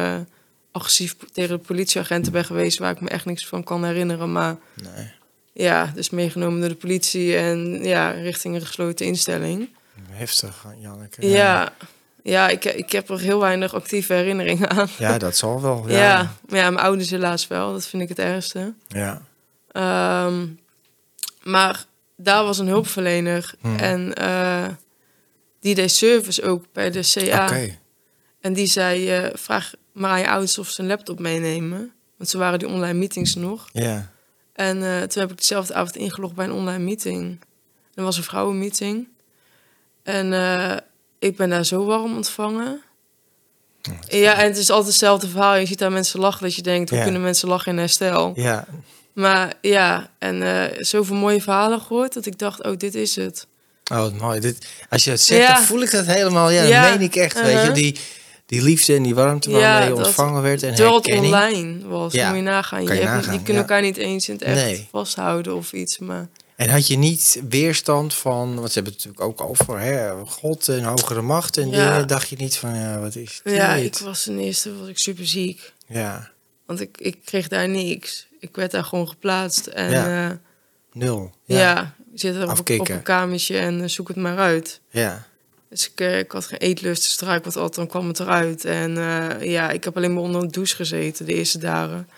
agressief 0.72 1.16
tegen 1.32 1.56
de 1.58 1.64
politieagenten 1.66 2.32
ben 2.32 2.44
geweest... 2.44 2.78
waar 2.78 2.90
ik 2.92 3.00
me 3.00 3.08
echt 3.08 3.24
niks 3.24 3.46
van 3.46 3.64
kan 3.64 3.84
herinneren. 3.84 4.32
Maar 4.32 4.56
Nee, 4.74 5.10
ja, 5.52 5.92
dus 5.94 6.10
meegenomen 6.10 6.60
door 6.60 6.68
de 6.68 6.74
politie 6.74 7.36
en 7.36 7.84
ja, 7.84 8.10
richting 8.10 8.54
een 8.54 8.66
gesloten 8.66 9.06
instelling. 9.06 9.68
heftig, 10.10 10.64
Janneke. 10.78 11.28
Ja, 11.28 11.72
ja, 12.22 12.48
ik, 12.48 12.64
ik 12.64 12.92
heb 12.92 13.08
er 13.08 13.20
heel 13.20 13.40
weinig 13.40 13.74
actieve 13.74 14.12
herinneringen 14.12 14.70
aan. 14.70 14.88
Ja, 14.98 15.18
dat 15.18 15.36
zal 15.36 15.60
wel. 15.62 15.84
Ja. 15.88 15.96
Ja. 15.96 16.30
mijn 16.48 16.76
ouders 16.76 17.10
helaas 17.10 17.46
wel. 17.46 17.72
Dat 17.72 17.86
vind 17.86 18.02
ik 18.02 18.08
het 18.08 18.18
ergste. 18.18 18.74
ja. 18.88 19.22
Ehm, 19.72 20.46
maar 21.42 21.84
daar 22.16 22.44
was 22.44 22.58
een 22.58 22.66
hulpverlener 22.66 23.54
Hmm. 23.60 23.76
en 23.76 24.14
eh, 24.14 24.68
die 25.60 25.74
deed 25.74 25.90
service 25.90 26.42
ook 26.42 26.64
bij 26.72 26.90
de 26.90 27.00
CA. 27.12 27.44
Oké. 27.44 27.78
En 28.40 28.52
die 28.52 28.66
zei, 28.66 29.10
eh, 29.10 29.28
vraag 29.34 29.72
maar 29.92 30.18
je 30.18 30.28
ouders 30.30 30.58
of 30.58 30.78
een 30.78 30.86
laptop 30.86 31.18
meenemen. 31.18 31.92
Want 32.16 32.30
ze 32.30 32.38
waren 32.38 32.58
die 32.58 32.68
online 32.68 32.98
meetings 32.98 33.34
nog. 33.34 33.68
Ja. 33.72 34.10
En 34.52 34.82
eh, 34.82 35.02
toen 35.02 35.22
heb 35.22 35.30
ik 35.30 35.36
dezelfde 35.38 35.74
avond 35.74 35.96
ingelogd 35.96 36.34
bij 36.34 36.44
een 36.44 36.52
online 36.52 36.84
meeting. 36.84 37.40
Er 37.94 38.02
was 38.02 38.16
een 38.16 38.22
vrouwenmeeting. 38.22 39.08
En 40.02 40.32
eh, 40.32 40.76
ik 41.18 41.36
ben 41.36 41.50
daar 41.50 41.64
zo 41.64 41.84
warm 41.84 42.16
ontvangen. 42.16 42.82
Ja, 44.08 44.34
en 44.38 44.44
het 44.46 44.56
is 44.56 44.70
altijd 44.70 44.88
hetzelfde 44.88 45.28
verhaal. 45.28 45.54
Je 45.56 45.66
ziet 45.66 45.78
daar 45.78 45.92
mensen 45.92 46.20
lachen 46.20 46.42
dat 46.42 46.54
je 46.54 46.62
denkt, 46.62 46.88
hoe 46.88 46.98
Ja. 46.98 47.04
kunnen 47.04 47.22
mensen 47.22 47.48
lachen 47.48 47.72
in 47.72 47.78
herstel? 47.78 48.32
Ja. 48.34 48.66
Maar 49.12 49.52
ja, 49.60 50.10
en 50.18 50.42
eh, 50.42 50.82
zoveel 50.84 51.16
mooie 51.16 51.40
verhalen 51.42 51.80
gehoord 51.80 52.12
dat 52.14 52.26
ik 52.26 52.38
dacht, 52.38 52.62
oh, 52.62 52.76
dit 52.76 52.94
is 52.94 53.16
het. 53.16 53.46
Oh, 53.92 54.12
mooi. 54.20 54.40
Dit, 54.40 54.66
als 54.88 55.04
je 55.04 55.10
het 55.10 55.20
zegt, 55.20 55.42
Ja. 55.48 55.54
dan 55.54 55.62
voel 55.64 55.82
ik 55.82 55.90
dat 55.90 56.06
helemaal. 56.06 56.50
Ja, 56.50 56.62
Ja. 56.62 56.82
dat 56.82 56.98
meen 56.98 57.08
ik 57.08 57.16
echt. 57.16 57.34
Weet 57.40 57.44
je, 57.52 57.58
Uh-huh. 57.58 57.74
die, 57.74 57.98
die 58.52 58.62
liefde 58.62 58.94
en 58.94 59.02
die 59.02 59.14
warmte 59.14 59.50
Ja, 59.50 59.58
waarmee 59.58 59.88
je 59.88 59.94
ontvangen 60.04 60.42
werd. 60.42 60.62
En 60.62 60.74
Terwijl 60.74 60.96
het 60.96 61.12
online 61.12 61.88
was, 61.88 62.12
Ja, 62.12 62.28
moet 62.28 62.36
je 62.36 62.42
nagaan. 62.42 62.82
je 62.84 62.94
je, 62.94 63.04
nagaan, 63.04 63.34
kunt 63.36 63.46
ja. 63.48 63.54
elkaar 63.54 63.82
niet 63.82 63.96
eens 63.96 64.28
in 64.28 64.34
het 64.34 64.42
echt 64.42 64.64
Nee. 64.64 64.88
vasthouden 64.90 65.54
of 65.54 65.72
iets. 65.72 65.98
Maar 65.98 66.28
En 66.56 66.68
had 66.68 66.86
je 66.86 66.96
niet 66.98 67.42
weerstand 67.48 68.14
van, 68.14 68.54
want 68.54 68.68
ze 68.68 68.74
hebben 68.74 68.92
het 68.92 69.04
natuurlijk 69.04 69.40
ook 69.40 69.48
over 69.50 69.80
hè, 69.80 70.24
God 70.26 70.68
en 70.68 70.82
hogere 70.84 71.22
macht 71.22 71.56
en 71.56 71.70
Ja. 71.70 72.02
Dacht 72.02 72.28
je 72.28 72.36
niet 72.36 72.56
van, 72.56 72.74
ja, 72.74 72.98
wat 73.00 73.16
is 73.16 73.40
dit? 73.44 73.54
ja, 73.54 73.74
ik 73.74 73.96
was 73.98 74.22
ten 74.22 74.38
eerste 74.38 74.78
was 74.78 74.88
ik 74.88 74.98
super 74.98 75.26
ziek. 75.26 75.72
Ja, 75.86 76.30
Want 76.66 76.80
ik, 76.80 76.96
ik 77.00 77.16
kreeg 77.24 77.48
daar 77.48 77.68
niks. 77.68 78.26
Ik 78.40 78.56
werd 78.56 78.70
daar 78.70 78.84
gewoon 78.84 79.08
geplaatst. 79.08 79.66
En 79.66 79.90
Ja. 79.90 80.08
ja, 80.08 80.40
nul. 80.92 81.32
ja. 81.44 81.58
Ja, 81.58 81.94
zit 82.14 82.34
er 82.34 82.50
op, 82.50 82.58
op 82.80 82.88
een 82.88 83.02
kamertje 83.02 83.58
en 83.58 83.82
eh, 83.82 83.88
zoek 83.88 84.08
het 84.08 84.16
maar 84.16 84.38
uit. 84.38 84.80
ja. 84.90 85.26
Dus 85.72 85.90
ik, 85.90 86.00
eh, 86.00 86.18
ik 86.18 86.32
had 86.32 86.46
geen 86.46 86.58
eetlust, 86.58 87.18
dus 87.20 87.28
ik 87.28 87.44
wat 87.44 87.56
at, 87.56 87.74
dan 87.74 87.86
kwam 87.86 88.08
het 88.08 88.20
eruit. 88.20 88.64
En 88.64 88.98
eh, 88.98 89.50
ja, 89.50 89.70
ik 89.70 89.84
heb 89.84 89.96
alleen 89.96 90.14
maar 90.14 90.22
onder 90.22 90.42
een 90.42 90.50
douche 90.50 90.76
gezeten 90.76 91.26
de 91.26 91.34
eerste 91.34 91.58
dagen. 91.58 92.08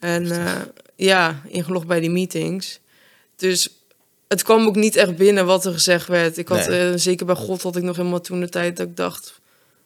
En 0.00 0.30
eh, 0.30 0.52
ja, 0.96 1.40
ingelogd 1.48 1.86
bij 1.86 2.00
die 2.00 2.10
meetings. 2.10 2.80
Dus 3.36 3.68
het 4.28 4.42
kwam 4.42 4.66
ook 4.66 4.76
niet 4.76 4.96
echt 4.96 5.16
binnen 5.16 5.46
wat 5.46 5.64
er 5.64 5.72
gezegd 5.72 6.06
werd. 6.08 6.38
Ik 6.38 6.48
had, 6.48 6.68
Nee. 6.68 6.98
zeker 6.98 7.26
bij 7.26 7.34
God 7.34 7.62
had 7.62 7.76
ik 7.76 7.82
nog 7.82 7.96
helemaal 7.96 8.20
toen 8.20 8.40
de 8.40 8.48
tijd 8.48 8.76
dat 8.76 8.86
ik 8.86 8.96
dacht... 8.96 9.40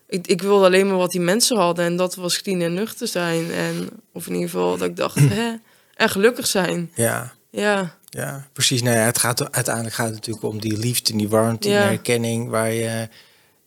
Ik, 0.08 0.26
ik 0.26 0.42
wilde 0.42 0.64
alleen 0.64 0.86
maar 0.86 0.96
wat 0.96 1.10
die 1.10 1.20
mensen 1.20 1.56
hadden. 1.56 1.84
En 1.84 1.96
dat 1.96 2.14
was 2.14 2.42
clean 2.42 2.60
en 2.60 2.74
nuchter 2.74 3.08
zijn. 3.08 3.50
En, 3.52 3.88
of 4.12 4.26
in 4.26 4.32
ieder 4.32 4.48
geval 4.50 4.76
dat 4.76 4.88
ik 4.88 4.96
dacht, 4.96 5.18
hè, 5.38 5.52
en 5.94 6.08
gelukkig 6.08 6.46
zijn. 6.46 6.90
ja. 6.94 7.38
Ja, 7.52 7.98
Ja, 8.10 8.46
precies. 8.52 8.82
Nou 8.82 8.96
ja, 8.96 9.02
het 9.02 9.18
gaat, 9.18 9.52
uiteindelijk 9.52 9.94
gaat 9.94 10.06
het 10.06 10.14
natuurlijk 10.14 10.44
om 10.44 10.60
die 10.60 10.76
liefde, 10.78 11.16
die 11.16 11.28
warmte, 11.28 11.68
die 11.68 11.76
Ja. 11.76 11.82
herkenning. 11.82 12.48
Waar 12.48 12.72
je, 12.72 13.08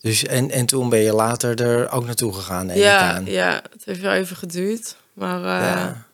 dus, 0.01 0.25
en, 0.25 0.51
en 0.51 0.65
toen 0.65 0.89
ben 0.89 0.99
je 0.99 1.13
later 1.13 1.61
er 1.61 1.91
ook 1.91 2.05
naartoe 2.05 2.33
gegaan. 2.33 2.67
ja, 2.75 3.13
aan. 3.13 3.25
ja, 3.25 3.61
het 3.71 3.85
heeft 3.85 4.01
wel 4.01 4.11
even 4.13 4.35
geduurd. 4.35 4.95
Maar 5.13 5.37
eh, 5.37 5.67
Ja. 5.67 6.05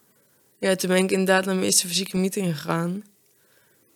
Ja, 0.60 0.76
toen 0.76 0.90
ben 0.90 1.04
ik 1.04 1.12
inderdaad 1.12 1.46
naar 1.46 1.54
mijn 1.54 1.66
eerste 1.66 1.88
fysieke 1.88 2.18
meeting 2.18 2.52
gegaan. 2.58 3.04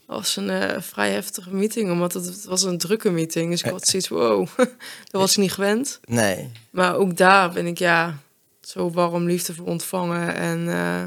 Dat 0.07 0.15
was 0.17 0.35
een 0.35 0.49
eh, 0.49 0.81
vrij 0.81 1.11
heftige 1.11 1.53
meeting, 1.53 1.91
omdat 1.91 2.13
het, 2.13 2.25
het 2.25 2.45
was 2.45 2.63
een 2.63 2.77
drukke 2.77 3.09
meeting. 3.11 3.49
Dus 3.51 3.63
ik 3.63 3.69
had 3.71 3.87
zoiets 3.87 4.07
van, 4.07 4.17
wow, 4.17 4.47
dat 5.11 5.21
was 5.21 5.31
ik 5.31 5.37
niet 5.37 5.51
gewend. 5.53 5.99
Nee. 6.05 6.51
Maar 6.69 6.95
ook 6.95 7.17
daar 7.17 7.51
ben 7.51 7.65
ik 7.67 7.77
ja, 7.77 8.17
zo 8.61 8.91
warm 8.91 9.25
liefde 9.25 9.53
voor 9.53 9.65
ontvangen. 9.65 10.35
En 10.35 10.69
eh, 10.69 11.03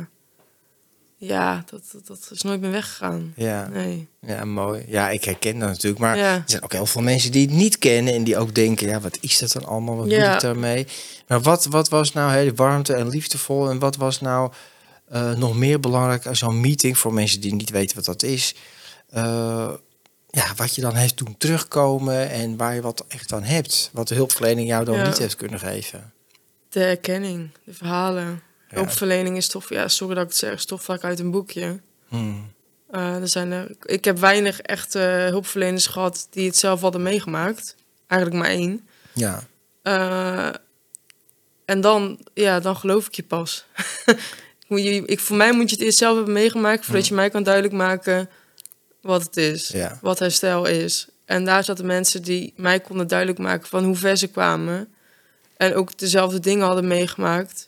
ja, 1.19 1.65
dat, 1.71 1.83
dat, 1.93 2.07
dat 2.07 2.29
is 2.31 2.43
nooit 2.43 2.61
meer 2.61 2.71
weggegaan. 2.71 3.33
Ja. 3.37 3.69
Nee. 3.69 4.09
ja, 4.21 4.45
mooi. 4.45 4.85
Ja, 4.89 5.11
ik 5.11 5.25
herken 5.25 5.59
dat 5.59 5.69
natuurlijk. 5.69 5.99
Maar 6.01 6.17
Ja. 6.17 6.35
er 6.35 6.43
zijn 6.47 6.63
ook 6.63 6.73
heel 6.73 6.87
veel 6.87 7.03
mensen 7.03 7.33
die 7.33 7.47
het 7.47 7.57
niet 7.57 7.79
kennen 7.79 8.15
en 8.15 8.25
die 8.25 8.39
ook 8.39 8.55
denken, 8.55 8.89
ja, 8.89 9.01
wat 9.01 9.19
is 9.21 9.39
dat 9.39 9.53
dan 9.53 9.65
allemaal? 9.65 9.97
Wat 9.97 10.11
Ja. 10.11 10.25
moet 10.27 10.35
ik 10.35 10.41
daarmee? 10.41 10.87
Maar 11.29 11.41
wat, 11.41 11.65
wat 11.65 11.89
was 11.89 12.13
nou 12.13 12.33
heel 12.33 12.55
warmte 12.55 12.95
en 12.95 13.09
liefdevol 13.09 13.71
en 13.71 13.79
wat 13.79 13.97
was 13.97 14.21
nou 14.21 14.53
eh, 15.09 15.33
nog 15.33 15.57
meer 15.57 15.81
belangrijk 15.81 16.27
aan 16.27 16.37
zo'n 16.37 16.61
meeting 16.61 16.99
voor 16.99 17.13
mensen 17.13 17.41
die 17.41 17.55
niet 17.55 17.71
weten 17.71 17.97
wat 17.97 18.05
dat 18.05 18.23
is? 18.23 18.55
Eh, 19.09 19.71
ja, 20.31 20.53
wat 20.57 20.75
je 20.75 20.81
dan 20.81 20.95
heeft 20.95 21.17
doen 21.19 21.35
terugkomen 21.39 22.31
en 22.31 22.57
waar 22.57 22.75
je 22.75 22.81
wat 22.81 23.05
echt 23.09 23.33
aan 23.33 23.43
hebt. 23.43 23.91
Wat 23.93 24.09
de 24.09 24.15
hulpverlening 24.15 24.69
jou 24.69 24.85
dan 24.85 24.97
Ja. 24.97 25.07
niet 25.07 25.19
heeft 25.19 25.37
kunnen 25.37 25.59
geven. 25.61 26.13
De 26.69 26.85
erkenning, 26.85 27.51
de 27.65 27.75
verhalen. 27.75 28.43
Hulpverlening 28.67 29.37
is 29.37 29.49
toch, 29.49 29.69
ja, 29.69 29.89
sorry 29.89 30.15
dat 30.15 30.23
ik 30.25 30.29
het 30.29 30.39
zeg, 30.39 30.53
is 30.53 30.65
toch 30.65 30.83
vaak 30.83 31.05
uit 31.05 31.19
een 31.19 31.31
boekje. 31.31 31.81
Hmm. 32.09 32.55
Eh, 32.91 33.17
er 33.17 33.29
zijn 33.29 33.53
er, 33.53 33.77
ik 33.83 34.05
heb 34.05 34.19
weinig 34.19 34.61
echte 34.61 34.99
hulpverleners 34.99 35.87
gehad 35.87 36.27
die 36.31 36.47
het 36.47 36.57
zelf 36.57 36.81
hadden 36.81 37.03
meegemaakt. 37.03 37.77
Eigenlijk 38.07 38.43
maar 38.43 38.51
één. 38.51 38.89
Ja, 39.13 39.43
Eh, 39.83 40.49
en 41.65 41.81
dan, 41.81 42.19
ja, 42.35 42.61
dan 42.61 42.77
geloof 42.77 43.07
ik 43.07 43.15
je 43.15 43.23
pas. 43.23 43.65
Je, 44.69 45.05
ik, 45.05 45.21
voor 45.21 45.37
mij 45.37 45.53
moet 45.53 45.71
je 45.71 45.77
het 45.77 45.85
eerst 45.85 45.99
zelf 45.99 46.17
hebben 46.17 46.35
meegemaakt... 46.35 46.85
voordat 46.85 47.07
je 47.07 47.15
mij 47.15 47.31
kan 47.31 47.43
duidelijk 47.43 47.75
maken 47.75 48.29
wat 49.01 49.23
het 49.23 49.37
is. 49.37 49.69
Ja. 49.69 49.99
Wat 50.03 50.19
herstel 50.19 50.65
is. 50.67 51.09
En 51.25 51.45
daar 51.45 51.65
zaten 51.65 51.87
mensen 51.87 52.23
die 52.23 52.53
mij 52.57 52.81
konden 52.81 53.07
duidelijk 53.07 53.39
maken... 53.39 53.69
van 53.69 53.85
hoe 53.85 53.97
ver 53.97 54.17
ze 54.17 54.27
kwamen. 54.27 54.95
En 55.57 55.75
ook 55.75 55.99
dezelfde 55.99 56.41
dingen 56.41 56.67
hadden 56.67 56.87
meegemaakt. 56.87 57.66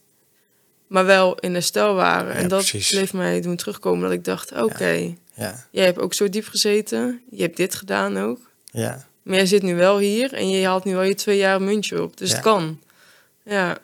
Maar 0.89 1.05
wel 1.05 1.35
in 1.39 1.53
herstel 1.53 1.95
waren. 1.95 2.33
Ja, 2.33 2.39
en 2.39 2.49
dat 2.49 2.59
precies. 2.59 2.89
bleef 2.91 3.13
mij 3.13 3.41
doen 3.41 3.57
terugkomen. 3.57 4.03
Dat 4.03 4.13
ik 4.13 4.25
dacht, 4.25 4.53
oké, 4.63 5.15
ja, 5.35 5.67
jij 5.71 5.85
hebt 5.85 5.99
ook 5.99 6.15
zo 6.15 6.29
diep 6.29 6.47
gezeten. 6.47 7.21
Je 7.31 7.43
hebt 7.43 7.57
dit 7.57 7.75
gedaan 7.75 8.19
ook. 8.19 8.39
ja. 8.71 9.07
Maar 9.23 9.37
jij 9.37 9.47
zit 9.47 9.63
nu 9.63 9.75
wel 9.75 9.99
hier 9.99 10.33
en 10.35 10.49
je 10.51 10.67
haalt 10.67 10.85
nu 10.85 10.97
al 10.97 11.03
je 11.03 11.15
twee 11.15 11.37
jaar 11.37 11.63
muntje 11.63 12.03
op. 12.03 12.17
Dus 12.17 12.31
het 12.33 12.41
kan. 12.41 12.81
Ja, 13.45 13.79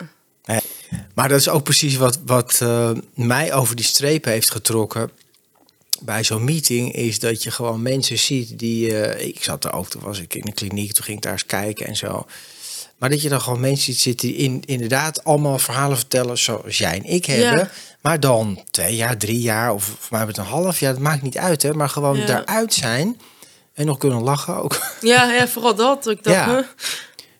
Maar 1.13 1.29
dat 1.29 1.39
is 1.39 1.49
ook 1.49 1.63
precies 1.63 1.95
wat, 1.95 2.19
wat 2.25 2.59
eh, 2.61 2.91
mij 3.13 3.53
over 3.53 3.75
die 3.75 3.85
streep 3.85 4.25
heeft 4.25 4.51
getrokken. 4.51 5.11
Bij 6.01 6.23
zo'n 6.23 6.43
meeting 6.43 6.93
is 6.93 7.19
dat 7.19 7.43
je 7.43 7.51
gewoon 7.51 7.81
mensen 7.81 8.19
ziet 8.19 8.59
die. 8.59 8.97
eh, 8.99 9.27
ik 9.27 9.43
zat 9.43 9.63
er 9.65 9.73
ook, 9.73 9.89
toen 9.89 10.01
was 10.01 10.19
ik 10.19 10.33
in 10.35 10.41
de 10.45 10.53
kliniek, 10.53 10.93
toen 10.93 11.03
ging 11.03 11.17
ik 11.17 11.23
daar 11.23 11.31
eens 11.31 11.45
kijken 11.45 11.85
en 11.85 11.95
zo. 11.95 12.25
Maar 12.97 13.09
dat 13.09 13.21
je 13.21 13.29
dan 13.29 13.41
gewoon 13.41 13.59
mensen 13.59 13.83
ziet 13.93 13.99
zitten 14.01 14.27
die 14.27 14.37
in, 14.37 14.61
inderdaad 14.65 15.23
allemaal 15.23 15.59
verhalen 15.59 15.97
vertellen 15.97 16.37
zoals 16.37 16.77
jij 16.77 16.93
en 16.97 17.03
ik 17.03 17.25
hebben. 17.25 17.57
Ja. 17.59 17.69
Maar 18.01 18.19
dan 18.19 18.63
twee 18.71 18.95
jaar, 18.95 19.17
drie 19.17 19.39
jaar 19.39 19.73
of 19.73 19.83
voor 19.83 20.17
mij 20.17 20.25
het 20.27 20.37
een 20.37 20.43
half 20.45 20.79
jaar, 20.79 20.93
dat 20.93 21.01
maakt 21.01 21.21
niet 21.21 21.37
uit 21.37 21.61
hè. 21.61 21.73
Maar 21.73 21.89
gewoon 21.89 22.17
Ja. 22.17 22.25
daaruit 22.25 22.73
zijn 22.73 23.19
en 23.73 23.85
nog 23.85 23.97
kunnen 23.97 24.21
lachen 24.21 24.55
ook. 24.63 24.81
ja, 25.01 25.31
ja 25.33 25.47
vooral 25.47 25.75
dat. 25.75 26.07
Ik 26.07 26.23
dacht? 26.23 26.45
Ja, 26.45 26.65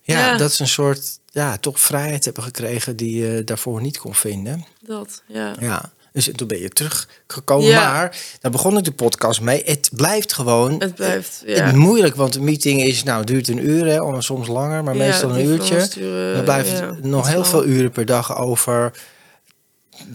Ja. 0.02 0.38
dat 0.38 0.52
is 0.52 0.60
een 0.60 0.68
soort, 0.68 1.20
ja, 1.32 1.58
toch 1.58 1.80
vrijheid 1.80 2.26
hebben 2.26 2.44
gekregen 2.44 2.96
die 2.96 3.16
je 3.26 3.44
daarvoor 3.44 3.82
niet 3.82 3.98
kon 3.98 4.16
vinden. 4.16 4.66
dat, 4.82 5.22
ja. 5.28 5.56
Ja, 5.60 5.92
dus 6.16 6.30
toen 6.36 6.48
ben 6.48 6.60
je 6.60 6.70
teruggekomen. 6.70 7.68
Ja. 7.68 7.92
Maar 7.94 8.18
daar 8.40 8.52
begon 8.52 8.78
ik 8.78 8.84
de 8.84 8.92
podcast 8.92 9.42
mee. 9.42 9.62
Het 9.66 9.90
blijft 9.94 10.34
gewoon 10.34 10.80
Het 10.80 10.96
blijft, 10.96 11.44
ja. 11.46 11.72
moeilijk, 11.72 12.16
want 12.16 12.34
de 12.34 12.42
meeting 12.42 12.82
is, 12.84 13.04
nou, 13.04 13.18
het 13.18 13.28
duurt 13.28 13.48
een 13.48 13.66
uur, 13.70 13.86
hè, 13.86 14.02
of 14.02 14.24
soms 14.24 14.48
langer, 14.48 14.84
maar 14.84 14.96
Ja, 14.96 15.06
meestal 15.06 15.30
een 15.30 15.46
uurtje. 15.46 15.74
versturen, 15.74 16.34
Dan 16.36 16.44
blijft 16.44 17.02
nog 17.02 17.28
heel 17.28 17.46
veel 17.46 17.66
uren 17.66 17.92
per 17.92 18.06
dag 18.06 18.38
over 18.38 18.92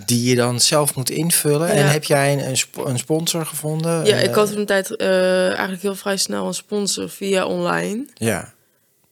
die 0.07 0.29
je 0.29 0.35
dan 0.37 0.61
zelf 0.61 0.95
moet 0.95 1.11
invullen. 1.11 1.69
En 1.69 1.91
heb 1.91 2.05
jij 2.05 2.33
een, 2.33 2.49
een, 2.49 2.57
sp- 2.57 2.77
een 2.85 2.99
sponsor 2.99 3.47
gevonden? 3.47 4.05
Ja, 4.05 4.17
ik 4.17 4.35
had 4.35 4.55
een 4.55 4.67
tijd 4.67 4.97
eh, 4.97 5.47
eigenlijk 5.49 5.83
heel 5.83 5.95
vrij 5.97 6.17
snel 6.17 6.47
een 6.47 6.55
sponsor 6.55 7.09
via 7.11 7.47
online. 7.47 8.07
Ja, 8.15 8.53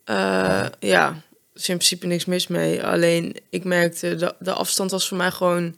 Eh, 0.04 0.64
ja, 0.78 1.06
er 1.08 1.14
is 1.54 1.68
in 1.68 1.76
principe 1.76 2.06
niks 2.06 2.24
mis 2.24 2.46
mee. 2.46 2.84
Alleen 2.84 3.36
ik 3.50 3.64
merkte, 3.64 4.14
de, 4.16 4.34
de 4.38 4.52
afstand 4.52 4.90
was 4.90 5.08
voor 5.08 5.16
mij 5.16 5.30
gewoon 5.30 5.76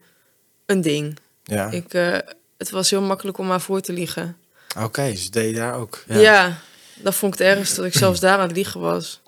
een 0.71 0.81
ding. 0.81 1.19
ja. 1.45 1.71
Ik, 1.71 1.95
eh, 1.95 2.19
het 2.59 2.71
was 2.71 2.91
heel 2.91 3.03
makkelijk 3.03 3.39
om 3.39 3.47
maar 3.47 3.61
voor 3.61 3.81
te 3.81 3.93
liegen. 3.93 4.37
Oké, 4.79 5.11
dus 5.11 5.31
deed 5.31 5.51
je 5.51 5.57
daar 5.57 5.75
ook. 5.75 6.05
Ja. 6.09 6.59
dat 7.03 7.15
vond 7.15 7.33
ik 7.35 7.39
het 7.39 7.49
ergste, 7.49 7.77
dat 7.77 7.85
ik 7.85 7.95
zelfs 7.95 8.21
daar 8.21 8.39
aan 8.39 8.49
het 8.49 8.57
liegen 8.57 8.81
was. 8.81 9.21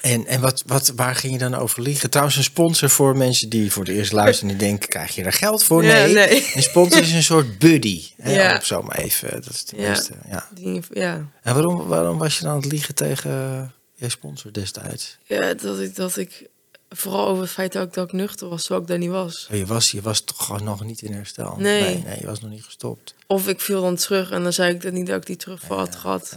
En, 0.00 0.26
en 0.26 0.40
wat, 0.40 0.62
wat, 0.66 0.92
waar 0.96 1.14
ging 1.14 1.32
je 1.32 1.38
dan 1.38 1.54
over 1.54 1.82
liegen? 1.82 2.10
Trouwens, 2.10 2.36
een 2.36 2.42
sponsor 2.42 2.90
voor 2.90 3.16
mensen 3.16 3.48
die 3.48 3.72
voor 3.72 3.84
het 3.84 3.92
eerst 3.92 4.12
luisteren... 4.12 4.50
en 4.52 4.58
die 4.58 4.68
denken, 4.68 4.88
krijg 4.88 5.14
je 5.14 5.22
er 5.24 5.32
geld 5.32 5.64
voor? 5.64 5.84
Ja, 5.84 5.92
Nee, 5.92 6.12
nee. 6.14 6.50
een 6.54 6.62
sponsor 6.62 7.00
is 7.02 7.12
een 7.12 7.22
soort 7.22 7.58
buddy. 7.58 8.02
Hè? 8.16 8.32
Ja. 8.34 8.54
Op 8.56 8.62
zo 8.64 8.82
maar 8.82 8.96
even, 8.96 9.30
dat 9.30 9.48
is 9.52 9.60
het 9.60 9.72
Ja. 9.76 9.88
beste. 9.88 10.12
Ja. 10.28 10.48
Ja. 10.90 11.26
En 11.42 11.54
waarom, 11.54 11.86
waarom 11.86 12.18
was 12.18 12.36
je 12.38 12.42
dan 12.44 12.52
aan 12.52 12.60
het 12.60 12.72
liegen 12.72 12.94
tegen 12.94 13.30
eh, 13.30 13.62
je 13.94 14.08
sponsor 14.08 14.52
destijds? 14.52 15.18
Ja, 15.24 15.54
dat 15.54 15.80
ik, 15.80 15.94
dat 15.96 16.16
ik 16.16 16.46
vooral 16.94 17.26
over 17.26 17.42
het 17.42 17.52
feit 17.52 17.72
dat 17.72 17.86
ik, 17.86 17.94
dat 17.94 18.06
ik 18.06 18.12
nuchter 18.12 18.48
was, 18.48 18.60
terwijl 18.60 18.82
ik 18.82 18.88
daar 18.88 18.98
niet 18.98 19.10
was. 19.10 19.48
Oh, 19.50 19.56
je, 19.56 19.66
was, 19.66 19.90
je 19.90 20.00
was 20.00 20.20
toch 20.20 20.44
gewoon 20.44 20.64
nog 20.64 20.84
niet 20.84 21.02
in 21.02 21.12
herstel? 21.12 21.54
Nee. 21.58 21.82
nee. 21.82 22.02
nee, 22.04 22.20
je 22.20 22.26
was 22.26 22.40
nog 22.40 22.50
niet 22.50 22.64
gestopt. 22.64 23.14
Of 23.26 23.48
ik 23.48 23.60
viel 23.60 23.82
dan 23.82 23.96
terug 23.96 24.30
en 24.30 24.42
dan 24.42 24.52
zei 24.52 24.74
ik 24.74 24.82
dat 24.82 24.92
niet 24.92 25.06
dat 25.06 25.16
ik 25.16 25.26
die 25.26 25.36
terugval 25.36 25.78
had 25.78 25.96
gehad. 25.96 26.36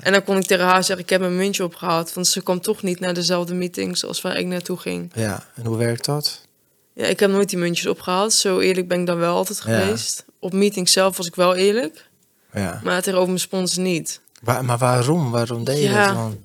En 0.00 0.12
dan 0.12 0.24
kon 0.24 0.36
ik 0.36 0.46
tegen 0.46 0.64
haar 0.64 0.84
zeggen, 0.84 1.04
ik 1.04 1.10
heb 1.10 1.20
mijn 1.20 1.36
muntje 1.36 1.64
opgehaald. 1.64 2.12
Want 2.12 2.26
ze 2.26 2.42
kwam 2.42 2.60
toch 2.60 2.82
niet 2.82 3.00
naar 3.00 3.14
dezelfde 3.14 3.54
meetings 3.54 4.04
als 4.04 4.20
waar 4.20 4.36
ik 4.36 4.46
naartoe 4.46 4.76
ging. 4.76 5.10
Ja, 5.14 5.46
en 5.54 5.66
hoe 5.66 5.76
werkt 5.76 6.04
dat? 6.04 6.46
Ja, 6.92 7.06
ik 7.06 7.20
heb 7.20 7.30
nooit 7.30 7.48
die 7.48 7.58
muntjes 7.58 7.86
opgehaald. 7.86 8.32
Zo 8.32 8.58
eerlijk 8.58 8.88
ben 8.88 9.00
ik 9.00 9.06
dan 9.06 9.18
wel 9.18 9.36
altijd 9.36 9.60
geweest. 9.60 10.24
Op 10.38 10.52
meetings 10.52 10.92
zelf 10.92 11.16
was 11.16 11.26
ik 11.26 11.34
wel 11.34 11.54
eerlijk. 11.54 12.08
Ja. 12.52 12.80
Maar 12.84 13.02
tegenover 13.02 13.28
mijn 13.28 13.40
sponsor 13.40 13.82
niet. 13.82 14.20
Waar, 14.40 14.64
maar 14.64 14.78
waarom? 14.78 15.30
Waarom 15.30 15.64
deed 15.64 15.82
je 15.82 15.92
dat 15.92 16.14
dan? 16.14 16.44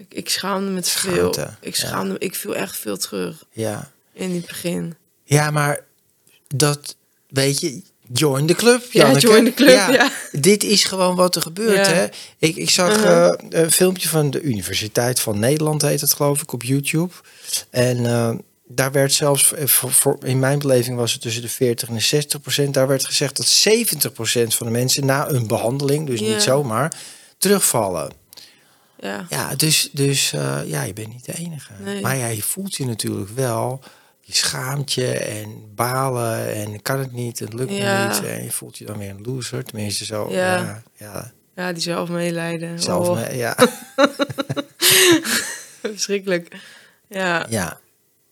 Ik, 0.00 0.14
ik 0.14 0.28
schaamde 0.28 0.70
me 0.70 0.80
te 0.80 0.90
veel. 0.90 1.28
Ik 1.60 1.76
ja. 1.76 1.86
schaamde 1.86 2.12
me, 2.12 2.18
ik 2.18 2.34
viel 2.34 2.56
echt 2.56 2.76
veel 2.76 2.96
terug 2.96 3.44
Ja. 3.52 3.90
in 4.12 4.34
het 4.34 4.46
begin. 4.46 4.94
Ja, 5.24 5.50
maar 5.50 5.84
dat, 6.46 6.96
weet 7.28 7.60
je, 7.60 7.82
join 8.12 8.46
the 8.46 8.54
club. 8.54 8.82
Ja, 8.92 9.12
join 9.18 9.44
the 9.44 9.54
club, 9.54 9.68
ja. 9.94 10.10
Dit 10.32 10.64
is 10.64 10.84
gewoon 10.84 11.16
wat 11.16 11.36
er 11.36 11.42
gebeurt, 11.42 11.86
Ja. 11.86 11.92
hè. 11.92 12.06
Ik, 12.38 12.56
ik 12.56 12.70
zag 12.70 12.96
Uh-huh. 12.96 13.26
eh, 13.28 13.34
een 13.62 13.70
filmpje 13.72 14.08
van 14.08 14.30
de 14.30 14.40
Universiteit 14.40 15.20
van 15.20 15.38
Nederland, 15.38 15.82
heet 15.82 16.00
het 16.00 16.12
geloof 16.12 16.42
ik, 16.42 16.52
op 16.52 16.62
YouTube. 16.62 17.12
En 17.70 18.06
eh, 18.06 18.30
daar 18.68 18.92
werd 18.92 19.12
zelfs, 19.12 19.52
eh, 19.52 19.64
in 20.22 20.38
mijn 20.38 20.58
beleving 20.58 20.96
was 20.96 21.12
het 21.12 21.20
tussen 21.20 21.42
de 21.42 21.48
40 21.48 21.88
en 21.88 21.94
de 21.94 22.00
60 22.00 22.40
procent. 22.40 22.74
Daar 22.74 22.86
werd 22.86 23.04
gezegd 23.04 23.36
dat 23.36 23.46
70 23.46 24.12
procent 24.12 24.54
van 24.54 24.66
de 24.66 24.72
mensen 24.72 25.06
na 25.06 25.28
een 25.28 25.46
behandeling, 25.46 26.06
dus 26.06 26.20
Ja. 26.20 26.26
niet 26.32 26.42
zomaar, 26.42 26.92
terugvallen. 27.38 28.12
Ja. 29.02 29.26
Ja, 29.28 29.54
dus, 29.54 29.88
dus 29.92 30.32
eh, 30.32 30.60
ja, 30.64 30.82
je 30.82 30.92
bent 30.92 31.08
niet 31.08 31.24
de 31.24 31.34
enige. 31.34 31.72
Nee. 31.78 32.00
Maar 32.00 32.16
ja, 32.16 32.26
je 32.26 32.42
voelt 32.42 32.74
je 32.76 32.86
natuurlijk 32.86 33.30
wel. 33.30 33.80
Je 34.20 34.34
schaamt 34.34 34.92
je 34.92 35.12
en 35.12 35.74
balen 35.74 36.54
en 36.54 36.82
kan 36.82 36.98
het 36.98 37.12
niet, 37.12 37.38
het 37.38 37.52
lukt 37.52 37.72
Ja. 37.76 38.08
niet. 38.08 38.24
En 38.24 38.44
je 38.44 38.50
voelt 38.52 38.78
je 38.78 38.84
dan 38.84 38.98
weer 38.98 39.10
een 39.10 39.22
loser, 39.22 39.64
tenminste 39.64 40.04
zo. 40.04 40.30
Ja. 40.30 40.56
Ja, 40.56 40.82
ja, 40.96 41.32
Ja, 41.54 41.72
die 41.72 41.82
zelf 41.82 42.08
meelijden. 42.08 42.80
zelf, 42.80 43.08
Oh, 43.08 43.34
ja, 43.34 43.56
verschrikkelijk. 45.82 46.56
Ja. 47.08 47.46
ja. 47.48 47.80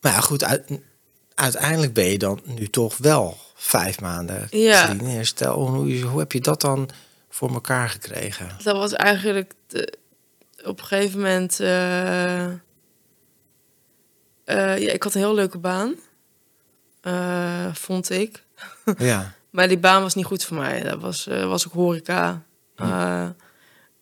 Maar 0.01 0.13
ja, 0.13 0.21
goed, 0.21 0.45
uit- 0.45 0.71
uiteindelijk 1.35 1.93
ben 1.93 2.05
je 2.05 2.19
dan 2.19 2.41
nu 2.45 2.69
toch 2.69 2.97
wel 2.97 3.37
vijf 3.55 4.01
maanden 4.01 4.47
Ja. 4.51 4.89
in 4.89 4.99
herstel. 5.07 5.67
Hoe, 5.69 6.01
hoe 6.03 6.19
heb 6.19 6.33
je 6.33 6.41
dat 6.41 6.61
dan 6.61 6.89
voor 7.31 7.53
elkaar 7.53 7.89
gekregen? 7.89 8.49
Dat 8.63 8.77
was 8.77 8.93
eigenlijk 8.93 9.53
de- 9.67 9.99
op 10.65 10.79
een 10.81 10.87
gegeven 10.87 11.19
moment. 11.21 11.61
eh, 11.61 12.45
eh, 12.45 12.53
ja, 14.79 14.93
ik 14.93 15.03
had 15.03 15.15
een 15.15 15.21
heel 15.21 15.35
leuke 15.35 15.59
baan, 15.59 15.95
eh, 17.01 17.75
vond 17.75 18.11
ik. 18.11 18.45
Ja, 18.99 19.33
Maar 19.51 19.69
die 19.69 19.79
baan 19.79 20.03
was 20.03 20.15
niet 20.15 20.25
goed 20.25 20.45
voor 20.45 20.57
mij. 20.57 20.83
Dat 20.83 21.01
was, 21.01 21.25
was 21.27 21.67
ook 21.67 21.73
horeca. 21.73 22.43
Eh, 22.77 23.29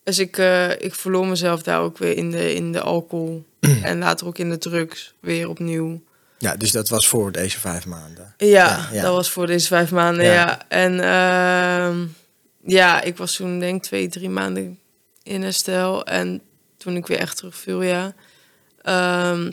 dus 0.02 0.18
ik, 0.18 0.36
ik 0.78 0.94
verloor 0.94 1.26
mezelf 1.26 1.62
daar 1.62 1.80
ook 1.80 1.98
weer 1.98 2.16
in 2.16 2.30
de, 2.30 2.54
in 2.54 2.72
de 2.72 2.80
alcohol. 2.80 3.46
en 3.82 3.98
later 3.98 4.26
ook 4.26 4.38
in 4.38 4.50
de 4.50 4.58
drugs 4.58 5.14
weer 5.20 5.48
opnieuw. 5.48 6.02
ja, 6.38 6.56
dus 6.56 6.70
dat 6.70 6.88
was 6.88 7.08
voor 7.08 7.32
deze 7.32 7.60
vijf 7.60 7.86
maanden. 7.86 8.34
Ja, 8.36 8.46
Ja, 8.46 8.88
ja. 8.92 9.02
dat 9.02 9.14
was 9.14 9.30
voor 9.30 9.46
deze 9.46 9.66
vijf 9.66 9.90
maanden, 9.90 10.24
Ja. 10.24 10.32
ja. 10.32 10.68
En 10.68 11.00
ehm, 11.00 12.06
ja, 12.64 13.02
ik 13.02 13.16
was 13.16 13.36
toen 13.36 13.58
denk 13.58 13.76
ik 13.76 13.82
twee, 13.82 14.08
drie 14.08 14.30
maanden 14.30 14.78
in 15.26 15.42
herstel. 15.42 16.04
En 16.06 16.40
toen 16.76 16.96
ik 16.96 17.06
weer 17.06 17.18
echt 17.18 17.36
terugviel, 17.36 17.82
ja. 17.82 18.14
Ehm, 18.82 19.50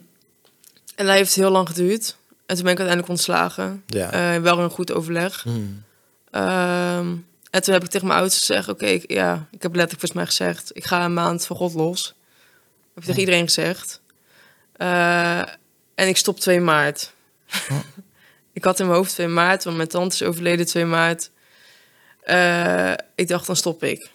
en 0.95 1.05
dat 1.05 1.15
heeft 1.15 1.36
heel 1.36 1.49
lang 1.51 1.67
geduurd. 1.67 2.15
En 2.45 2.56
toen 2.56 2.63
ben 2.63 2.73
ik 2.73 2.79
uiteindelijk 2.79 3.08
ontslagen. 3.10 3.83
Ja. 3.87 4.12
Eh, 4.35 4.41
wel 4.41 4.60
een 4.60 4.69
goed 4.69 4.91
overleg. 4.91 5.41
Hmm. 5.43 5.83
Ehm, 6.31 7.15
en 7.50 7.62
toen 7.62 7.73
heb 7.73 7.83
ik 7.83 7.89
tegen 7.89 8.08
mijn 8.08 8.19
ouders 8.19 8.39
gezegd... 8.39 8.67
oké, 8.69 8.85
ik- 8.85 9.12
ja, 9.12 9.33
ik 9.52 9.62
heb 9.62 9.75
letterlijk 9.75 9.89
volgens 10.00 10.13
mij 10.13 10.25
gezegd... 10.25 10.69
ik 10.73 10.85
ga 10.85 11.06
een 11.06 11.13
maand 11.13 11.45
van 11.45 11.56
God 11.56 11.73
los. 11.73 12.06
heb 12.93 12.98
ik 12.98 13.04
tegen 13.04 13.19
iedereen 13.19 13.45
gezegd. 13.45 14.02
Eh, 14.73 15.39
en 15.95 16.08
ik 16.08 16.17
stop 16.17 16.39
2 16.39 16.60
maart. 16.60 17.13
ik 18.54 18.63
had 18.63 18.79
in 18.79 18.85
mijn 18.85 18.98
hoofd 18.98 19.12
2 19.12 19.27
maart, 19.27 19.63
want 19.63 19.77
mijn 19.77 19.89
tante 19.89 20.15
is 20.15 20.23
overleden 20.23 20.65
2 20.65 20.85
maart. 20.85 21.29
Eh, 22.21 22.93
ik 23.15 23.27
dacht, 23.27 23.48
dan 23.48 23.56
stop 23.56 23.83
ik. 23.83 24.10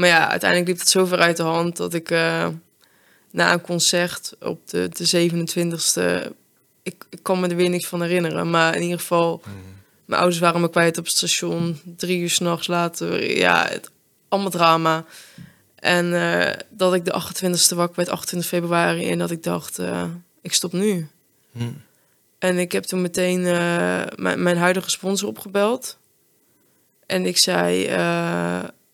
Maar 0.00 0.08
ja, 0.08 0.28
uiteindelijk 0.28 0.70
liep 0.70 0.78
het 0.78 0.88
zo 0.88 1.04
ver 1.04 1.18
uit 1.18 1.36
de 1.36 1.42
hand 1.42 1.76
dat 1.76 1.94
ik 1.94 2.10
eh, 2.10 2.48
na 3.30 3.52
een 3.52 3.60
concert 3.60 4.32
op 4.40 4.68
de, 4.68 4.88
de 4.92 5.30
27e... 5.30 6.32
Ik, 6.82 7.04
ik 7.10 7.18
kan 7.22 7.40
me 7.40 7.48
er 7.48 7.56
weer 7.56 7.68
niks 7.68 7.86
van 7.86 8.02
herinneren, 8.02 8.50
maar 8.50 8.74
in 8.74 8.82
ieder 8.82 8.98
geval... 8.98 9.42
Mijn 10.04 10.20
ouders 10.20 10.40
waren 10.40 10.60
me 10.60 10.70
kwijt 10.70 10.98
op 10.98 11.04
het 11.04 11.16
station. 11.16 11.80
Drie 11.96 12.20
uur 12.20 12.30
s'nachts 12.30 12.66
later. 12.66 13.36
Ja, 13.36 13.66
het, 13.68 13.90
allemaal 14.28 14.50
drama. 14.50 15.04
En 15.74 16.14
eh, 16.14 16.56
dat 16.70 16.94
ik 16.94 17.04
de 17.04 17.22
28e 17.22 17.76
wakker 17.76 17.96
werd, 17.96 18.08
28 18.08 18.50
februari. 18.50 19.10
En 19.10 19.18
dat 19.18 19.30
ik 19.30 19.42
dacht, 19.42 19.78
eh, 19.78 20.04
ik 20.42 20.52
stop 20.52 20.72
nu. 20.72 21.08
Hm. 21.52 21.62
En 22.38 22.58
ik 22.58 22.72
heb 22.72 22.84
toen 22.84 23.00
meteen 23.00 23.42
mijn, 24.16 24.42
mijn 24.42 24.56
huidige 24.56 24.90
sponsor 24.90 25.28
opgebeld. 25.28 25.98
En 27.06 27.26
ik 27.26 27.38
zei, 27.38 27.88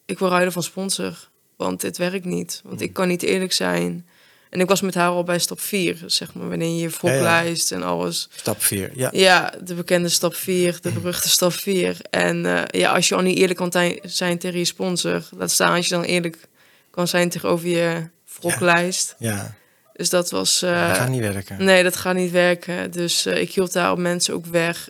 ik 0.07 0.18
wil 0.18 0.28
ruilen 0.28 0.52
van 0.52 0.62
sponsor. 0.62 1.28
Want 1.57 1.80
dit 1.80 1.96
werkt 1.96 2.24
niet. 2.24 2.61
Want 2.64 2.80
ik 2.80 2.92
kan 2.92 3.09
niet 3.09 3.22
eerlijk 3.22 3.52
zijn. 3.52 4.07
En 4.50 4.61
ik 4.61 4.68
was 4.68 4.80
met 4.80 4.94
haar 4.94 5.09
al 5.09 5.24
bij 5.24 5.38
stap 5.38 5.61
4. 5.61 6.02
Zeg 6.07 6.34
maar, 6.34 6.48
wanneer 6.48 6.68
je 6.68 6.80
je 6.80 6.90
volklijst 6.90 7.72
en 7.72 7.82
alles. 7.82 8.28
Stap 8.34 8.62
4, 8.62 8.90
ja. 8.94 9.09
Ja, 9.12 9.52
de 9.62 9.74
bekende 9.74 10.09
stap 10.09 10.34
4, 10.34 10.78
de 10.80 10.90
beruchte 10.90 11.28
stap 11.28 11.52
4. 11.52 11.96
En 12.11 12.46
eh, 12.46 12.80
ja, 12.80 12.92
als 12.94 13.09
je 13.09 13.14
al 13.14 13.20
niet 13.22 13.38
eerlijk 13.38 13.59
kan 13.59 13.98
zijn 14.02 14.38
tegen 14.38 14.59
je 14.59 14.64
sponsor, 14.64 15.22
laat 15.36 15.50
staan 15.50 15.74
als 15.74 15.88
je 15.88 15.94
dan 15.94 16.04
eerlijk 16.04 16.48
kan 16.90 17.09
zijn 17.09 17.28
tegenover 17.28 17.68
je 17.68 18.09
wroklijst. 18.40 19.14
Ja, 19.18 19.54
Dus 19.92 20.11
dat 20.11 20.30
was. 20.30 20.61
dat 20.61 20.70
eh, 20.70 20.94
gaat 20.94 21.09
niet 21.09 21.20
werken. 21.20 21.64
Nee, 21.64 21.82
dat 21.82 21.96
gaat 21.96 22.14
niet 22.14 22.30
werken. 22.30 22.90
Dus 22.90 23.26
eh, 23.26 23.40
ik 23.40 23.52
hield 23.52 23.72
daar 23.72 23.92
op 23.92 23.98
mensen 23.98 24.34
ook 24.34 24.46
weg. 24.46 24.88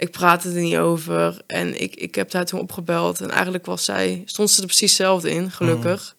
Eh, 0.00 0.06
ik 0.06 0.10
praatte 0.10 0.48
er 0.48 0.60
niet 0.60 0.76
over. 0.76 1.42
En 1.46 1.80
ik, 1.82 1.94
ik 1.94 2.14
heb 2.14 2.32
haar 2.32 2.44
toen 2.44 2.60
opgebeld. 2.60 3.20
En 3.20 3.30
eigenlijk 3.30 3.66
was 3.66 3.84
zij, 3.84 4.22
stond 4.24 4.50
ze 4.50 4.60
er 4.60 4.66
precies 4.66 4.90
hetzelfde 4.90 5.30
in, 5.30 5.50
gelukkig. 5.50 6.16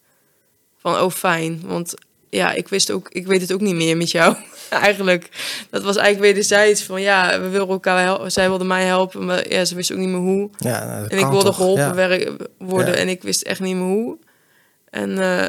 Van, 0.77 0.99
oh 0.99 1.11
fijn. 1.11 1.61
Want 1.65 1.93
ja, 2.29 2.51
ik 2.51 2.67
wist 2.67 2.91
ook, 2.91 3.09
ik 3.09 3.27
weet 3.27 3.41
het 3.41 3.53
ook 3.53 3.61
niet 3.61 3.75
meer 3.75 3.97
met 3.97 4.11
jou. 4.11 4.35
eigenlijk, 4.69 5.29
dat 5.69 5.83
was 5.83 5.95
eigenlijk 5.95 6.33
wederzijds 6.33 6.83
van, 6.83 7.01
ja, 7.01 7.41
we 7.41 7.49
willen 7.49 7.67
elkaar 7.67 8.03
helpen. 8.03 8.31
Zij 8.31 8.47
wilde 8.49 8.63
mij 8.63 8.85
helpen, 8.85 9.25
maar 9.25 9.49
ja, 9.49 9.65
ze 9.65 9.75
wist 9.75 9.91
ook 9.91 9.97
niet 9.97 10.09
meer 10.09 10.19
hoe. 10.19 10.49
Ja, 10.57 10.85
nou, 10.85 11.07
En 11.07 11.17
ik 11.17 11.25
wilde 11.25 11.45
toch? 11.45 11.55
geholpen 11.55 12.19
Ja. 12.19 12.35
worden 12.57 12.93
Ja. 12.93 12.99
en 12.99 13.07
ik 13.07 13.21
wist 13.21 13.41
echt 13.41 13.59
niet 13.59 13.75
meer 13.75 13.85
hoe. 13.85 14.17
En 14.89 15.19
eh, 15.19 15.47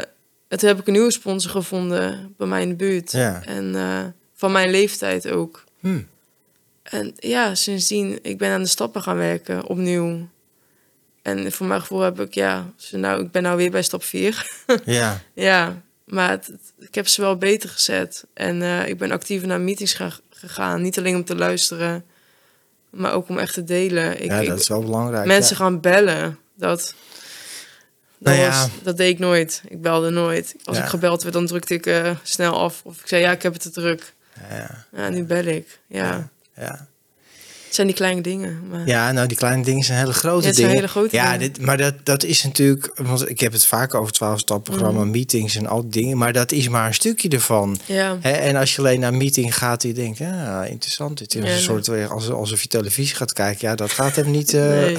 en 0.53 0.59
toen 0.59 0.68
heb 0.68 0.78
ik 0.78 0.87
een 0.87 0.93
nieuwe 0.93 1.12
sponsor 1.12 1.51
gevonden 1.51 2.35
bij 2.37 2.47
mij 2.47 2.62
in 2.62 2.68
de 2.68 2.74
buurt. 2.74 3.12
Ja. 3.12 3.43
En 3.45 3.74
eh, 3.74 4.05
van 4.35 4.53
mijn 4.53 4.70
leeftijd 4.70 5.28
ook. 5.28 5.64
Hm. 5.80 6.01
En 6.83 7.12
ja, 7.16 7.55
sindsdien, 7.55 8.18
ik 8.22 8.39
ben 8.39 8.51
aan 8.51 8.62
de 8.62 8.68
stappen 8.68 9.03
gaan 9.03 9.16
werken, 9.16 9.66
opnieuw. 9.66 10.28
En 11.22 11.53
voor 11.53 11.66
mijn 11.66 11.80
gevoel 11.80 12.01
heb 12.01 12.20
ik, 12.20 12.35
ja, 12.35 12.70
ze 12.76 12.97
nou, 12.97 13.22
ik 13.22 13.30
ben 13.30 13.43
nou 13.43 13.57
weer 13.57 13.70
bij 13.70 13.83
stap 13.83 14.05
4. 14.05 14.47
Ja, 14.85 15.20
ja, 15.35 15.83
maar 16.05 16.30
het, 16.30 16.47
het- 16.47 16.72
ik 16.78 16.95
heb 16.95 17.09
ze 17.09 17.20
wel 17.20 17.37
beter 17.37 17.68
gezet. 17.68 18.24
En 18.35 18.62
eh, 18.62 18.89
ik 18.89 18.99
ben 18.99 19.11
actiever 19.11 19.49
naar 19.49 19.61
meetings 19.61 19.93
ga- 19.95 20.18
gegaan. 20.30 20.83
Niet 20.83 20.99
alleen 20.99 21.16
om 21.16 21.24
te 21.24 21.37
luisteren, 21.37 22.05
maar 22.91 23.12
ook 23.12 23.28
om 23.28 23.39
echt 23.39 23.55
te 23.55 23.64
delen. 23.64 24.22
Ik, 24.22 24.30
ja 24.30 24.43
dat 24.45 24.61
is 24.61 24.68
wel 24.68 24.83
belangrijk. 24.83 25.26
mensen 25.26 25.57
ja. 25.57 25.62
gaan 25.62 25.80
bellen. 25.80 26.39
Dat, 26.57 26.78
dat, 26.78 26.95
Nou 28.18 28.37
ja. 28.37 28.49
was, 28.49 28.68
dat 28.83 28.97
deed 28.97 29.12
ik 29.12 29.18
nooit. 29.18 29.62
Ik 29.68 29.83
belde 29.83 30.11
nooit. 30.11 30.55
Als 30.64 30.76
Ja. 30.76 30.83
ik 30.83 30.89
gebeld 30.89 31.22
werd, 31.22 31.35
dan 31.35 31.47
drukte 31.47 31.74
ik 31.74 31.87
eh, 31.87 32.16
snel 32.22 32.59
af. 32.61 32.80
Of 32.85 33.01
ik 33.01 33.07
zei, 33.09 33.22
ja, 33.22 33.30
ik 33.33 33.43
heb 33.43 33.53
het 33.53 33.62
te 33.62 33.70
druk. 33.70 34.14
Ja, 34.51 34.85
Ja, 34.97 35.09
nu 35.09 35.24
bel 35.24 35.45
ik. 35.45 35.78
Ja, 35.87 36.28
ja, 36.63 36.87
het 37.67 37.75
zijn 37.81 37.87
die 37.87 37.97
kleine 37.97 38.21
dingen. 38.21 38.69
Maar... 38.69 38.87
Ja, 38.87 39.13
nou, 39.13 39.27
die 39.27 39.37
kleine 39.37 39.65
dingen 39.65 39.85
zijn 39.85 39.99
hele 39.99 40.13
grote 40.13 40.41
Ja, 40.41 40.47
het 40.47 40.55
zijn 40.57 40.67
dingen. 40.69 40.81
hele 40.83 40.93
grote 40.93 41.17
ja, 41.17 41.33
dingen. 41.33 41.53
Dit, 41.53 41.61
maar 41.65 41.77
dat, 41.77 41.95
dat 42.05 42.25
is 42.25 42.43
natuurlijk... 42.45 42.91
Want 42.97 43.29
ik 43.31 43.41
heb 43.41 43.53
het 43.53 43.65
vaak 43.67 43.95
over 43.95 44.15
12-stap-programma, 44.15 45.01
Mhm. 45.01 45.11
meetings 45.11 45.57
en 45.57 45.67
al 45.67 45.81
die 45.81 45.91
dingen. 45.91 46.19
Maar 46.19 46.33
dat 46.33 46.53
is 46.53 46.69
maar 46.69 46.87
een 46.87 46.95
stukje 46.95 47.29
ervan. 47.29 47.79
Ja, 47.87 48.19
en 48.23 48.57
als 48.57 48.73
je 48.75 48.79
alleen 48.79 49.01
naar 49.01 49.13
een 49.13 49.19
meeting 49.19 49.57
gaat, 49.57 49.81
die 49.81 49.93
denkt, 49.93 50.19
ja, 50.19 50.65
interessant. 50.65 51.19
Dit 51.19 51.35
is 51.35 51.45
Ja, 51.45 51.51
een 51.55 51.61
soort, 51.61 52.11
als, 52.11 52.31
alsof 52.31 52.63
je 52.63 52.69
televisie 52.69 53.17
gaat 53.17 53.33
kijken. 53.33 53.69
Ja, 53.69 53.75
dat 53.75 53.91
gaat 53.91 54.17
hem 54.17 54.31
niet. 54.31 54.55
eh, 54.55 54.63
nee. 54.69 54.97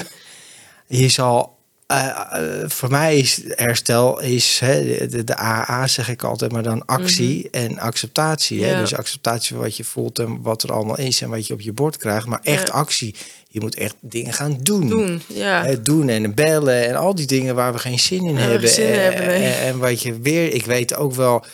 Je 0.86 1.08
zal, 1.08 1.56
eh, 1.86 2.08
eh, 2.32 2.68
voor 2.70 2.90
mij 2.90 3.16
is 3.16 3.40
herstel, 3.46 4.20
is 4.20 4.58
hè, 4.58 5.06
de, 5.08 5.24
de 5.24 5.38
AA 5.38 5.86
zeg 5.86 6.08
ik 6.08 6.22
altijd, 6.22 6.52
maar 6.52 6.62
dan 6.62 6.86
actie 6.86 7.48
en 7.50 7.78
acceptatie. 7.78 8.64
Mhm. 8.66 8.78
Dus 8.78 8.94
acceptatie 8.94 9.54
van 9.54 9.64
wat 9.64 9.76
je 9.76 9.84
voelt 9.84 10.18
en 10.18 10.42
wat 10.42 10.62
er 10.62 10.72
allemaal 10.72 10.98
is 10.98 11.20
en 11.22 11.30
wat 11.30 11.46
je 11.46 11.54
op 11.54 11.60
je 11.60 11.72
bord 11.72 11.96
krijgt. 11.96 12.26
Maar 12.26 12.40
echt 12.42 12.68
Ja. 12.68 12.74
actie. 12.74 13.14
Je 13.48 13.60
moet 13.60 13.74
echt 13.74 13.94
dingen 14.00 14.32
gaan 14.32 14.58
doen. 14.62 14.88
Doen, 14.88 15.22
ja. 15.26 15.64
Hè, 15.64 15.82
doen 15.82 16.08
en 16.08 16.34
bellen 16.34 16.86
en 16.86 16.96
al 16.96 17.14
die 17.14 17.26
dingen 17.26 17.54
waar 17.54 17.72
we 17.72 17.78
geen 17.78 17.98
zin 17.98 18.24
in 18.24 18.36
hebben. 18.36 18.68
zin 18.68 18.88
en, 18.88 19.02
hebben, 19.02 19.26
nee. 19.26 19.52
en, 19.52 19.60
en 19.60 19.78
wat 19.78 20.02
je 20.02 20.18
weer, 20.20 20.52
ik 20.52 20.66
weet 20.66 20.94
ook 20.94 21.14
wel 21.14 21.44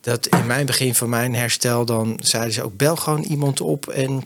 dat 0.00 0.26
in 0.26 0.46
mijn 0.46 0.66
begin 0.66 0.94
van 0.94 1.08
mijn 1.08 1.34
herstel, 1.34 1.84
dan 1.84 2.18
zeiden 2.22 2.52
ze 2.52 2.62
ook: 2.62 2.76
bel 2.76 2.96
gewoon 2.96 3.22
iemand 3.22 3.60
op 3.60 3.88
en 3.88 4.24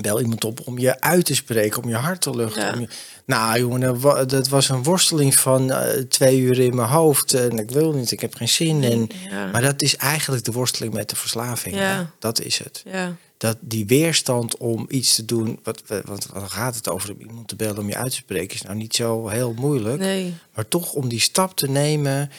bel 0.00 0.20
iemand 0.20 0.44
op 0.44 0.60
om 0.66 0.78
je 0.78 1.00
uit 1.00 1.24
te 1.24 1.34
spreken, 1.34 1.82
om 1.82 1.88
je 1.88 1.94
hart 1.94 2.20
te 2.20 2.36
luchten. 2.36 2.62
Ja. 2.62 2.72
om 2.72 2.80
je- 2.80 2.88
nou, 3.26 3.58
jongen, 3.58 3.80
dat 3.80 4.00
wa- 4.00 4.24
dat 4.24 4.48
was 4.48 4.68
een 4.68 4.82
worsteling 4.82 5.34
van 5.34 5.70
eh, 5.72 6.00
twee 6.02 6.38
uur 6.38 6.58
in 6.58 6.74
mijn 6.76 6.88
hoofd. 6.88 7.34
En 7.34 7.58
ik 7.58 7.70
wil 7.70 7.92
niet, 7.92 8.10
ik 8.10 8.20
heb 8.20 8.34
geen 8.34 8.48
zin. 8.48 8.82
En, 8.84 9.08
Ja. 9.30 9.46
maar 9.46 9.62
dat 9.62 9.82
is 9.82 9.96
eigenlijk 9.96 10.44
de 10.44 10.52
worsteling 10.52 10.94
met 10.94 11.10
de 11.10 11.16
verslaving. 11.16 11.74
Ja. 11.74 12.10
Dat 12.18 12.40
is 12.40 12.58
het. 12.58 12.82
ja. 12.86 13.16
Dat 13.36 13.56
die 13.60 13.86
weerstand 13.86 14.56
om 14.56 14.86
iets 14.88 15.14
te 15.14 15.24
doen, 15.24 15.60
wat, 15.62 15.82
wat, 16.04 16.28
gaat 16.46 16.74
het 16.74 16.88
over 16.88 17.12
om 17.12 17.20
iemand 17.20 17.48
te 17.48 17.56
bellen 17.56 17.78
om 17.78 17.88
je 17.88 17.96
uit 17.96 18.10
te 18.10 18.16
spreken, 18.16 18.54
is 18.54 18.62
nou 18.62 18.76
niet 18.76 18.94
zo 18.94 19.28
heel 19.28 19.52
moeilijk. 19.56 19.98
Nee, 19.98 20.34
Maar 20.54 20.68
toch 20.68 20.92
om 20.92 21.08
die 21.08 21.20
stap 21.20 21.56
te 21.56 21.70
nemen, 21.70 22.30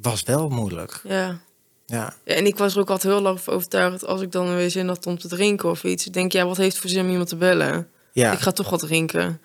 was 0.00 0.22
wel 0.22 0.48
moeilijk. 0.48 1.00
ja. 1.08 1.38
Ja, 1.86 2.14
En 2.24 2.46
ik 2.46 2.56
was 2.56 2.74
er 2.74 2.80
ook 2.80 2.90
altijd 2.90 3.12
heel 3.12 3.22
lang 3.22 3.40
van 3.40 3.54
overtuigd... 3.54 4.06
als 4.06 4.20
ik 4.20 4.32
dan 4.32 4.54
weer 4.54 4.70
zin 4.70 4.88
had 4.88 5.06
om 5.06 5.18
te 5.18 5.28
drinken 5.28 5.70
of 5.70 5.84
iets... 5.84 6.06
ik 6.06 6.12
denk, 6.12 6.32
ja, 6.32 6.46
wat 6.46 6.56
heeft 6.56 6.78
voor 6.78 6.90
zin 6.90 7.04
om 7.04 7.10
iemand 7.10 7.28
te 7.28 7.36
bellen? 7.36 7.88
ja. 8.12 8.32
Ik 8.32 8.38
ga 8.38 8.50
toch 8.50 8.70
wat 8.70 8.80
drinken. 8.80 9.40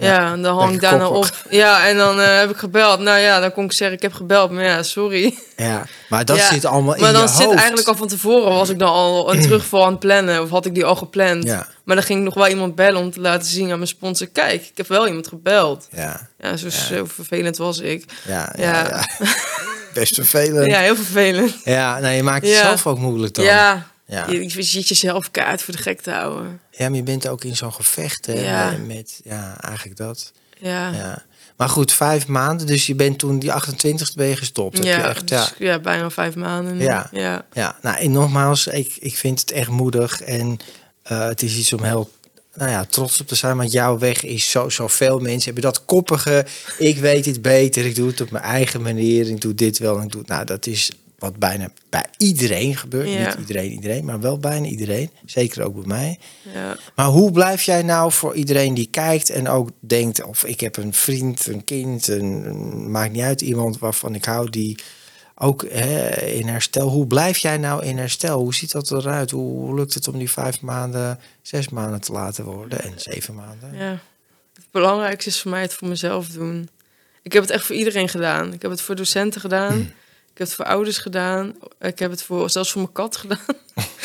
Ja, 0.00 0.06
Ja, 0.14 0.32
en 0.32 0.42
dan 0.42 0.58
hang 0.58 0.74
ik 0.74 0.80
daarna 0.80 1.08
op. 1.08 1.30
Ja, 1.50 1.86
en 1.86 1.96
dan 1.96 2.20
eh, 2.20 2.38
heb 2.38 2.50
ik 2.50 2.56
gebeld. 2.56 3.00
Nou 3.00 3.18
ja, 3.18 3.40
dan 3.40 3.52
kon 3.52 3.64
ik 3.64 3.72
zeggen, 3.72 3.96
ik 3.96 4.02
heb 4.02 4.12
gebeld. 4.12 4.50
Maar 4.50 4.64
ja, 4.64 4.82
sorry. 4.82 5.38
ja. 5.56 5.84
maar 6.08 6.24
dat 6.24 6.36
Ja, 6.36 6.52
zit 6.52 6.64
allemaal 6.64 6.94
in 6.94 7.00
Maar 7.00 7.12
dan 7.12 7.22
je 7.22 7.28
zit 7.28 7.44
hoofd. 7.44 7.56
eigenlijk 7.56 7.88
al 7.88 7.94
van 7.96 8.08
tevoren... 8.08 8.52
was 8.54 8.68
ik 8.68 8.78
dan 8.78 8.88
al 8.88 9.34
een 9.34 9.40
terugval 9.42 9.84
aan 9.84 9.90
het 9.90 9.98
plannen. 9.98 10.42
Of 10.42 10.50
had 10.50 10.66
ik 10.66 10.74
die 10.74 10.84
al 10.84 10.96
gepland. 10.96 11.44
Ja, 11.44 11.66
Maar 11.84 11.96
dan 11.96 12.04
ging 12.04 12.18
ik 12.18 12.24
nog 12.24 12.34
wel 12.34 12.46
iemand 12.48 12.74
bellen 12.74 13.00
om 13.00 13.10
te 13.10 13.20
laten 13.20 13.46
zien 13.48 13.70
aan 13.70 13.76
mijn 13.76 13.88
sponsor... 13.88 14.26
kijk, 14.26 14.62
ik 14.62 14.76
heb 14.76 14.88
wel 14.88 15.06
iemand 15.06 15.28
gebeld. 15.28 15.88
ja, 15.90 16.28
Ja, 16.40 16.56
zo, 16.56 16.68
zo 16.68 17.04
vervelend 17.04 17.56
was 17.56 17.78
ik. 17.78 18.04
ja, 18.26 18.52
ja. 18.56 18.64
Ja. 18.72 18.88
ja. 18.88 19.04
Best 19.94 20.14
vervelend. 20.14 20.66
Ja, 20.66 20.76
Ja, 20.76 20.80
heel 20.82 20.96
vervelend. 20.96 21.64
nou, 21.64 22.08
je 22.08 22.22
maakt 22.22 22.44
het 22.46 22.54
Ja. 22.54 22.60
zelf 22.62 22.86
ook 22.86 22.98
moeilijk 22.98 23.34
dan. 23.34 23.44
Ja, 23.44 23.86
Ja. 24.08 24.30
Je, 24.30 24.42
je 24.42 24.62
zit 24.62 24.88
jezelf 24.88 25.30
kaart 25.30 25.62
voor 25.62 25.74
de 25.74 25.82
gek 25.82 26.00
te 26.00 26.10
houden. 26.10 26.60
Ja, 26.70 26.88
maar 26.88 26.96
je 26.96 27.02
bent 27.02 27.28
ook 27.28 27.44
in 27.44 27.56
zo'n 27.56 27.72
gevecht 27.72 28.26
hè, 28.26 28.32
Ja. 28.32 28.76
met, 28.86 29.20
ja, 29.24 29.60
eigenlijk 29.60 29.96
dat. 29.98 30.32
Ja, 30.58 30.90
ja, 30.90 30.96
Ja. 30.96 31.26
Maar 31.56 31.68
goed, 31.68 31.92
vijf 31.92 32.26
maanden, 32.26 32.66
dus 32.66 32.86
je 32.86 32.94
bent 32.94 33.18
toen 33.18 33.38
die 33.38 33.52
28 33.52 34.14
ben 34.14 34.26
je 34.26 34.36
gestopt. 34.36 34.76
Heb 34.76 34.86
je 34.86 34.92
echt, 34.92 35.28
ja. 35.28 35.44
dus, 35.44 35.54
ja, 35.58 35.78
bijna 35.78 36.10
vijf 36.10 36.34
maanden 36.34 36.76
nu. 36.76 36.82
Ja. 36.84 37.08
ja. 37.12 37.46
Ja, 37.52 37.76
nou 37.82 37.96
en 37.98 38.12
nogmaals, 38.12 38.66
ik, 38.66 38.96
ik 38.98 39.16
vind 39.16 39.40
het 39.40 39.50
echt 39.50 39.68
moedig 39.68 40.22
en 40.22 40.58
eh, 41.02 41.26
het 41.26 41.42
is 41.42 41.56
iets 41.56 41.72
om 41.72 41.82
heel 41.82 42.10
nou 42.54 42.70
ja, 42.70 42.84
trots 42.84 43.20
op 43.20 43.26
te 43.26 43.34
zijn, 43.34 43.56
want 43.56 43.72
jouw 43.72 43.98
weg 43.98 44.24
is 44.24 44.50
zo, 44.50 44.68
zoveel 44.68 45.18
mensen 45.18 45.44
hebben 45.44 45.72
dat 45.72 45.84
koppige, 45.84 46.46
ik 46.78 46.98
weet 46.98 47.24
het 47.24 47.42
beter, 47.42 47.86
ik 47.86 47.94
doe 47.94 48.08
het 48.08 48.20
op 48.20 48.30
mijn 48.30 48.44
eigen 48.44 48.82
manier, 48.82 49.28
ik 49.28 49.40
doe 49.40 49.54
dit 49.54 49.78
wel 49.78 49.98
en 49.98 50.04
ik 50.04 50.12
doe 50.12 50.22
nou 50.26 50.44
dat 50.44 50.66
is 50.66 50.92
wat 51.18 51.36
bijna 51.36 51.68
bij 51.90 52.04
iedereen 52.16 52.76
gebeurt, 52.76 53.08
Ja. 53.08 53.28
niet 53.28 53.38
iedereen 53.38 53.70
iedereen, 53.72 54.04
maar 54.04 54.20
wel 54.20 54.38
bijna 54.38 54.66
iedereen, 54.66 55.10
zeker 55.24 55.64
ook 55.64 55.74
bij 55.74 55.86
mij. 55.86 56.18
ja. 56.54 56.76
Maar 56.94 57.06
hoe 57.06 57.32
blijf 57.32 57.62
jij 57.62 57.82
nou 57.82 58.12
voor 58.12 58.34
iedereen 58.34 58.74
die 58.74 58.88
kijkt 58.90 59.30
en 59.30 59.48
ook 59.48 59.70
denkt, 59.80 60.24
of 60.24 60.44
ik 60.44 60.60
heb 60.60 60.76
een 60.76 60.94
vriend, 60.94 61.46
een 61.46 61.64
kind, 61.64 62.08
een, 62.08 62.90
maakt 62.90 63.12
niet 63.12 63.22
uit, 63.22 63.40
iemand 63.40 63.78
waarvan 63.78 64.14
ik 64.14 64.24
hou 64.24 64.50
die 64.50 64.78
ook 65.34 65.64
hè, 65.70 66.20
in 66.26 66.46
herstel. 66.48 66.88
Hoe 66.88 67.06
blijf 67.06 67.38
jij 67.38 67.56
nou 67.56 67.84
in 67.84 67.98
herstel? 67.98 68.38
Hoe 68.40 68.54
ziet 68.54 68.72
dat 68.72 68.90
eruit? 68.90 69.30
Hoe, 69.30 69.74
lukt 69.74 69.94
het 69.94 70.08
om 70.08 70.18
die 70.18 70.30
vijf 70.30 70.60
maanden, 70.60 71.18
zes 71.42 71.68
maanden 71.68 72.00
te 72.00 72.12
laten 72.12 72.44
worden 72.44 72.82
en 72.82 72.92
zeven 72.96 73.34
maanden? 73.34 73.74
Ja. 73.74 73.98
Het 74.54 74.66
belangrijkste 74.70 75.30
is 75.30 75.40
voor 75.40 75.50
mij 75.50 75.62
het 75.62 75.74
voor 75.74 75.88
mezelf 75.88 76.28
doen. 76.28 76.68
Ik 77.22 77.32
heb 77.32 77.42
het 77.42 77.50
echt 77.50 77.64
voor 77.64 77.76
iedereen 77.76 78.08
gedaan. 78.08 78.52
Ik 78.52 78.62
heb 78.62 78.70
het 78.70 78.80
voor 78.80 78.96
docenten 78.96 79.40
gedaan. 79.40 79.72
Hmm. 79.72 79.92
Ik 80.38 80.44
heb 80.48 80.52
het 80.56 80.66
voor 80.66 80.74
ouders 80.74 80.98
gedaan. 80.98 81.54
Ik 81.80 81.98
heb 81.98 82.10
het 82.10 82.22
voor, 82.22 82.50
zelfs 82.50 82.70
voor 82.72 82.80
mijn 82.80 82.92
kat 82.92 83.16
gedaan. 83.16 83.38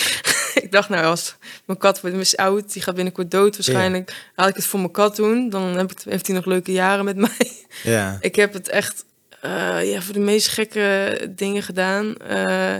ik 0.64 0.68
dacht, 0.72 0.90
nou, 0.90 1.06
als 1.06 1.36
mijn 1.66 1.80
kat 1.80 2.02
wordt 2.02 2.16
mis 2.16 2.38
oud, 2.38 2.74
die 2.74 2.82
gaat 2.82 2.96
binnenkort 2.96 3.32
dood 3.32 3.56
waarschijnlijk. 3.56 4.32
Laat 4.36 4.50
ik 4.50 4.56
het 4.56 4.66
voor 4.66 4.80
mijn 4.80 4.92
kat 4.92 5.16
doen. 5.16 5.50
Dan 5.50 5.64
heb 5.78 5.92
ik, 5.92 5.98
heeft 6.04 6.28
hij 6.28 6.36
nog 6.36 6.46
leuke 6.46 6.72
jaren 6.72 7.06
met 7.06 7.16
mij. 7.28 7.52
Ja, 7.84 8.18
Ik 8.22 8.36
heb 8.36 8.54
het 8.54 8.68
echt 8.70 9.06
eh, 9.42 9.92
ja, 9.92 10.02
voor 10.02 10.14
de 10.14 10.20
meest 10.20 10.48
gekke 10.48 11.18
dingen 11.36 11.64
gedaan. 11.64 12.18
eh, 12.18 12.76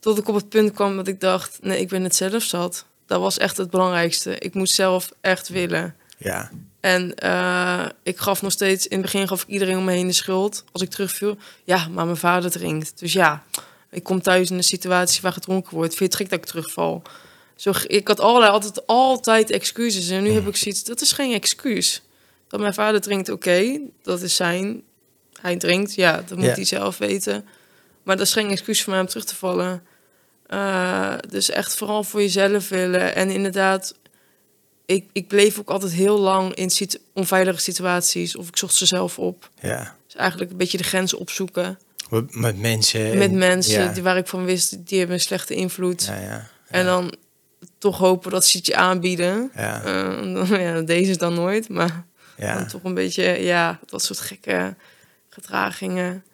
tot 0.00 0.18
ik 0.18 0.28
op 0.28 0.34
het 0.34 0.48
punt 0.48 0.72
kwam 0.72 0.96
dat 0.96 1.08
ik 1.08 1.20
dacht, 1.20 1.58
nee, 1.60 1.80
ik 1.80 1.88
ben 1.88 2.02
het 2.02 2.14
zelf 2.14 2.42
zat. 2.42 2.86
Dat 3.06 3.20
was 3.20 3.38
echt 3.38 3.56
het 3.56 3.70
belangrijkste. 3.70 4.38
Ik 4.38 4.54
moest 4.54 4.74
zelf 4.74 5.12
echt 5.20 5.48
willen. 5.48 5.94
ja, 6.18 6.50
En 6.82 7.14
eh, 7.14 7.86
ik 8.02 8.18
gaf 8.18 8.42
nog 8.42 8.52
steeds, 8.52 8.86
in 8.86 8.96
het 8.96 9.10
begin 9.10 9.28
gaf 9.28 9.42
ik 9.42 9.48
iedereen 9.48 9.76
om 9.76 9.84
me 9.84 9.92
heen 9.92 10.06
de 10.06 10.12
schuld. 10.12 10.64
Als 10.72 10.82
ik 10.82 10.90
terugviel, 10.90 11.36
ja, 11.64 11.88
maar 11.88 12.04
mijn 12.04 12.16
vader 12.16 12.50
drinkt. 12.50 12.98
Dus 12.98 13.12
ja, 13.12 13.44
ik 13.90 14.02
kom 14.02 14.22
thuis 14.22 14.50
in 14.50 14.56
een 14.56 14.64
situatie 14.64 15.22
waar 15.22 15.32
gedronken 15.32 15.74
wordt. 15.74 15.94
Vind 15.94 15.98
je 15.98 16.04
het 16.04 16.16
gek 16.16 16.30
dat 16.30 16.38
ik 16.38 16.44
terugval? 16.44 17.02
Zo, 17.56 17.72
ik 17.86 18.08
had 18.08 18.20
allerlei, 18.20 18.52
altijd, 18.52 18.86
altijd 18.86 19.50
excuses. 19.50 20.08
En 20.08 20.22
nu 20.22 20.30
heb 20.30 20.46
ik 20.46 20.56
zoiets, 20.56 20.84
dat 20.84 21.00
is 21.00 21.12
geen 21.12 21.32
excuus. 21.32 22.02
Dat 22.48 22.60
mijn 22.60 22.74
vader 22.74 23.00
drinkt, 23.00 23.28
oké, 23.28 23.80
dat 24.02 24.22
is 24.22 24.36
zijn. 24.36 24.82
Hij 25.40 25.56
drinkt, 25.56 25.94
ja, 25.94 26.22
dat 26.26 26.38
moet 26.38 26.54
hij 26.56 26.64
zelf 26.64 26.98
weten. 26.98 27.44
Maar 28.02 28.16
dat 28.16 28.26
is 28.26 28.32
geen 28.32 28.50
excuus 28.50 28.82
voor 28.82 28.92
mij 28.92 29.00
om 29.00 29.08
terug 29.08 29.24
te 29.24 29.34
vallen. 29.34 29.82
Eh, 30.46 31.14
dus 31.28 31.50
echt 31.50 31.74
vooral 31.74 32.04
voor 32.04 32.20
jezelf 32.20 32.68
willen. 32.68 33.14
En 33.14 33.30
inderdaad, 33.30 33.94
ik, 34.92 35.08
ik 35.12 35.28
bleef 35.28 35.58
ook 35.58 35.68
altijd 35.70 35.92
heel 35.92 36.18
lang 36.18 36.54
in 36.54 36.70
situ- 36.70 36.98
onveilige 37.14 37.60
situaties. 37.60 38.36
Of 38.36 38.48
ik 38.48 38.56
zocht 38.56 38.74
ze 38.74 38.86
zelf 38.86 39.18
op. 39.18 39.50
Ja. 39.60 39.96
Dus 40.06 40.16
eigenlijk 40.16 40.50
een 40.50 40.56
beetje 40.56 40.78
de 40.78 40.84
grenzen 40.84 41.18
opzoeken. 41.18 41.78
Met- 42.30 42.58
mensen. 42.58 43.18
Met 43.18 43.30
en- 43.30 43.38
mensen 43.38 43.82
Ja. 43.82 43.92
die, 43.92 44.02
waar 44.02 44.16
ik 44.16 44.26
van 44.26 44.44
wist, 44.44 44.86
die 44.86 44.98
hebben 44.98 45.16
een 45.16 45.22
slechte 45.22 45.54
invloed. 45.54 46.04
Ja, 46.04 46.18
ja. 46.20 46.48
En 46.68 46.84
dan 46.84 47.14
toch 47.78 47.98
hopen 47.98 48.30
dat 48.30 48.46
ze 48.46 48.56
het 48.56 48.66
je 48.66 48.76
aanbieden. 48.76 49.50
Ja. 49.54 49.82
Eh, 49.84 50.34
dan- 50.34 50.60
ja, 50.66 50.80
deze 50.80 51.16
dan 51.16 51.34
nooit, 51.34 51.68
maar 51.68 52.06
dan 52.36 52.66
toch 52.66 52.84
een 52.84 52.94
beetje, 52.94 53.22
ja, 53.22 53.80
dat 53.86 54.02
soort 54.02 54.18
gekke 54.18 54.74
gedragingen. 55.28 56.24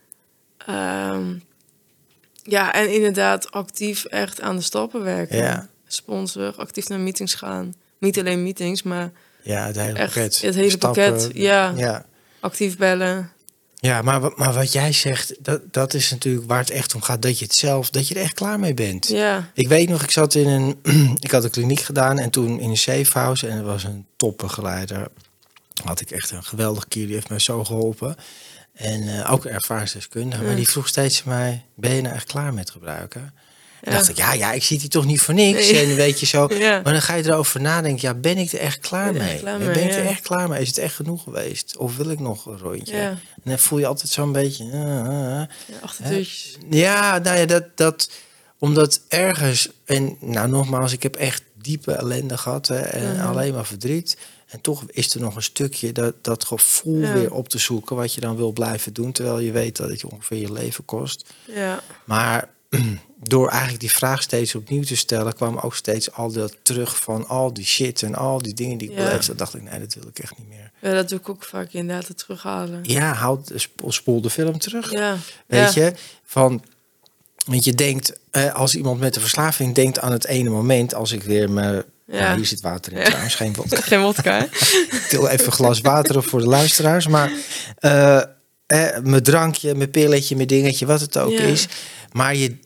Ehm, 0.67 1.35
ja, 2.43 2.73
en 2.73 2.93
inderdaad 2.95 3.51
actief 3.51 4.05
echt 4.05 4.41
aan 4.41 4.57
de 4.57 4.63
stappen 4.63 5.03
werken. 5.03 5.37
Ja. 5.37 5.69
Sponsor, 5.87 6.55
actief 6.57 6.89
naar 6.89 7.01
meetings 7.01 7.35
gaan. 7.35 7.75
Niet 7.99 8.19
alleen 8.19 8.43
meetings, 8.43 8.83
maar 8.83 9.11
ja, 9.43 9.67
het 9.67 9.77
hele 9.77 9.99
echt 9.99 10.15
pakket. 10.15 10.41
het 10.43 10.55
hele 10.55 10.71
Stappen. 10.71 11.13
pakket. 11.13 11.31
Ja, 11.35 11.73
Ja. 11.77 12.05
actief 12.41 12.77
bellen. 12.77 13.33
Ja, 13.81 14.03
maar, 14.03 14.21
maar 14.37 14.53
wat 14.53 14.73
jij 14.73 14.93
zegt, 14.93 15.35
dat, 15.45 15.61
dat 15.71 15.95
is 15.95 16.11
natuurlijk 16.11 16.47
waar 16.47 16.59
het 16.59 16.71
echt 16.71 16.95
om 16.95 17.03
gaat. 17.03 17.23
Dat 17.23 17.39
je 17.39 17.45
het 17.45 17.55
zelf, 17.55 17.91
dat 17.91 18.09
je 18.09 18.15
er 18.15 18.21
echt 18.23 18.35
klaar 18.35 18.61
mee 18.61 18.75
bent. 18.75 19.09
Ja, 19.09 19.51
Ik 19.55 19.69
weet 19.69 19.89
nog, 19.89 20.03
ik 20.03 20.11
zat 20.11 20.35
in 20.35 20.49
een, 20.49 20.79
ik 21.21 21.31
had 21.31 21.45
een 21.45 21.51
kliniek 21.51 21.81
gedaan 21.81 22.19
en 22.19 22.31
toen 22.31 22.61
in 22.61 22.71
een 22.71 22.77
safe 22.77 23.19
house 23.19 23.47
en 23.49 23.57
er 23.59 23.65
was 23.65 23.85
een 23.85 24.07
topbegeleider. 24.17 25.09
Had 25.85 26.01
ik 26.01 26.11
echt 26.11 26.31
een 26.31 26.45
geweldig 26.45 26.89
keer, 26.89 27.05
die 27.07 27.15
heeft 27.15 27.29
mij 27.29 27.39
zo 27.39 27.65
geholpen. 27.65 28.17
En 28.75 29.19
eh, 29.23 29.33
ook 29.33 29.45
ervaringsdeskundige. 29.45 30.43
Maar 30.43 30.57
die 30.57 30.69
vroeg 30.69 30.89
steeds 30.89 31.25
mij, 31.25 31.65
ben 31.75 31.95
je 31.95 32.01
nou 32.03 32.15
echt 32.15 32.27
klaar 32.27 32.55
met 32.55 32.71
gebruiken? 32.71 33.35
En 33.81 33.93
Ja. 33.93 33.97
dacht 33.99 34.09
ik, 34.09 34.17
ja, 34.17 34.33
ja, 34.33 34.53
ik 34.53 34.63
zit 34.63 34.81
hier 34.81 34.91
toch 34.91 35.05
niet 35.05 35.21
voor 35.21 35.35
niks. 35.35 35.71
Nee. 35.71 35.87
En 35.87 35.95
weet 35.97 36.21
je 36.21 36.27
zo. 36.27 36.47
Maar 36.59 36.83
dan 36.93 37.03
ga 37.03 37.15
je 37.15 37.25
erover 37.25 37.61
nadenken, 37.61 38.09
ja, 38.09 38.15
ben 38.15 38.39
ik 38.39 38.53
er 38.53 38.59
echt 38.59 38.79
klaar 38.79 39.13
Ben 39.13 39.23
mee? 39.23 39.39
klaar 39.39 39.59
ben 39.59 39.67
mee, 39.69 39.85
ik 39.85 39.93
er 39.93 40.07
echt 40.07 40.21
klaar 40.23 40.49
mee? 40.49 40.61
Is 40.61 40.69
het 40.69 40.79
echt 40.79 40.95
genoeg 40.95 41.23
geweest? 41.23 41.77
Of 41.77 41.97
wil 41.97 42.11
ik 42.11 42.19
nog 42.19 42.47
een 42.47 42.59
rondje? 42.59 42.97
En 42.97 43.21
dan 43.45 43.59
voel 43.59 43.79
je 43.79 43.87
altijd 43.87 44.09
zo'n 44.11 44.33
beetje... 44.33 44.65
ah, 44.65 45.09
ah, 45.09 46.11
ah. 46.11 46.25
ja 46.71 47.19
nou 47.19 47.39
ja, 47.39 47.47
dat, 47.47 47.65
dat, 47.75 48.11
omdat 48.59 49.01
ergens, 49.09 49.69
en 49.85 50.17
nou 50.21 50.49
nogmaals, 50.49 50.93
ik 50.93 51.03
heb 51.03 51.17
echt 51.17 51.43
diepe 51.63 51.93
ellende 51.93 52.39
gehad 52.39 52.67
hè, 52.69 52.79
en 52.81 53.21
alleen 53.21 53.55
maar 53.55 53.67
verdriet. 53.67 54.17
En 54.49 54.61
toch 54.61 54.83
is 54.87 55.15
er 55.15 55.21
nog 55.21 55.37
een 55.37 55.43
stukje 55.43 55.93
dat, 55.93 56.15
dat 56.23 56.45
gevoel 56.45 57.01
Ja. 57.01 57.13
weer 57.13 57.33
op 57.33 57.49
te 57.49 57.59
zoeken 57.59 57.97
wat 57.97 58.15
je 58.15 58.21
dan 58.21 58.37
wil 58.37 58.53
blijven 58.53 58.93
doen, 58.93 59.13
terwijl 59.13 59.39
je 59.39 59.53
weet 59.53 59.77
dat 59.77 59.89
het 59.91 60.01
je 60.01 60.11
ongeveer 60.11 60.39
je 60.39 60.53
leven 60.53 60.85
kost. 60.85 61.25
Ja, 61.55 61.81
Maar 62.05 62.49
door 63.23 63.49
eigenlijk 63.49 63.81
die 63.81 63.91
vraag 63.91 64.23
steeds 64.23 64.55
opnieuw 64.55 64.83
te 64.83 64.97
stellen, 64.97 65.35
kwam 65.35 65.57
ook 65.59 65.75
steeds 65.75 66.13
al 66.13 66.33
dat 66.33 66.57
terug 66.63 66.97
van 66.99 67.27
al 67.29 67.53
die 67.53 67.65
shit 67.65 68.03
en 68.03 68.15
al 68.15 68.39
die 68.43 68.55
dingen 68.55 68.79
die 68.79 68.91
ik 68.91 68.99
Ja. 68.99 69.11
had. 69.11 69.31
dacht 69.37 69.55
ik, 69.55 69.63
nee, 69.63 69.79
dat 69.81 69.95
wil 69.95 70.09
ik 70.09 70.19
echt 70.19 70.39
niet 70.39 70.49
meer. 70.49 70.71
ja, 70.81 70.93
dat 70.93 71.09
doe 71.09 71.19
ik 71.19 71.29
ook 71.29 71.45
vaak 71.45 71.73
inderdaad, 71.73 72.09
het 72.09 72.19
terughalen. 72.19 72.81
Ja, 72.83 73.13
houd, 73.13 73.53
sp- 73.55 73.83
spoel 73.87 74.21
de 74.21 74.31
film 74.31 74.59
terug. 74.59 74.91
Ja, 74.93 75.17
Weet 75.47 75.75
ja. 75.75 75.85
je, 75.85 75.93
van. 76.25 76.63
Want 77.47 77.65
je 77.65 77.75
denkt, 77.75 78.13
eh, 78.31 78.55
als 78.55 78.75
iemand 78.75 79.01
met 79.01 79.15
een 79.15 79.21
verslaving 79.21 79.75
denkt 79.75 79.99
aan 80.01 80.13
het 80.13 80.27
ene 80.27 80.49
moment, 80.51 80.95
als 80.95 81.13
ik 81.13 81.23
weer 81.23 81.51
me. 81.51 81.85
Ja. 82.07 82.37
Hier 82.37 82.47
zit 82.47 82.61
water 82.61 82.93
in 82.93 82.99
Ja. 82.99 83.05
trouwens, 83.05 83.35
geen 83.35 83.55
vodka. 83.57 83.81
Geen 83.81 84.01
wodka, 84.01 84.47
til 85.09 85.29
even 85.29 85.47
een 85.47 85.53
glas 85.53 85.81
water 85.81 86.17
op 86.17 86.25
voor 86.27 86.41
de 86.41 86.47
luisteraars. 86.47 87.07
Maar 87.07 87.33
eh, 87.79 88.23
eh, 88.69 88.99
mijn 89.03 89.23
drankje, 89.23 89.75
mijn 89.75 89.91
pilletje, 89.91 90.37
mijn 90.37 90.49
dingetje, 90.49 90.87
wat 90.87 91.01
het 91.01 91.19
ook 91.19 91.31
Ja. 91.33 91.41
is. 91.43 91.67
Maar 92.13 92.35
je 92.35 92.57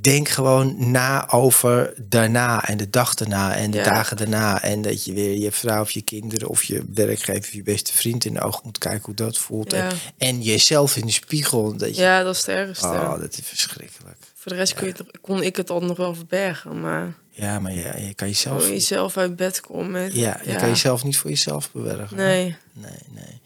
denkt 0.00 0.30
gewoon 0.30 0.90
na 0.90 1.30
over 1.30 1.94
daarna 2.08 2.64
en 2.68 2.76
de 2.76 2.90
dag 2.90 3.14
daarna 3.14 3.54
en 3.56 3.70
de 3.70 3.76
Ja. 3.78 3.84
dagen 3.84 4.16
daarna. 4.16 4.62
En 4.62 4.82
dat 4.82 5.04
je 5.04 5.12
weer 5.12 5.36
je 5.38 5.52
vrouw 5.52 5.80
of 5.80 5.90
je 5.90 6.02
kinderen 6.02 6.48
of 6.48 6.62
je 6.64 6.84
werkgever 6.94 7.38
of 7.40 7.52
je 7.52 7.62
beste 7.62 7.92
vriend 7.92 8.24
in 8.24 8.34
de 8.34 8.40
ogen 8.40 8.60
moet 8.64 8.78
kijken 8.78 9.02
hoe 9.04 9.14
dat 9.14 9.38
voelt. 9.38 9.70
Ja. 9.72 9.78
En, 9.88 9.96
en 10.18 10.42
jezelf 10.42 10.96
in 10.96 11.06
de 11.06 11.12
spiegel. 11.12 11.76
Dat 11.76 11.96
je, 11.96 12.02
Ja, 12.02 12.22
dat 12.22 12.34
is 12.34 12.40
het 12.40 12.48
ergste. 12.56 12.86
Oh, 12.86 13.20
dat 13.20 13.32
is 13.38 13.40
verschrikkelijk. 13.44 14.16
Voor 14.34 14.52
de 14.52 14.58
rest 14.58 14.80
je, 14.80 14.94
kon 15.20 15.42
ik 15.42 15.56
het 15.56 15.70
al 15.70 15.80
nog 15.80 15.96
wel 15.96 16.14
verbergen, 16.14 16.80
maar 16.80 17.14
Ja, 17.30 17.58
maar 17.60 17.72
je, 17.74 17.92
je 18.06 18.14
kan 18.14 18.28
jezelf. 18.28 18.62
voor 18.62 18.72
jezelf 18.72 19.16
uit 19.16 19.36
bed 19.36 19.60
komen. 19.60 20.16
Ja, 20.18 20.40
je 20.46 20.56
kan 20.56 20.68
jezelf 20.68 21.04
niet 21.04 21.18
voor 21.18 21.30
jezelf 21.30 21.70
bewerken. 21.72 22.16
Nee, 22.16 22.56
Nee, 22.72 22.90
nee. 23.10 23.40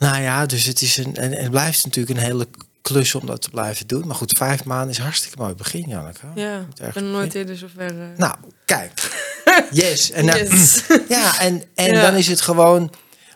Nou 0.00 0.22
ja, 0.22 0.46
dus 0.46 0.64
het 0.64 0.82
is 0.82 0.96
een. 0.96 1.16
En 1.16 1.32
het 1.32 1.50
blijft 1.50 1.84
natuurlijk 1.84 2.18
een 2.18 2.24
hele 2.24 2.46
klus 2.82 3.14
om 3.14 3.26
dat 3.26 3.42
te 3.42 3.50
blijven 3.50 3.86
doen. 3.86 4.06
Maar 4.06 4.16
goed, 4.16 4.32
vijf 4.36 4.64
maanden 4.64 4.90
is 4.90 4.98
hartstikke 4.98 5.38
mooi 5.38 5.54
begin, 5.54 5.84
Janneke. 5.88 6.26
ja, 6.34 6.66
ik 6.86 6.92
ben 6.92 7.10
nooit 7.10 7.34
eerder 7.34 7.56
zover. 7.56 8.00
eh. 8.00 8.06
Nou, 8.16 8.34
kijk. 8.64 8.92
Yes. 9.70 10.10
En, 10.10 10.24
nou- 10.24 10.38
Yes. 10.38 10.82
ja, 11.08 11.40
en, 11.40 11.62
en 11.74 11.92
Ja. 11.92 12.02
dan 12.02 12.14
is 12.14 12.26
het 12.26 12.40
gewoon 12.40 12.92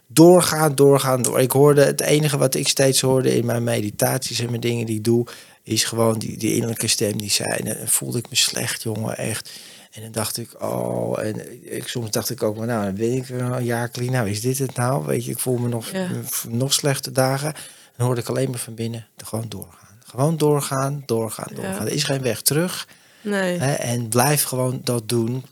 doorgaan, 0.07 0.75
doorgaan, 0.75 1.23
door. 1.23 1.41
Ik 1.41 1.51
hoorde 1.53 1.85
het 1.85 2.01
enige 2.01 2.37
wat 2.39 2.55
ik 2.55 2.69
steeds 2.69 3.01
hoorde 3.01 3.37
in 3.37 3.47
mijn 3.47 3.65
meditaties 3.65 4.39
en 4.39 4.49
mijn 4.49 4.61
dingen 4.61 4.87
die 4.87 4.97
ik 4.97 5.05
doe, 5.05 5.27
is 5.63 5.85
gewoon 5.85 6.19
die, 6.19 6.37
die 6.39 6.53
innerlijke 6.55 6.87
stem 6.89 7.19
die 7.19 7.31
zei. 7.31 7.51
En 7.51 7.65
dan 7.65 7.89
voelde 7.89 8.19
ik 8.19 8.31
me 8.31 8.37
slecht, 8.37 8.83
jongen, 8.83 9.17
echt. 9.17 9.51
En 9.95 10.03
dan 10.03 10.13
dacht 10.13 10.37
ik, 10.37 10.63
oh, 10.63 11.23
en 11.25 11.63
ik, 11.77 11.89
soms 11.89 12.11
dacht 12.11 12.31
ik 12.31 12.43
ook, 12.43 12.57
maar 12.57 12.67
nou, 12.67 12.85
dan 12.85 12.95
ben 12.95 13.13
ik 13.13 13.29
een 13.29 13.65
jaar 13.65 13.91
clean. 13.91 14.13
Nou, 14.13 14.29
is 14.31 14.41
dit 14.41 14.59
het 14.59 14.75
nou? 14.77 15.07
Weet 15.07 15.25
je, 15.25 15.31
ik 15.31 15.39
voel 15.39 15.57
me 15.57 15.69
nog, 15.69 15.91
Ja. 15.91 16.09
nog 16.49 16.73
slechte 16.73 17.13
dagen. 17.13 17.55
Dan 17.97 18.07
hoorde 18.07 18.21
ik 18.21 18.29
alleen 18.29 18.51
maar 18.51 18.59
van 18.59 18.75
binnen, 18.75 19.07
gewoon 19.17 19.45
doorgaan. 19.49 19.99
Gewoon 20.07 20.37
doorgaan, 20.37 21.03
doorgaan, 21.07 21.47
Ja. 21.51 21.63
doorgaan. 21.63 21.87
Er 21.87 21.93
is 21.93 22.05
geen 22.05 22.23
weg 22.23 22.41
terug. 22.43 22.89
Nee, 23.21 23.59
Hè, 23.59 23.73
en 23.73 24.09
blijf 24.09 24.43
gewoon 24.43 24.81
dat 24.85 25.09
doen 25.09 25.45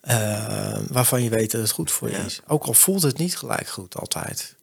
eh, 0.00 0.78
waarvan 0.88 1.22
je 1.22 1.30
weet 1.30 1.50
dat 1.50 1.60
het 1.60 1.70
goed 1.70 1.90
voor 1.90 2.10
je 2.10 2.16
Ja. 2.16 2.24
is. 2.24 2.40
Ook 2.46 2.64
al 2.64 2.74
voelt 2.74 3.02
het 3.02 3.18
niet 3.18 3.36
gelijk 3.36 3.68
goed 3.68 3.96
altijd. 3.96 4.54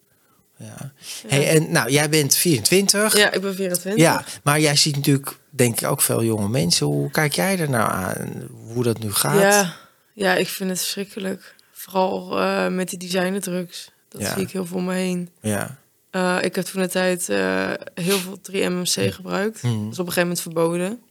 Ja. 0.57 0.91
Hey, 1.27 1.49
en 1.49 1.71
nou, 1.71 1.91
jij 1.91 2.09
bent 2.09 2.35
24. 2.35 3.17
ja, 3.17 3.31
ik 3.31 3.41
ben 3.41 3.55
24. 3.55 4.01
Ja, 4.03 4.25
maar 4.43 4.59
jij 4.59 4.75
ziet 4.75 4.95
natuurlijk, 4.95 5.37
denk 5.51 5.81
ik, 5.81 5.87
ook 5.87 6.01
veel 6.01 6.23
jonge 6.23 6.49
mensen. 6.49 6.85
Hoe 6.85 7.11
kijk 7.11 7.33
jij 7.33 7.59
er 7.59 7.69
nou 7.69 7.91
aan? 7.91 8.47
Hoe 8.73 8.83
dat 8.83 8.99
nu 8.99 9.11
gaat? 9.13 9.41
ja, 9.41 9.73
ja, 10.13 10.33
ik 10.35 10.47
vind 10.47 10.69
het 10.69 10.79
verschrikkelijk. 10.79 11.55
Vooral 11.71 12.39
eh, 12.39 12.67
met 12.67 12.89
die 12.89 12.99
designerdrugs. 12.99 13.91
Dat 14.09 14.21
Ja. 14.21 14.33
zie 14.33 14.41
ik 14.43 14.51
heel 14.51 14.65
veel 14.65 14.77
om 14.77 14.85
me 14.85 14.93
heen. 14.93 15.29
Ja. 15.41 15.77
Eh, 16.09 16.37
ik 16.41 16.55
heb 16.55 16.65
toen 16.65 16.81
de 16.81 16.87
tijd 16.87 17.29
eh, 17.29 17.69
heel 17.93 18.17
veel 18.17 18.37
3-MMC 18.41 19.13
gebruikt. 19.13 19.63
Mhm. 19.63 19.83
Dat 19.83 19.91
is 19.91 19.99
op 19.99 20.05
een 20.07 20.13
gegeven 20.13 20.21
moment 20.21 20.41
verboden. 20.41 21.01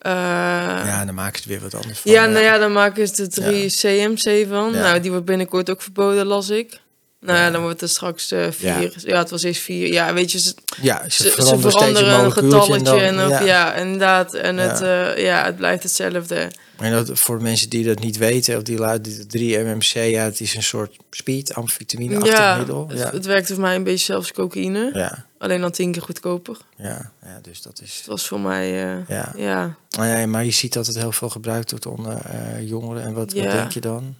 Ja, 0.00 1.04
dan 1.04 1.14
maken 1.14 1.38
ze 1.38 1.44
er 1.44 1.50
weer 1.50 1.60
wat 1.70 1.74
anders 1.74 1.98
van. 1.98 2.10
Ja, 2.12 2.26
nou 2.26 2.44
ja, 2.44 2.58
dan 2.58 2.72
maken 2.72 3.08
ze 3.08 3.22
de 3.22 3.28
3 3.28 3.62
Ja. 3.62 3.68
CMC 4.08 4.48
van. 4.48 4.72
Ja. 4.72 4.80
Nou, 4.80 5.00
die 5.00 5.10
wordt 5.10 5.26
binnenkort 5.26 5.70
ook 5.70 5.82
verboden, 5.82 6.26
las 6.26 6.48
ik. 6.50 6.80
Nou 7.26 7.38
ja, 7.38 7.50
dan 7.50 7.62
wordt 7.62 7.80
het 7.80 7.90
straks 7.90 8.30
eh 8.30 8.46
vier. 8.50 8.92
Ja. 8.96 9.18
het 9.18 9.30
was 9.30 9.42
eerst 9.42 9.62
vier. 9.62 9.92
Ja, 9.92 10.12
weet 10.14 10.32
je, 10.32 10.38
ze, 10.38 10.54
Ja, 10.82 11.02
ze, 11.08 11.22
ze, 11.22 11.22
ze 11.46 11.58
veranderen, 11.60 12.24
een 12.24 12.32
getalletje. 12.32 12.90
en 12.96 13.00
En, 13.06 13.16
dan, 13.16 13.44
ja. 13.44 13.74
inderdaad. 13.74 14.34
En 14.34 14.56
Het, 14.56 14.78
Ja. 14.78 15.12
eh, 15.14 15.24
ja, 15.24 15.44
het 15.44 15.56
blijft 15.56 15.82
hetzelfde. 15.82 16.50
En 16.78 16.92
dat, 16.92 17.18
voor 17.18 17.42
mensen 17.42 17.68
die 17.70 17.84
dat 17.84 17.98
niet 17.98 18.16
weten, 18.16 18.56
of 18.56 18.62
die 18.62 18.78
luiden 18.78 19.12
3-MMC, 19.36 19.92
ja, 20.10 20.24
het 20.24 20.40
is 20.40 20.54
een 20.54 20.62
soort 20.62 20.96
speed, 21.10 21.54
amfetamine-achtig 21.54 22.32
Ja, 22.38 22.56
middel. 22.56 22.88
het, 22.88 22.98
Ja. 22.98 23.10
het 23.10 23.24
werkte 23.26 23.52
voor 23.52 23.62
mij 23.62 23.74
een 23.74 23.84
beetje 23.84 24.04
zelfs 24.04 24.32
cocaïne. 24.32 24.90
Ja, 24.94 25.24
Alleen 25.38 25.60
dan 25.60 25.70
tien 25.70 25.92
keer 25.92 26.02
goedkoper. 26.02 26.56
ja, 26.76 27.10
ja, 27.22 27.38
dus 27.42 27.62
dat 27.62 27.80
is... 27.82 27.96
Het 27.96 28.06
was 28.06 28.26
voor 28.28 28.40
mij, 28.40 28.64
eh, 28.92 29.08
Ja. 29.08 29.32
ja. 29.36 29.76
Nou 29.96 30.08
ja, 30.08 30.26
maar 30.26 30.44
je 30.44 30.50
ziet 30.50 30.72
dat 30.72 30.86
het 30.86 30.96
heel 30.98 31.12
veel 31.12 31.28
gebruikt 31.28 31.70
wordt 31.70 31.86
onder 31.86 32.18
jongeren. 32.64 33.02
En 33.02 33.12
wat, 33.12 33.32
wat 33.32 33.42
Ja. 33.42 33.52
denk 33.52 33.72
je 33.72 33.80
dan? 33.80 34.14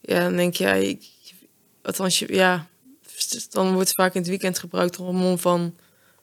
Ja, 0.00 0.20
dan 0.22 0.36
denk 0.36 0.54
jij, 0.54 0.84
ik, 0.88 1.02
althans, 1.82 2.18
je, 2.18 2.34
ja, 2.34 2.66
dan 3.50 3.72
wordt 3.72 3.88
het 3.88 3.96
vaak 3.96 4.14
in 4.14 4.20
het 4.20 4.30
weekend 4.30 4.58
gebruikt 4.58 4.98
om 4.98 5.22
een 5.22 5.38
van, 5.38 5.74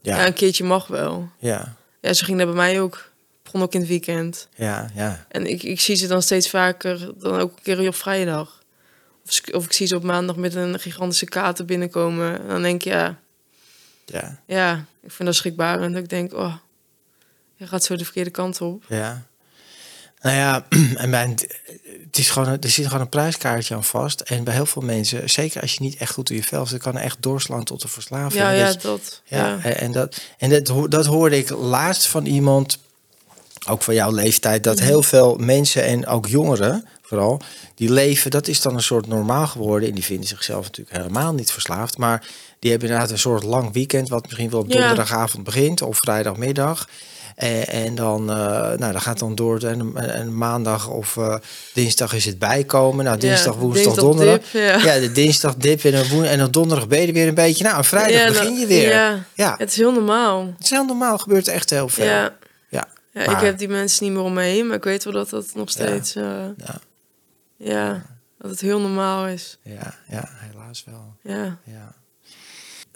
ja. 0.02 0.18
Ja, 0.18 0.28
een 0.28 0.34
keertje 0.34 0.64
mag 0.64 0.88
wel. 0.88 1.30
ja, 1.40 1.76
Ja, 2.02 2.14
zo 2.14 2.26
ging 2.26 2.38
dat 2.38 2.48
bij 2.48 2.56
mij 2.56 2.82
ook. 2.82 3.08
Begon 3.44 3.62
ook 3.62 3.74
in 3.74 3.80
het 3.80 3.90
weekend. 3.90 4.48
ja, 4.56 4.90
ja. 4.96 5.26
En 5.30 5.46
ik, 5.46 5.64
ik 5.64 5.80
zie 5.80 5.96
ze 5.96 6.08
dan 6.08 6.22
steeds 6.22 6.50
vaker, 6.50 7.12
dan 7.18 7.40
ook 7.40 7.52
een 7.58 7.64
keer 7.64 7.88
op 7.88 7.96
vrijdag. 7.96 8.64
Of, 9.26 9.42
of 9.52 9.66
ik 9.66 9.74
zie 9.74 9.88
ze 9.88 9.96
op 9.96 10.04
maandag 10.04 10.36
met 10.36 10.56
een 10.56 10.80
gigantische 10.80 11.26
kater 11.26 11.66
binnenkomen. 11.66 12.42
En 12.42 12.48
dan 12.48 12.62
denk 12.62 12.84
ik, 12.84 12.92
ja, 12.92 13.20
ja, 14.06 14.40
ja, 14.46 14.86
ik 15.02 15.12
vind 15.12 15.28
dat 15.28 15.38
schrikbarend. 15.38 15.96
Ik 15.96 16.10
denk, 16.10 16.34
oh, 16.34 16.56
je 17.56 17.68
gaat 17.68 17.84
zo 17.84 17.96
de 17.96 18.04
verkeerde 18.04 18.30
kant 18.30 18.62
op. 18.62 18.84
ja. 18.88 19.28
Nou 20.22 20.36
ja, 20.36 20.66
en 20.96 21.10
mijn, 21.10 21.38
het 22.06 22.18
is 22.18 22.30
gewoon, 22.30 22.48
er 22.48 22.70
zit 22.70 22.86
gewoon 22.86 23.02
een 23.02 23.10
prijskaartje 23.10 23.76
aan 23.76 23.84
vast. 23.84 24.22
En 24.22 24.44
bij 24.44 24.54
heel 24.54 24.66
veel 24.66 24.82
mensen, 24.82 25.30
zeker 25.30 25.62
als 25.62 25.74
je 25.74 25.82
niet 25.82 25.96
echt 25.98 26.14
goed 26.14 26.30
in 26.30 26.36
je 26.36 26.44
vel 26.44 26.66
zit, 26.66 26.82
kan 26.82 26.98
echt 26.98 27.18
doorslaan 27.20 27.64
tot 27.64 27.82
de 27.82 27.88
verslaving. 27.88 28.34
Ja, 28.42 28.50
ja, 28.52 28.66
Dus- 28.66 28.82
dat. 28.82 29.22
ja, 29.26 29.48
Ja. 29.64 29.64
en- 29.64 29.92
dat, 29.92 30.22
en 30.38 30.50
dat, 30.50 30.92
dat 30.92 31.06
hoorde 31.06 31.38
ik 31.38 31.50
laatst 31.50 32.08
van 32.08 32.26
iemand, 32.26 32.78
ook 33.68 33.82
van 33.82 33.94
jouw 33.94 34.12
leeftijd, 34.12 34.64
dat 34.64 34.80
heel 34.80 35.04
veel 35.04 35.36
mensen 35.36 35.84
en 35.84 36.08
ook 36.08 36.28
jongeren 36.28 36.86
vooral, 37.02 37.42
die 37.76 37.92
leven, 37.92 38.32
dat 38.32 38.48
is 38.48 38.62
dan 38.62 38.74
een 38.76 38.84
soort 38.84 39.08
normaal 39.08 39.48
geworden. 39.48 39.90
En 39.90 39.96
die 39.96 40.04
vinden 40.04 40.28
zichzelf 40.28 40.66
natuurlijk 40.66 40.98
helemaal 40.98 41.34
niet 41.34 41.52
verslaafd. 41.52 41.98
Maar 41.98 42.26
die 42.60 42.70
hebben 42.72 42.88
inderdaad 42.90 43.12
een 43.14 43.20
soort 43.20 43.44
lang 43.44 43.74
weekend, 43.74 44.10
wat 44.10 44.24
misschien 44.24 44.50
wel 44.50 44.60
op 44.60 44.70
donderdagavond 44.72 45.44
begint 45.44 45.82
of 45.82 45.98
vrijdagmiddag. 45.98 46.90
En, 47.40 47.68
en 47.68 47.96
dan, 47.96 48.30
eh, 48.30 48.36
nou, 48.78 48.92
dat 48.94 49.02
gaat 49.02 49.20
dan 49.20 49.36
door 49.36 49.60
en, 49.64 49.92
en 49.96 50.38
maandag 50.38 50.90
of 50.90 51.18
eh, 51.18 51.36
dinsdag 51.74 52.14
is 52.14 52.26
het 52.26 52.40
bijkomen. 52.40 53.06
Nou, 53.06 53.18
dinsdag, 53.18 53.54
Ja, 53.54 53.60
woensdag, 53.60 53.84
dinsdag 53.84 54.04
donderdag. 54.06 54.36
dip, 54.52 54.62
ja. 54.62 54.78
ja, 54.78 55.00
de 55.00 55.12
dinsdag 55.12 55.56
dip 55.56 55.84
en 55.84 55.92
dan, 55.92 56.08
woen- 56.08 56.24
en 56.24 56.38
dan 56.38 56.52
donderdag 56.52 56.88
ben 56.88 57.02
je 57.02 57.08
er 57.08 57.14
weer 57.14 57.28
een 57.28 57.34
beetje. 57.34 57.64
Nou, 57.64 57.78
en 57.78 57.84
vrijdag 57.84 58.28
begin 58.28 58.60
je 58.60 58.66
weer. 58.68 58.90
Ja, 59.34 59.56
het 59.58 59.70
is 59.70 59.76
heel 59.78 59.92
normaal. 59.92 60.46
Het 60.46 60.64
is 60.64 60.70
heel 60.70 60.86
normaal, 60.86 61.18
gebeurt 61.18 61.48
echt 61.48 61.70
heel 61.70 61.90
veel. 61.90 62.06
Ja. 62.06 62.36
Ja. 62.70 62.88
Maar- 63.14 63.32
ik 63.32 63.46
heb 63.46 63.58
die 63.58 63.68
mensen 63.70 64.04
niet 64.04 64.14
meer 64.14 64.22
om 64.24 64.34
me 64.34 64.42
heen, 64.42 64.68
maar 64.68 64.76
ik 64.78 64.84
weet 64.84 65.04
wel 65.04 65.14
dat 65.14 65.30
dat 65.30 65.46
nog 65.56 65.70
steeds, 65.70 66.16
eh, 66.16 66.24
Ja. 66.58 66.80
ja, 67.58 68.06
dat 68.38 68.52
het 68.52 68.60
heel 68.62 68.80
normaal 68.80 69.28
is. 69.28 69.58
Ja, 69.64 69.96
ja, 70.10 70.30
helaas 70.32 70.84
wel. 70.86 71.16
Ja, 71.24 71.58
Ja. 71.64 71.94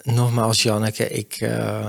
Nogmaals, 0.02 0.62
Janneke, 0.62 1.08
ik, 1.08 1.36
eh, 1.40 1.86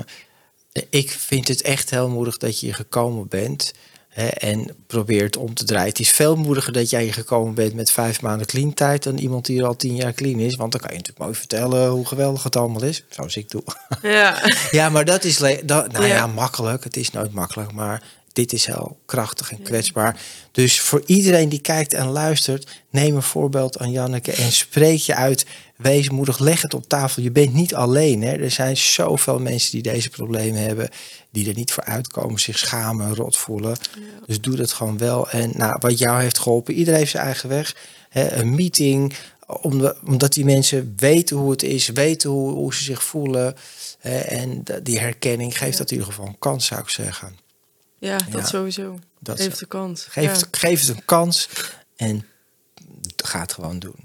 ik 0.89 1.11
vind 1.11 1.47
het 1.47 1.61
echt 1.61 1.89
heel 1.89 2.09
moedig 2.09 2.37
dat 2.37 2.59
je 2.59 2.65
hier 2.65 2.75
gekomen 2.75 3.27
bent. 3.27 3.73
Hè, 4.09 4.27
en 4.27 4.75
probeert 4.87 5.37
om 5.37 5.53
te 5.53 5.63
draaien. 5.63 5.89
Het 5.89 5.99
is 5.99 6.09
veel 6.09 6.35
moediger 6.35 6.73
dat 6.73 6.89
jij 6.89 7.03
hier 7.03 7.13
gekomen 7.13 7.53
bent 7.53 7.73
met 7.73 7.91
vijf 7.91 8.21
maanden 8.21 8.47
clean 8.47 8.73
tijd 8.73 9.03
dan 9.03 9.17
iemand 9.17 9.45
die 9.45 9.59
er 9.59 9.65
al 9.65 9.75
tien 9.75 9.95
jaar 9.95 10.13
clean 10.13 10.39
is. 10.39 10.55
Want 10.55 10.71
dan 10.71 10.81
kan 10.81 10.89
je 10.89 10.97
natuurlijk 10.97 11.25
mooi 11.25 11.35
vertellen 11.37 11.89
hoe 11.89 12.05
geweldig 12.05 12.43
het 12.43 12.55
allemaal 12.55 12.83
is. 12.83 13.03
Zoals 13.09 13.35
ik 13.35 13.49
doe. 13.49 13.63
ja, 14.01 14.41
Ja, 14.71 14.89
maar 14.89 15.05
dat 15.05 15.23
is 15.23 15.37
dat, 15.37 15.91
nou 15.91 16.05
ja. 16.05 16.15
Ja. 16.15 16.27
makkelijk. 16.27 16.83
Het 16.83 16.97
is 16.97 17.11
nooit 17.11 17.33
makkelijk, 17.33 17.71
maar 17.71 18.03
dit 18.35 18.53
is 18.53 18.65
heel 18.65 18.97
krachtig 19.05 19.51
en 19.51 19.61
kwetsbaar. 19.61 20.21
Dus 20.51 20.79
voor 20.79 21.03
iedereen 21.05 21.49
die 21.49 21.59
kijkt 21.59 21.93
en 21.93 22.07
luistert, 22.07 22.83
neem 22.89 23.15
een 23.15 23.21
voorbeeld 23.21 23.77
aan 23.77 23.91
Janneke 23.91 24.31
en 24.31 24.51
spreek 24.51 24.99
je 24.99 25.15
uit. 25.15 25.45
Wees 25.75 26.09
moedig, 26.09 26.39
leg 26.39 26.61
het 26.61 26.73
op 26.73 26.87
tafel. 26.87 27.23
Je 27.23 27.31
bent 27.31 27.53
niet 27.53 27.75
alleen. 27.75 28.21
Hè. 28.21 28.31
Er 28.31 28.51
zijn 28.51 28.77
zoveel 28.77 29.39
mensen 29.39 29.71
die 29.71 29.81
deze 29.81 30.09
problemen 30.09 30.61
hebben, 30.61 30.89
die 31.31 31.47
er 31.47 31.55
niet 31.55 31.71
voor 31.71 31.83
uitkomen, 31.83 32.39
zich 32.39 32.57
schamen, 32.57 33.15
rot 33.15 33.37
voelen. 33.37 33.77
Dus 34.25 34.41
doe 34.41 34.55
dat 34.55 34.71
gewoon 34.71 34.97
wel. 34.97 35.29
En 35.29 35.51
nou, 35.53 35.77
wat 35.79 35.97
jou 35.97 36.21
heeft 36.21 36.37
geholpen, 36.37 36.73
iedereen 36.73 36.99
heeft 36.99 37.11
zijn 37.11 37.25
eigen 37.25 37.49
weg. 37.49 37.75
Hè. 38.09 38.31
Een 38.31 38.55
meeting, 38.55 39.13
omdat, 40.03 40.33
die 40.33 40.45
mensen 40.45 40.93
weten 40.97 41.37
hoe 41.37 41.51
het 41.51 41.63
is, 41.63 41.87
weten 41.87 42.29
hoe, 42.29 42.51
hoe 42.51 42.75
ze 42.75 42.83
zich 42.83 43.03
voelen. 43.03 43.55
Hè, 43.99 44.17
en 44.17 44.63
die 44.83 44.99
herkenning 44.99 45.57
geeft 45.57 45.77
dat 45.77 45.91
in 45.91 45.97
ieder 45.97 46.13
geval 46.13 46.27
een 46.27 46.39
kans, 46.39 46.65
zou 46.65 46.81
ik 46.81 46.89
zeggen. 46.89 47.44
Ja, 48.05 48.17
dat 48.29 48.41
Ja. 48.41 48.45
sowieso. 48.47 48.99
Dat 49.19 49.41
Geef 49.41 49.57
de 49.57 49.65
kans. 49.65 50.05
Geef, 50.09 50.23
ja. 50.23 50.29
het, 50.31 50.47
geef 50.51 50.79
het 50.79 50.89
een 50.89 51.05
kans 51.05 51.49
en 51.95 52.25
ga 53.23 53.39
het 53.39 53.53
gewoon 53.53 53.79
doen. 53.79 53.95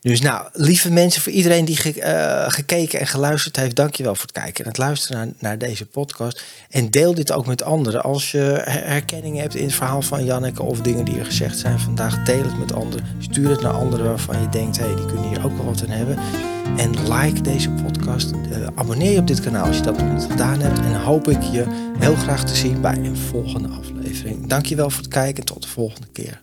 Dus 0.00 0.20
nou, 0.20 0.48
lieve 0.52 0.90
mensen, 0.90 1.22
voor 1.22 1.32
iedereen 1.32 1.64
die 1.64 1.76
ge- 1.76 2.00
eh, 2.00 2.50
gekeken 2.52 3.00
en 3.00 3.06
geluisterd 3.06 3.56
heeft, 3.56 3.76
dankjewel 3.76 4.14
voor 4.14 4.22
het 4.22 4.32
kijken 4.32 4.64
en 4.64 4.70
het 4.70 4.78
luisteren 4.78 5.16
naar, 5.18 5.34
naar 5.38 5.58
deze 5.58 5.86
podcast. 5.86 6.42
En 6.70 6.90
deel 6.90 7.14
dit 7.14 7.32
ook 7.32 7.46
met 7.46 7.62
anderen. 7.62 8.02
Als 8.02 8.30
je 8.30 8.38
her- 8.64 8.86
herkenning 8.86 9.38
hebt 9.38 9.54
in 9.54 9.64
het 9.64 9.74
verhaal 9.74 10.02
van 10.02 10.24
Janneke 10.24 10.62
of 10.62 10.80
dingen 10.80 11.04
die 11.04 11.18
er 11.18 11.24
gezegd 11.24 11.58
zijn 11.58 11.80
vandaag, 11.80 12.24
deel 12.24 12.42
het 12.42 12.58
met 12.58 12.72
anderen. 12.72 13.06
Stuur 13.18 13.50
het 13.50 13.60
naar 13.60 13.72
anderen 13.72 14.06
waarvan 14.06 14.40
je 14.40 14.48
denkt, 14.48 14.76
hé, 14.78 14.84
hey, 14.86 14.94
die 14.94 15.06
kunnen 15.06 15.28
hier 15.28 15.44
ook 15.44 15.56
wel 15.56 15.64
wat 15.66 15.82
aan 15.82 15.88
hebben. 15.90 16.18
En 16.76 17.12
like 17.12 17.40
deze 17.40 17.70
podcast. 17.70 18.32
Eh, 18.32 18.66
abonneer 18.74 19.12
je 19.12 19.18
op 19.18 19.26
dit 19.26 19.40
kanaal 19.40 19.66
als 19.66 19.76
je 19.76 19.82
dat 19.82 19.98
nog 19.98 20.12
niet 20.12 20.30
gedaan 20.30 20.60
hebt. 20.60 20.78
En 20.78 21.02
hoop 21.02 21.28
ik 21.28 21.42
je 21.42 21.64
heel 21.98 22.14
graag 22.14 22.44
te 22.44 22.54
zien 22.54 22.80
bij 22.80 22.96
een 22.96 23.16
volgende 23.16 23.68
aflevering. 23.68 24.46
Dankjewel 24.46 24.90
voor 24.90 25.02
het 25.02 25.12
kijken 25.12 25.38
en 25.38 25.44
tot 25.44 25.62
de 25.62 25.68
volgende 25.68 26.08
keer. 26.12 26.42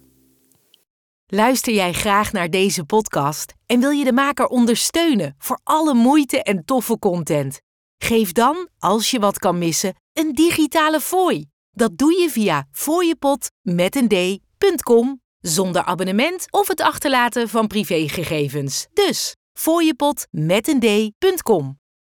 Luister 1.28 1.74
jij 1.74 1.94
graag 1.94 2.32
naar 2.32 2.50
deze 2.50 2.84
podcast 2.84 3.54
en 3.66 3.80
wil 3.80 3.90
je 3.90 4.04
de 4.04 4.14
maker 4.14 4.48
ondersteunen 4.48 5.36
voor 5.38 5.60
alle 5.64 5.94
moeite 5.94 6.44
en 6.44 6.66
toffe 6.66 7.00
content? 7.00 7.62
Geef 7.98 8.32
dan, 8.32 8.68
als 8.80 9.12
je 9.12 9.20
wat 9.20 9.40
kan 9.40 9.58
missen, 9.58 9.96
een 10.14 10.34
digitale 10.34 11.00
fooi. 11.00 11.46
Dat 11.72 11.98
doe 11.98 12.22
je 12.22 12.30
via 12.30 12.68
een 13.90 14.08
d.com 14.08 15.22
zonder 15.40 15.84
abonnement 15.84 16.52
of 16.52 16.68
het 16.68 16.82
achterlaten 16.82 17.50
van 17.50 17.68
privégegevens. 17.68 18.88
Dus 18.94 19.36
fooiepot 19.54 20.28
met 20.32 20.68
een 20.68 20.80
d.com. 20.80 21.83